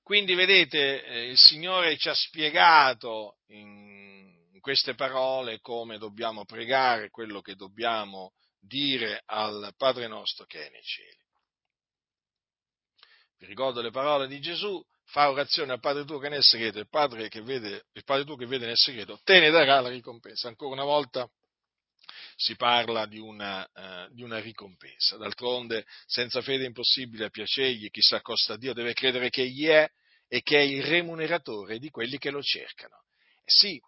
Quindi 0.02 0.34
vedete, 0.34 1.06
eh, 1.06 1.30
il 1.30 1.38
Signore 1.38 1.96
ci 1.96 2.10
ha 2.10 2.14
spiegato 2.14 3.38
in, 3.48 4.36
in 4.52 4.60
queste 4.60 4.96
parole 4.96 5.62
come 5.62 5.98
dobbiamo 5.98 6.44
pregare, 6.44 7.10
quello 7.10 7.40
che 7.40 7.56
dobbiamo 7.56 8.34
dire 8.60 9.22
al 9.28 9.74
Padre 9.78 10.08
nostro 10.08 10.46
che 10.46 10.68
è 10.68 10.70
nei 10.72 10.84
cieli. 10.84 11.23
Ricordo 13.46 13.82
le 13.82 13.92
parole 13.92 14.28
di 14.28 14.40
Gesù, 14.40 14.82
fa 15.06 15.30
orazione 15.30 15.74
al 15.74 15.80
Padre 15.80 16.06
tuo 16.06 16.18
che 16.18 16.30
nel 16.30 16.44
segreto, 16.44 16.80
il 16.80 16.90
Padre, 16.90 17.28
che 17.28 17.42
vede, 17.42 17.86
il 17.94 18.04
Padre 18.04 18.24
tuo 18.24 18.36
che 18.36 18.46
vede 18.46 18.66
nel 18.66 18.78
segreto, 18.78 19.20
te 19.24 19.40
ne 19.40 19.50
darà 19.50 19.82
la 19.82 19.90
ricompensa. 19.90 20.48
Ancora 20.48 20.74
una 20.74 20.84
volta 20.84 21.30
si 22.36 22.56
parla 22.56 23.06
di 23.06 23.20
una, 23.20 23.68
uh, 23.74 24.14
di 24.14 24.24
una 24.24 24.40
ricompensa. 24.40 25.18
D'altronde, 25.18 25.86
senza 26.06 26.42
fede 26.42 26.64
è 26.64 26.68
impossibile 26.68 27.30
piacergli, 27.30 27.90
chi 27.90 28.02
si 28.02 28.16
accosta 28.16 28.54
a 28.54 28.58
Dio 28.58 28.74
deve 28.74 28.94
credere 28.94 29.30
che 29.30 29.42
Egli 29.44 29.68
è 29.68 29.88
e 30.28 30.42
che 30.42 30.58
è 30.58 30.62
il 30.62 30.84
remuneratore 30.84 31.80
di 31.80 31.90
quelli 31.90 32.18
che 32.18 32.32
lo 32.32 32.42
cercano. 32.42 33.04
Eh 33.44 33.52
sì, 33.52 33.80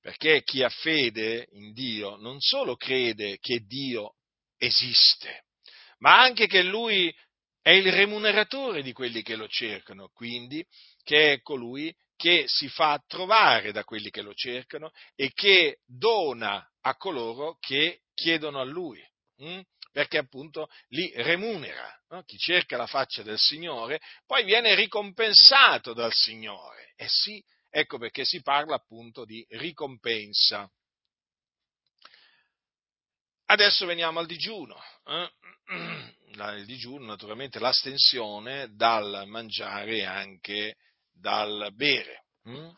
perché 0.00 0.42
chi 0.42 0.62
ha 0.62 0.68
fede 0.68 1.48
in 1.52 1.72
Dio 1.72 2.16
non 2.16 2.40
solo 2.40 2.76
crede 2.76 3.38
che 3.38 3.60
Dio 3.60 4.16
esiste, 4.58 5.44
ma 5.98 6.20
anche 6.20 6.46
che 6.46 6.62
Lui 6.62 7.14
è 7.64 7.70
il 7.70 7.90
remuneratore 7.90 8.82
di 8.82 8.92
quelli 8.92 9.22
che 9.22 9.36
lo 9.36 9.48
cercano, 9.48 10.10
quindi 10.12 10.62
che 11.02 11.32
è 11.32 11.40
colui 11.40 11.96
che 12.14 12.44
si 12.46 12.68
fa 12.68 13.02
trovare 13.06 13.72
da 13.72 13.84
quelli 13.84 14.10
che 14.10 14.20
lo 14.20 14.34
cercano 14.34 14.90
e 15.14 15.32
che 15.32 15.78
dona 15.86 16.70
a 16.82 16.94
coloro 16.96 17.56
che 17.60 18.02
chiedono 18.12 18.60
a 18.60 18.64
lui, 18.64 19.02
hm? 19.36 19.62
perché 19.92 20.18
appunto 20.18 20.68
li 20.88 21.10
remunera. 21.14 21.90
No? 22.10 22.22
Chi 22.24 22.36
cerca 22.36 22.76
la 22.76 22.86
faccia 22.86 23.22
del 23.22 23.38
Signore 23.38 23.98
poi 24.26 24.44
viene 24.44 24.74
ricompensato 24.74 25.94
dal 25.94 26.12
Signore. 26.12 26.92
E 26.96 27.08
sì, 27.08 27.42
ecco 27.70 27.96
perché 27.96 28.26
si 28.26 28.42
parla 28.42 28.74
appunto 28.74 29.24
di 29.24 29.42
ricompensa. 29.48 30.70
Adesso 33.46 33.86
veniamo 33.86 34.18
al 34.18 34.26
digiuno. 34.26 34.78
Eh? 35.06 36.12
Il 36.34 36.64
digiuno, 36.66 37.06
naturalmente, 37.06 37.60
l'astensione 37.60 38.74
dal 38.74 39.24
mangiare 39.26 39.98
e 39.98 40.04
anche 40.04 40.76
dal 41.12 41.70
bere. 41.74 42.24
Mm? 42.48 42.70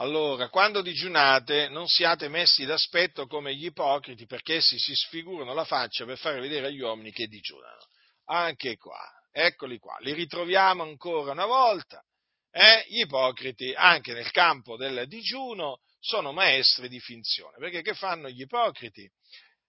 Allora, 0.00 0.48
quando 0.48 0.80
digiunate 0.80 1.68
non 1.68 1.88
siate 1.88 2.28
messi 2.28 2.64
d'aspetto 2.64 3.26
come 3.26 3.54
gli 3.54 3.66
ipocriti 3.66 4.26
perché 4.26 4.56
essi 4.56 4.78
si 4.78 4.94
sfigurano 4.94 5.54
la 5.54 5.64
faccia 5.64 6.04
per 6.04 6.18
fare 6.18 6.40
vedere 6.40 6.66
agli 6.66 6.80
uomini 6.80 7.10
che 7.10 7.26
digiunano. 7.26 7.86
Anche 8.26 8.76
qua, 8.76 9.00
eccoli 9.32 9.78
qua, 9.78 9.96
li 10.00 10.12
ritroviamo 10.12 10.82
ancora 10.82 11.32
una 11.32 11.46
volta. 11.46 12.02
Eh? 12.50 12.84
Gli 12.88 13.00
ipocriti, 13.00 13.72
anche 13.74 14.12
nel 14.12 14.30
campo 14.30 14.76
del 14.76 15.06
digiuno, 15.08 15.78
sono 16.00 16.32
maestri 16.32 16.88
di 16.88 17.00
finzione. 17.00 17.56
Perché 17.58 17.82
che 17.82 17.94
fanno 17.94 18.28
gli 18.28 18.40
ipocriti? 18.40 19.08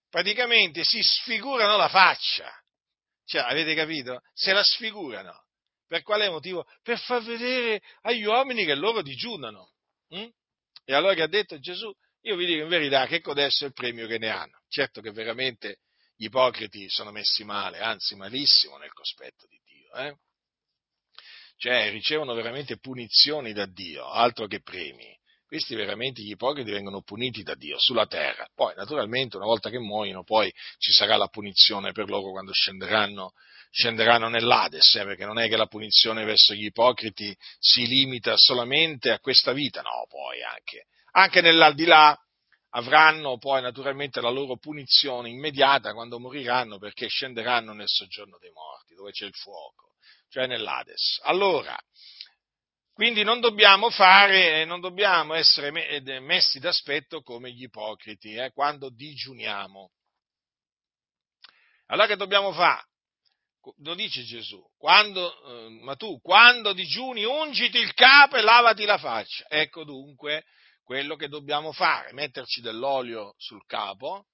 Praticamente 0.10 0.84
si 0.84 1.02
sfigurano 1.02 1.78
la 1.78 1.88
faccia. 1.88 2.52
Cioè, 3.26 3.42
avete 3.42 3.76
capito? 3.76 4.22
Se 4.34 4.54
la 4.54 4.64
sfigurano. 4.64 5.46
Per 5.88 6.02
quale 6.04 6.30
motivo? 6.30 6.66
Per 6.82 7.00
far 7.00 7.24
vedere 7.24 7.82
agli 8.02 8.24
uomini 8.24 8.66
che 8.66 8.76
loro 8.76 9.02
digiunano. 9.02 9.72
Mm? 10.16 10.28
E 10.86 10.94
allora 10.94 11.14
che 11.14 11.22
ha 11.22 11.28
detto 11.28 11.60
Gesù? 11.60 11.92
Io 12.22 12.36
vi 12.36 12.46
dico 12.46 12.64
in 12.64 12.70
verità 12.70 13.06
che 13.06 13.22
codesso 13.22 13.64
è 13.64 13.68
il 13.68 13.74
premio 13.74 14.08
che 14.08 14.18
ne 14.18 14.30
hanno. 14.30 14.62
Certo 14.68 15.02
che 15.02 15.12
veramente 15.12 15.80
gli 16.16 16.26
ipocriti 16.26 16.90
sono 16.90 17.12
messi 17.12 17.44
male, 17.44 17.80
anzi 17.80 18.16
malissimo 18.16 18.78
nel 18.78 18.92
cospetto 18.92 19.48
di 19.48 19.60
Dio. 19.64 19.94
Eh? 19.94 20.16
Cioè 21.58 21.92
ricevono 21.92 22.34
veramente 22.34 22.78
punizioni 22.78 23.54
da 23.54 23.66
Dio, 23.66 24.10
altro 24.10 24.48
che 24.48 24.62
premi 24.62 25.19
questi 25.50 25.74
veramente 25.74 26.22
gli 26.22 26.30
ipocriti 26.30 26.70
vengono 26.70 27.02
puniti 27.02 27.42
da 27.42 27.56
Dio 27.56 27.80
sulla 27.80 28.06
terra. 28.06 28.48
Poi, 28.54 28.76
naturalmente, 28.76 29.36
una 29.36 29.48
volta 29.48 29.72
che 29.72 29.80
muoiono, 29.80 30.24
poi 30.24 30.54
ci 30.78 30.92
sarà 30.92 31.18
la 31.18 31.26
punizione 31.26 31.92
per 31.92 32.08
loro 32.08 32.30
quando 32.30 32.54
scenderanno, 32.54 33.34
scenderanno 33.72 34.30
nell'Ades, 34.30 34.94
eh, 34.94 35.06
perché 35.06 35.26
non 35.26 35.40
è 35.40 35.50
che 35.50 35.58
la 35.58 35.66
punizione 35.66 36.24
verso 36.24 36.54
gli 36.54 36.66
ipocriti 36.66 37.36
si 37.58 37.88
limita 37.88 38.36
solamente 38.38 39.10
a 39.10 39.20
questa 39.20 39.52
vita, 39.52 39.82
no, 39.82 40.06
poi 40.08 40.44
anche, 40.44 40.86
anche 41.14 41.42
nell'aldilà 41.42 42.16
avranno 42.74 43.40
poi 43.40 43.64
naturalmente 43.64 44.22
la 44.22 44.30
loro 44.30 44.58
punizione 44.58 45.30
immediata 45.30 45.94
quando 45.94 46.20
moriranno 46.20 46.78
perché 46.78 47.08
scenderanno 47.08 47.74
nel 47.74 47.88
soggiorno 47.90 48.38
dei 48.40 48.52
morti, 48.52 48.94
dove 48.94 49.10
c'è 49.10 49.26
il 49.26 49.34
fuoco, 49.34 49.96
cioè 50.30 50.46
nell'Ades. 50.46 51.22
Allora, 51.24 51.76
quindi 53.00 53.24
non 53.24 53.40
dobbiamo 53.40 53.90
fare, 53.90 54.66
non 54.66 54.82
dobbiamo 54.82 55.34
essere 55.34 55.72
messi 56.20 56.60
d'aspetto 56.60 57.22
come 57.22 57.50
gli 57.50 57.64
ipocriti 57.64 58.34
eh, 58.34 58.52
quando 58.52 58.90
digiuniamo. 58.90 59.92
Allora 61.86 62.08
che 62.08 62.18
dobbiamo 62.18 62.52
fare? 62.52 62.88
Lo 63.84 63.96
dice 63.96 64.24
Gesù, 64.26 64.62
quando, 64.78 65.32
eh, 65.32 65.70
ma 65.82 65.96
tu 65.96 66.20
quando 66.20 66.74
digiuni 66.74 67.24
ungiti 67.24 67.78
il 67.78 67.94
capo 67.94 68.36
e 68.36 68.42
lavati 68.42 68.84
la 68.84 68.98
faccia. 68.98 69.46
Ecco 69.48 69.86
dunque 69.86 70.44
quello 70.84 71.16
che 71.16 71.30
dobbiamo 71.30 71.72
fare, 71.72 72.12
metterci 72.12 72.60
dell'olio 72.60 73.34
sul 73.38 73.66
capo, 73.66 74.26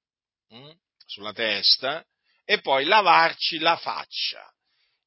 mh, 0.47 0.57
hm, 0.57 0.73
sulla 1.05 1.33
testa, 1.33 2.03
e 2.43 2.61
poi 2.61 2.85
lavarci 2.85 3.59
la 3.59 3.77
faccia 3.77 4.54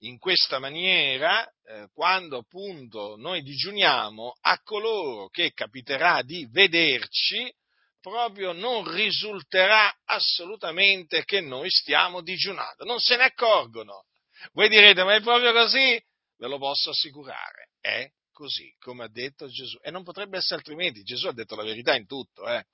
in 0.03 0.19
questa 0.19 0.59
maniera, 0.59 1.45
eh, 1.65 1.89
quando 1.93 2.39
appunto 2.39 3.17
noi 3.17 3.43
digiuniamo, 3.43 4.37
a 4.41 4.61
coloro 4.63 5.29
che 5.29 5.53
capiterà 5.53 6.23
di 6.23 6.47
vederci, 6.51 7.53
proprio 8.01 8.53
non 8.53 8.91
risulterà 8.93 9.93
assolutamente 10.05 11.25
che 11.25 11.41
noi 11.41 11.69
stiamo 11.71 12.21
digiunando, 12.21 12.85
non 12.85 13.01
se 13.01 13.17
ne 13.17 13.25
accorgono. 13.25 14.05
Voi 14.53 14.69
direte, 14.69 15.03
ma 15.03 15.15
è 15.15 15.21
proprio 15.21 15.53
così? 15.53 16.01
Ve 16.37 16.47
lo 16.47 16.59
posso 16.59 16.91
assicurare, 16.91 17.71
è 17.81 18.09
così, 18.31 18.73
come 18.79 19.05
ha 19.05 19.09
detto 19.09 19.49
Gesù. 19.49 19.79
E 19.83 19.91
non 19.91 20.05
potrebbe 20.05 20.37
essere 20.37 20.57
altrimenti, 20.57 21.03
Gesù 21.03 21.27
ha 21.27 21.33
detto 21.33 21.57
la 21.57 21.65
verità 21.65 21.97
in 21.97 22.07
tutto. 22.07 22.47
Eh. 22.49 22.65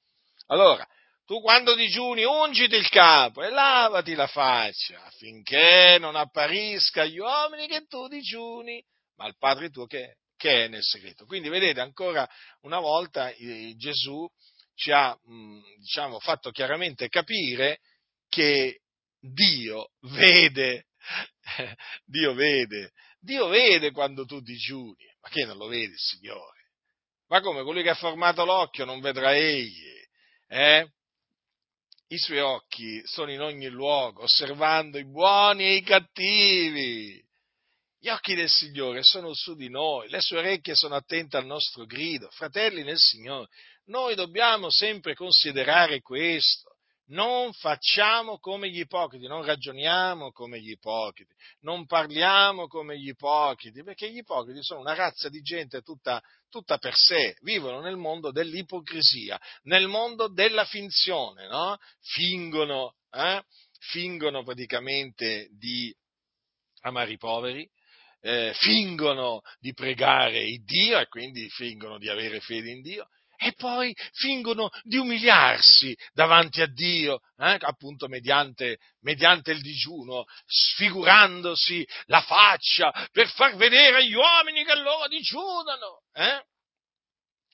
Allora, 0.49 0.87
tu 1.27 1.41
quando 1.41 1.75
digiuni 1.75 2.25
ungiti 2.25 2.75
il 2.75 2.89
capo 2.89 3.43
e 3.43 3.51
lavati 3.51 4.15
la 4.15 4.27
faccia 4.27 5.05
affinché 5.05 5.97
non 5.99 6.17
apparisca 6.17 7.03
agli 7.03 7.19
uomini 7.19 7.67
che 7.67 7.87
tu 7.87 8.09
digiuni, 8.09 8.85
ma 9.17 9.25
al 9.25 9.37
Padre 9.39 9.71
tuo 9.71 9.87
che, 9.87 10.17
che 10.37 10.65
è 10.65 10.69
nel 10.69 10.83
segreto. 10.83 11.25
Quindi 11.25 11.49
vedete 11.49 11.81
ancora 11.81 12.29
una 12.63 12.79
volta 12.79 13.33
Gesù 13.77 14.29
ci 14.75 14.91
ha 14.91 15.17
mh, 15.19 15.61
diciamo, 15.79 16.19
fatto 16.19 16.51
chiaramente 16.51 17.09
capire 17.09 17.81
che 18.29 18.81
Dio 19.19 19.93
vede, 20.01 20.89
Dio 22.05 22.35
vede, 22.35 22.93
Dio 23.19 23.47
vede 23.49 23.93
quando 23.93 24.27
tu 24.27 24.41
digiuni, 24.41 25.07
ma 25.21 25.29
che 25.31 25.47
non 25.47 25.57
lo 25.57 25.69
vede 25.69 25.93
il 25.93 25.99
Signore? 25.99 26.53
Ma 27.29 27.41
come 27.41 27.63
colui 27.63 27.83
che 27.83 27.91
ha 27.91 27.95
formato 27.95 28.45
l'occhio 28.45 28.85
non 28.85 29.01
vedrà 29.01 29.35
egli? 29.35 29.93
Eh? 30.49 30.87
I 32.09 32.19
suoi 32.19 32.41
occhi 32.41 33.01
sono 33.05 33.33
in 33.33 33.41
ogni 33.41 33.69
luogo, 33.69 34.23
osservando 34.23 34.99
i 34.99 35.07
buoni 35.07 35.65
e 35.65 35.75
i 35.77 35.83
cattivi. 35.83 37.23
Gli 37.99 38.09
occhi 38.09 38.35
del 38.35 38.51
Signore 38.51 39.01
sono 39.03 39.33
su 39.33 39.55
di 39.55 39.71
noi, 39.71 40.09
le 40.11 40.21
sue 40.21 40.39
orecchie 40.39 40.75
sono 40.75 40.95
attente 40.95 41.37
al 41.39 41.47
nostro 41.47 41.87
grido. 41.87 42.29
Fratelli 42.31 42.83
nel 42.83 42.99
Signore, 42.99 43.49
noi 43.87 44.15
dobbiamo 44.15 44.71
sempre 44.71 45.15
considerare 45.15 46.01
questo 46.01 46.74
non 47.07 47.53
facciamo 47.53 48.39
come 48.39 48.71
gli 48.71 48.79
ipocriti, 48.79 49.27
non 49.27 49.45
ragioniamo 49.45 50.33
come 50.33 50.61
gli 50.61 50.71
ipocriti, 50.71 51.35
non 51.61 51.85
parliamo 51.87 52.67
come 52.67 52.99
gli 52.99 53.09
ipocriti, 53.09 53.83
perché 53.83 54.11
gli 54.11 54.19
ipocriti 54.19 54.63
sono 54.63 54.81
una 54.81 54.95
razza 54.95 55.29
di 55.29 55.43
gente 55.43 55.83
tutta, 55.83 56.23
tutta 56.49 56.79
per 56.79 56.95
sé, 56.95 57.37
vivono 57.43 57.81
nel 57.81 57.97
mondo 57.97 58.31
dell'ipocrisia, 58.31 59.39
nel 59.65 59.87
mondo 59.87 60.29
della 60.29 60.65
finzione, 60.65 61.47
no? 61.49 61.77
Fingono, 62.01 62.95
eh? 63.11 63.45
fingono 63.81 64.43
praticamente 64.43 65.49
di 65.59 65.95
amare 66.83 67.13
i 67.13 67.19
poveri, 67.19 67.69
eh, 68.21 68.53
fingono 68.55 69.43
di 69.59 69.75
pregare 69.75 70.43
il 70.43 70.65
Dio 70.65 70.99
e 70.99 71.09
quindi 71.09 71.49
fingono 71.51 71.99
di 71.99 72.09
avere 72.09 72.41
fede 72.41 72.71
in 72.71 72.81
Dio 72.81 73.09
e 73.37 73.53
poi 73.53 73.95
fingono 74.13 74.71
di 74.83 74.97
umiliarsi 74.97 75.97
davanti 76.13 76.61
a 76.61 76.67
Dio, 76.67 77.21
eh, 77.39 77.57
appunto 77.61 78.09
mediante, 78.09 78.79
mediante, 79.01 79.53
il 79.53 79.61
digiuno, 79.61 80.25
sfigurandosi 80.47 81.87
la 82.07 82.21
faccia 82.23 82.93
per 83.13 83.29
far 83.29 83.57
vedere 83.57 83.97
agli 83.97 84.15
uomini 84.15 84.65
che 84.65 84.75
loro 84.77 85.09
digiunano. 85.09 86.03
Eh? 86.13 86.45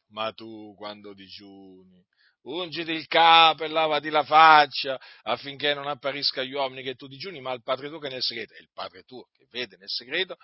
Ma 0.09 0.33
tu 0.33 0.75
quando 0.77 1.15
digiuni, 1.15 2.05
ungiti 2.43 2.93
il 2.93 3.07
capo 3.07 3.65
e 3.65 3.69
lavati 3.69 4.11
la 4.11 4.25
faccia 4.25 4.99
affinché 5.23 5.75
non 5.75 5.87
apparisca 5.87 6.41
agli 6.41 6.53
uomini 6.53 6.83
che 6.83 6.95
tu 6.95 7.07
digiuni, 7.07 7.41
ma 7.41 7.51
al 7.51 7.63
Padre 7.63 7.89
tuo 7.89 7.99
che 7.99 8.09
è 8.09 8.11
nel 8.11 8.23
segreto, 8.23 8.55
e 8.55 8.61
il 8.61 8.71
Padre 8.73 9.03
tuo 9.03 9.29
che 9.33 9.47
vede 9.51 9.77
nel 9.77 9.89
segreto, 9.89 10.37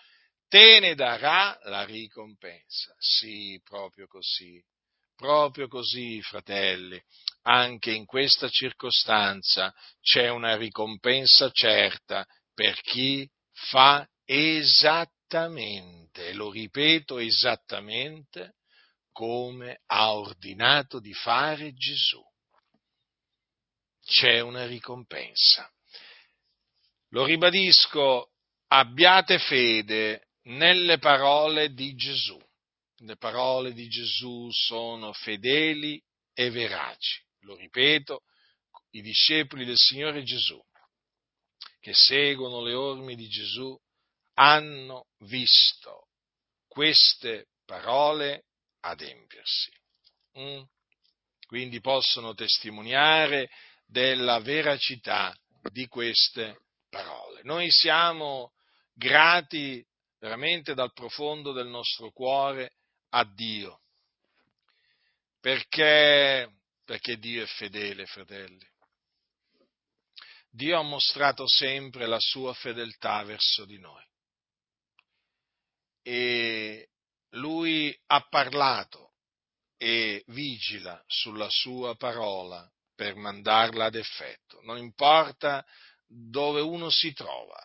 te 0.48 0.78
ne 0.80 0.94
darà 0.94 1.58
la 1.64 1.84
ricompensa. 1.84 2.94
Sì, 2.98 3.60
proprio 3.64 4.06
così. 4.06 4.62
Proprio 5.16 5.66
così, 5.66 6.20
fratelli, 6.20 7.02
anche 7.42 7.90
in 7.90 8.04
questa 8.04 8.50
circostanza 8.50 9.74
c'è 10.02 10.28
una 10.28 10.56
ricompensa 10.56 11.50
certa 11.50 12.26
per 12.52 12.78
chi 12.82 13.26
fa 13.52 14.06
esattamente, 14.26 16.34
lo 16.34 16.50
ripeto 16.50 17.18
esattamente, 17.18 18.56
come 19.10 19.80
ha 19.86 20.12
ordinato 20.12 21.00
di 21.00 21.14
fare 21.14 21.72
Gesù. 21.72 22.22
C'è 24.04 24.40
una 24.40 24.66
ricompensa. 24.66 25.66
Lo 27.10 27.24
ribadisco, 27.24 28.32
abbiate 28.68 29.38
fede 29.38 30.26
nelle 30.42 30.98
parole 30.98 31.72
di 31.72 31.94
Gesù 31.94 32.38
le 32.98 33.16
parole 33.16 33.72
di 33.72 33.88
Gesù 33.88 34.48
sono 34.50 35.12
fedeli 35.12 36.02
e 36.32 36.50
veraci. 36.50 37.22
Lo 37.40 37.54
ripeto, 37.54 38.22
i 38.90 39.02
discepoli 39.02 39.64
del 39.64 39.76
Signore 39.76 40.22
Gesù 40.22 40.60
che 41.86 41.92
seguono 41.94 42.62
le 42.62 42.72
orme 42.72 43.14
di 43.14 43.28
Gesù 43.28 43.78
hanno 44.34 45.06
visto 45.18 46.08
queste 46.66 47.46
parole 47.64 48.46
adempiersi. 48.80 49.70
Mm? 50.38 50.62
Quindi 51.46 51.80
possono 51.80 52.34
testimoniare 52.34 53.50
della 53.86 54.40
veracità 54.40 55.32
di 55.70 55.86
queste 55.86 56.62
parole. 56.88 57.42
Noi 57.44 57.70
siamo 57.70 58.52
grati 58.92 59.80
veramente 60.18 60.74
dal 60.74 60.92
profondo 60.92 61.52
del 61.52 61.68
nostro 61.68 62.10
cuore 62.10 62.72
a 63.16 63.24
Dio. 63.24 63.80
Perché, 65.40 66.50
perché 66.84 67.18
Dio 67.18 67.42
è 67.42 67.46
fedele, 67.46 68.04
fratelli. 68.06 68.66
Dio 70.50 70.78
ha 70.78 70.82
mostrato 70.82 71.46
sempre 71.46 72.06
la 72.06 72.20
sua 72.20 72.52
fedeltà 72.52 73.22
verso 73.24 73.64
di 73.64 73.78
noi. 73.78 74.04
E 76.02 76.88
lui 77.30 77.98
ha 78.06 78.20
parlato 78.28 79.14
e 79.78 80.22
vigila 80.28 81.02
sulla 81.06 81.48
sua 81.50 81.96
parola 81.96 82.70
per 82.94 83.14
mandarla 83.14 83.86
ad 83.86 83.94
effetto. 83.94 84.60
Non 84.62 84.78
importa 84.78 85.64
dove 86.06 86.60
uno 86.60 86.90
si 86.90 87.12
trova, 87.12 87.60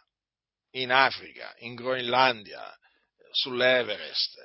in 0.72 0.91
Africa, 0.91 1.54
in 1.60 1.76
Groenlandia, 1.76 2.78
sull'Everest, 3.32 4.38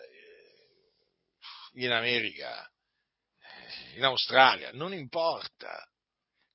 in 1.76 1.90
America, 1.90 2.68
in 3.94 4.04
Australia, 4.04 4.70
non 4.72 4.92
importa. 4.92 5.84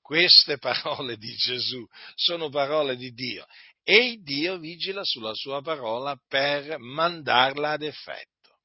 Queste 0.01 0.57
parole 0.57 1.15
di 1.17 1.33
Gesù 1.35 1.85
sono 2.15 2.49
parole 2.49 2.97
di 2.97 3.11
Dio 3.11 3.45
e 3.83 4.17
Dio 4.21 4.57
vigila 4.57 5.03
sulla 5.03 5.33
sua 5.33 5.61
parola 5.61 6.19
per 6.27 6.77
mandarla 6.79 7.71
ad 7.71 7.83
effetto. 7.83 8.59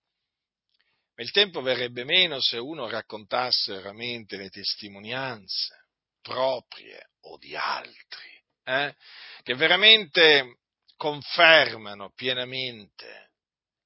Ma 1.14 1.22
il 1.22 1.30
tempo 1.30 1.62
verrebbe 1.62 2.04
meno 2.04 2.40
se 2.40 2.58
uno 2.58 2.88
raccontasse 2.88 3.74
veramente 3.74 4.36
le 4.36 4.50
testimonianze 4.50 5.86
proprie 6.20 7.10
o 7.20 7.38
di 7.38 7.54
altri, 7.54 8.42
eh? 8.64 8.94
che 9.42 9.54
veramente 9.54 10.58
confermano 10.96 12.10
pienamente 12.12 13.30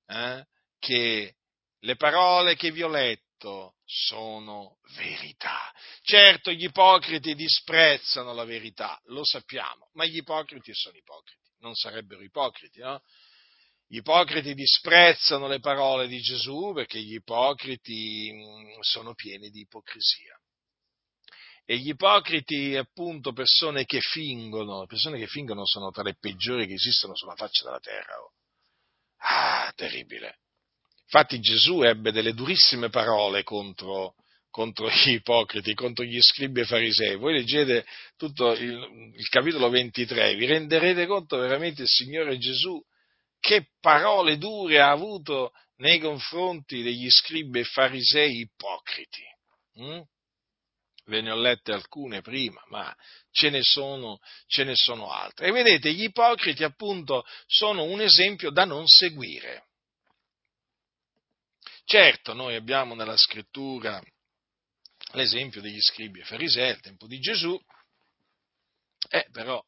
eh? 0.07 0.45
che 0.79 1.37
le 1.81 1.97
parole 1.97 2.57
che 2.57 2.71
vi 2.71 2.83
ho 2.83 2.89
letto 2.89 3.77
sono 3.85 4.79
verità. 4.97 5.73
Certo, 6.03 6.51
gli 6.51 6.65
ipocriti 6.65 7.35
disprezzano 7.35 8.33
la 8.33 8.45
verità, 8.45 9.01
lo 9.07 9.25
sappiamo, 9.25 9.91
ma 9.95 10.05
gli 10.05 10.17
ipocriti 10.17 10.73
sono 10.75 10.97
ipocriti, 10.97 11.51
non 11.61 11.75
sarebbero 11.75 12.23
ipocriti, 12.23 12.81
no? 12.81 13.03
Gli 13.87 13.97
ipocriti 13.97 14.55
disprezzano 14.55 15.49
le 15.49 15.59
parole 15.59 16.07
di 16.07 16.21
Gesù 16.21 16.73
perché 16.73 17.01
gli 17.01 17.15
ipocriti 17.15 18.31
mm, 18.33 18.81
sono 18.81 19.15
pieni 19.15 19.51
di 19.51 19.63
ipocrisia. 19.63 20.39
E 21.65 21.77
gli 21.79 21.89
ipocriti, 21.89 22.77
appunto, 22.77 23.33
persone 23.33 23.85
che 23.85 24.01
fingono, 24.01 24.87
persone 24.87 25.19
che 25.19 25.27
fingono 25.27 25.67
sono 25.67 25.91
tra 25.91 26.03
le 26.03 26.17
peggiori 26.19 26.67
che 26.67 26.75
esistono 26.75 27.17
sulla 27.17 27.35
faccia 27.35 27.65
della 27.65 27.81
terra. 27.81 28.21
Oh. 28.21 28.33
Ah, 29.19 29.73
terribile. 29.75 30.39
Infatti 31.13 31.41
Gesù 31.41 31.83
ebbe 31.83 32.13
delle 32.13 32.35
durissime 32.35 32.89
parole 32.89 33.43
contro, 33.43 34.15
contro 34.49 34.89
gli 34.89 35.15
ipocriti, 35.15 35.75
contro 35.75 36.05
gli 36.05 36.21
scribi 36.21 36.61
e 36.61 36.65
farisei. 36.65 37.17
Voi 37.17 37.33
leggete 37.33 37.85
tutto 38.17 38.53
il, 38.53 39.13
il 39.17 39.29
capitolo 39.29 39.69
23, 39.71 40.37
vi 40.37 40.47
renderete 40.47 41.07
conto 41.07 41.37
veramente 41.37 41.83
il 41.83 41.89
Signore 41.89 42.39
Gesù 42.39 42.81
che 43.41 43.71
parole 43.81 44.39
dure 44.39 44.81
ha 44.81 44.91
avuto 44.91 45.51
nei 45.79 45.99
confronti 45.99 46.81
degli 46.81 47.11
scribi 47.11 47.59
e 47.59 47.65
farisei 47.65 48.41
ipocriti. 48.43 49.23
Mm? 49.81 50.01
Ve 51.07 51.21
ne 51.23 51.31
ho 51.33 51.37
lette 51.37 51.73
alcune 51.73 52.21
prima, 52.21 52.63
ma 52.69 52.95
ce 53.33 53.51
ne, 53.51 53.63
sono, 53.63 54.21
ce 54.47 54.63
ne 54.63 54.77
sono 54.77 55.11
altre. 55.11 55.49
E 55.49 55.51
vedete, 55.51 55.93
gli 55.93 56.05
ipocriti 56.05 56.63
appunto 56.63 57.25
sono 57.47 57.83
un 57.83 58.01
esempio 58.01 58.51
da 58.51 58.65
non 58.65 58.87
seguire. 58.87 59.65
Certo, 61.91 62.35
noi 62.35 62.55
abbiamo 62.55 62.95
nella 62.95 63.17
scrittura 63.17 64.01
l'esempio 65.15 65.61
degli 65.61 65.81
scribi 65.81 66.21
e 66.21 66.25
farisei 66.25 66.71
al 66.71 66.81
tempo 66.81 67.09
di 67.09 67.19
Gesù, 67.19 67.61
eh, 69.09 69.27
però 69.33 69.61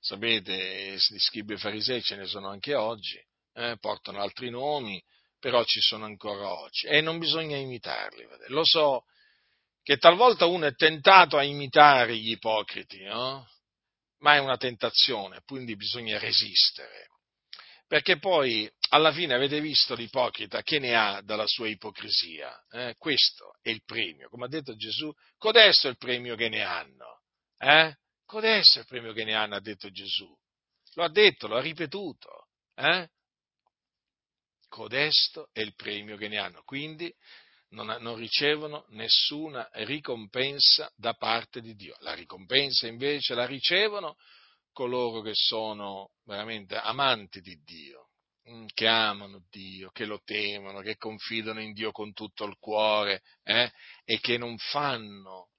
sapete, 0.00 0.94
gli 0.94 1.18
scribi 1.18 1.52
e 1.52 1.58
farisei 1.58 2.00
ce 2.00 2.16
ne 2.16 2.24
sono 2.24 2.48
anche 2.48 2.74
oggi, 2.74 3.22
eh, 3.52 3.76
portano 3.78 4.22
altri 4.22 4.48
nomi, 4.48 5.04
però 5.38 5.62
ci 5.64 5.80
sono 5.82 6.06
ancora 6.06 6.50
oggi 6.50 6.86
e 6.86 7.02
non 7.02 7.18
bisogna 7.18 7.58
imitarli. 7.58 8.24
Vedete. 8.24 8.52
Lo 8.52 8.64
so 8.64 9.04
che 9.82 9.98
talvolta 9.98 10.46
uno 10.46 10.64
è 10.64 10.74
tentato 10.74 11.36
a 11.36 11.42
imitare 11.42 12.16
gli 12.16 12.30
ipocriti, 12.30 13.02
no? 13.02 13.46
ma 14.20 14.34
è 14.34 14.38
una 14.38 14.56
tentazione, 14.56 15.42
quindi 15.44 15.76
bisogna 15.76 16.18
resistere 16.18 17.10
perché 17.86 18.18
poi 18.18 18.70
alla 18.90 19.12
fine 19.12 19.34
avete 19.34 19.60
visto 19.60 19.94
l'ipocrita 19.94 20.62
che 20.62 20.78
ne 20.78 20.94
ha 20.94 21.20
dalla 21.22 21.46
sua 21.46 21.68
ipocrisia. 21.68 22.64
Eh? 22.70 22.94
Questo 22.98 23.56
è 23.60 23.70
il 23.70 23.82
premio, 23.84 24.28
come 24.28 24.46
ha 24.46 24.48
detto 24.48 24.76
Gesù, 24.76 25.12
codesto 25.38 25.88
è 25.88 25.90
il 25.90 25.96
premio 25.96 26.36
che 26.36 26.48
ne 26.48 26.62
hanno. 26.62 27.22
Eh? 27.58 27.94
Codesto 28.24 28.78
è 28.78 28.80
il 28.82 28.86
premio 28.86 29.12
che 29.12 29.24
ne 29.24 29.34
hanno, 29.34 29.56
ha 29.56 29.60
detto 29.60 29.90
Gesù. 29.90 30.32
Lo 30.94 31.04
ha 31.04 31.10
detto, 31.10 31.46
lo 31.46 31.56
ha 31.56 31.60
ripetuto. 31.60 32.48
Eh? 32.74 33.08
Codesto 34.68 35.48
è 35.52 35.60
il 35.60 35.74
premio 35.74 36.16
che 36.16 36.28
ne 36.28 36.38
hanno. 36.38 36.62
Quindi 36.64 37.12
non, 37.70 37.86
non, 38.00 38.16
ricevono 38.16 38.84
nessuna 38.90 39.68
ricompensa 39.72 40.90
da 40.96 41.14
parte 41.14 41.60
di 41.60 41.74
Dio. 41.74 41.96
La 42.00 42.14
ricompensa 42.14 42.86
invece 42.86 43.34
la 43.34 43.46
ricevono 43.46 44.16
coloro 44.72 45.22
che 45.22 45.32
sono 45.34 46.10
veramente 46.24 46.76
amanti 46.76 47.40
di 47.40 47.56
Dio, 47.62 48.05
che 48.72 48.86
amano 48.86 49.44
Dio, 49.50 49.90
che 49.90 50.04
lo 50.04 50.22
temono, 50.22 50.80
che 50.80 50.96
confidano 50.96 51.60
in 51.60 51.72
Dio 51.72 51.90
con 51.90 52.12
tutto 52.12 52.44
il 52.44 52.56
cuore 52.58 53.22
eh, 53.42 53.72
e 54.04 54.20
che 54.20 54.38
non 54.38 54.56
fanno 54.58 55.50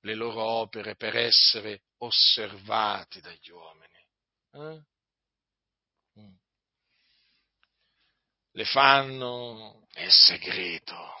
le 0.00 0.14
loro 0.14 0.42
opere 0.42 0.96
per 0.96 1.16
essere 1.16 1.84
osservati 1.98 3.20
dagli 3.20 3.50
uomini. 3.50 4.06
Eh? 4.52 4.82
Mm. 6.20 6.34
Le 8.52 8.64
fanno 8.64 9.86
nel 9.94 10.10
segreto, 10.10 11.14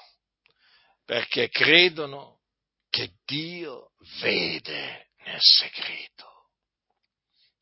perché 1.04 1.48
credono 1.48 2.40
che 2.88 3.14
Dio 3.24 3.92
vede 4.20 5.10
nel 5.24 5.40
segreto 5.40 6.36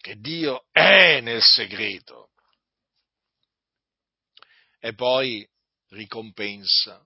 che 0.04 0.20
Dio 0.20 0.66
è 0.70 1.22
nel 1.22 1.40
segreto. 1.40 2.33
E 4.84 4.92
poi 4.92 5.48
ricompensa 5.92 7.02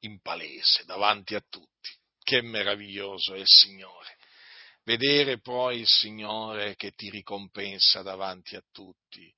in 0.00 0.20
palese 0.20 0.84
davanti 0.84 1.36
a 1.36 1.44
tutti. 1.48 1.96
Che 2.18 2.42
meraviglioso 2.42 3.34
è 3.34 3.38
il 3.38 3.46
Signore. 3.46 4.16
Vedere 4.82 5.38
poi 5.38 5.78
il 5.78 5.86
Signore 5.86 6.74
che 6.74 6.90
ti 6.94 7.08
ricompensa 7.08 8.02
davanti 8.02 8.56
a 8.56 8.64
tutti 8.72 9.32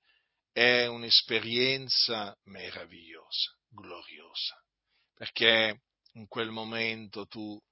è 0.51 0.87
un'esperienza 0.87 2.35
meravigliosa, 2.45 3.55
gloriosa, 3.69 4.65
perché 5.13 5.83
in 6.13 6.29
quel 6.29 6.51
momento 6.51 7.27
tu 7.27 7.63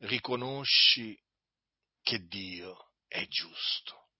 riconosci 0.00 1.18
che 2.02 2.18
Dio 2.26 2.92
è 3.06 3.26
giusto 3.28 4.10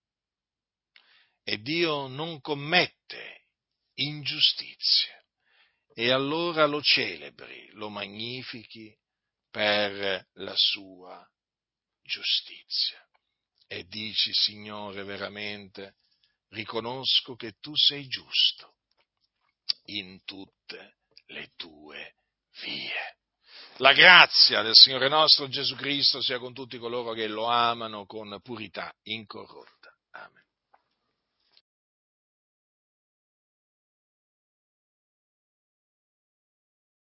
e 1.42 1.61
Dio 1.61 2.07
non 2.07 2.40
commette 2.40 3.42
ingiustizie 4.01 5.26
e 5.94 6.11
allora 6.11 6.66
lo 6.66 6.80
celebri, 6.80 7.70
lo 7.72 7.88
magnifichi 7.88 8.96
per 9.51 10.28
la 10.34 10.55
sua 10.55 11.26
giustizia 12.03 13.03
e 13.66 13.84
dici 13.84 14.32
Signore 14.32 15.03
veramente 15.05 15.96
riconosco 16.51 17.34
che 17.34 17.55
tu 17.61 17.74
sei 17.74 18.07
giusto 18.07 18.76
in 19.86 20.22
tutte 20.24 20.99
le 21.26 21.53
tue 21.57 22.14
vie. 22.61 23.16
La 23.78 23.92
grazia 23.92 24.62
del 24.62 24.74
Signore 24.74 25.09
nostro 25.09 25.49
Gesù 25.49 25.74
Cristo 25.76 26.22
sia 26.22 26.38
con 26.38 26.55
tutti 26.55 26.78
coloro 26.78 27.12
che 27.12 27.26
lo 27.26 27.46
amano 27.46 28.07
con 28.07 28.40
purità 28.42 28.92
incorrotta. 29.05 29.78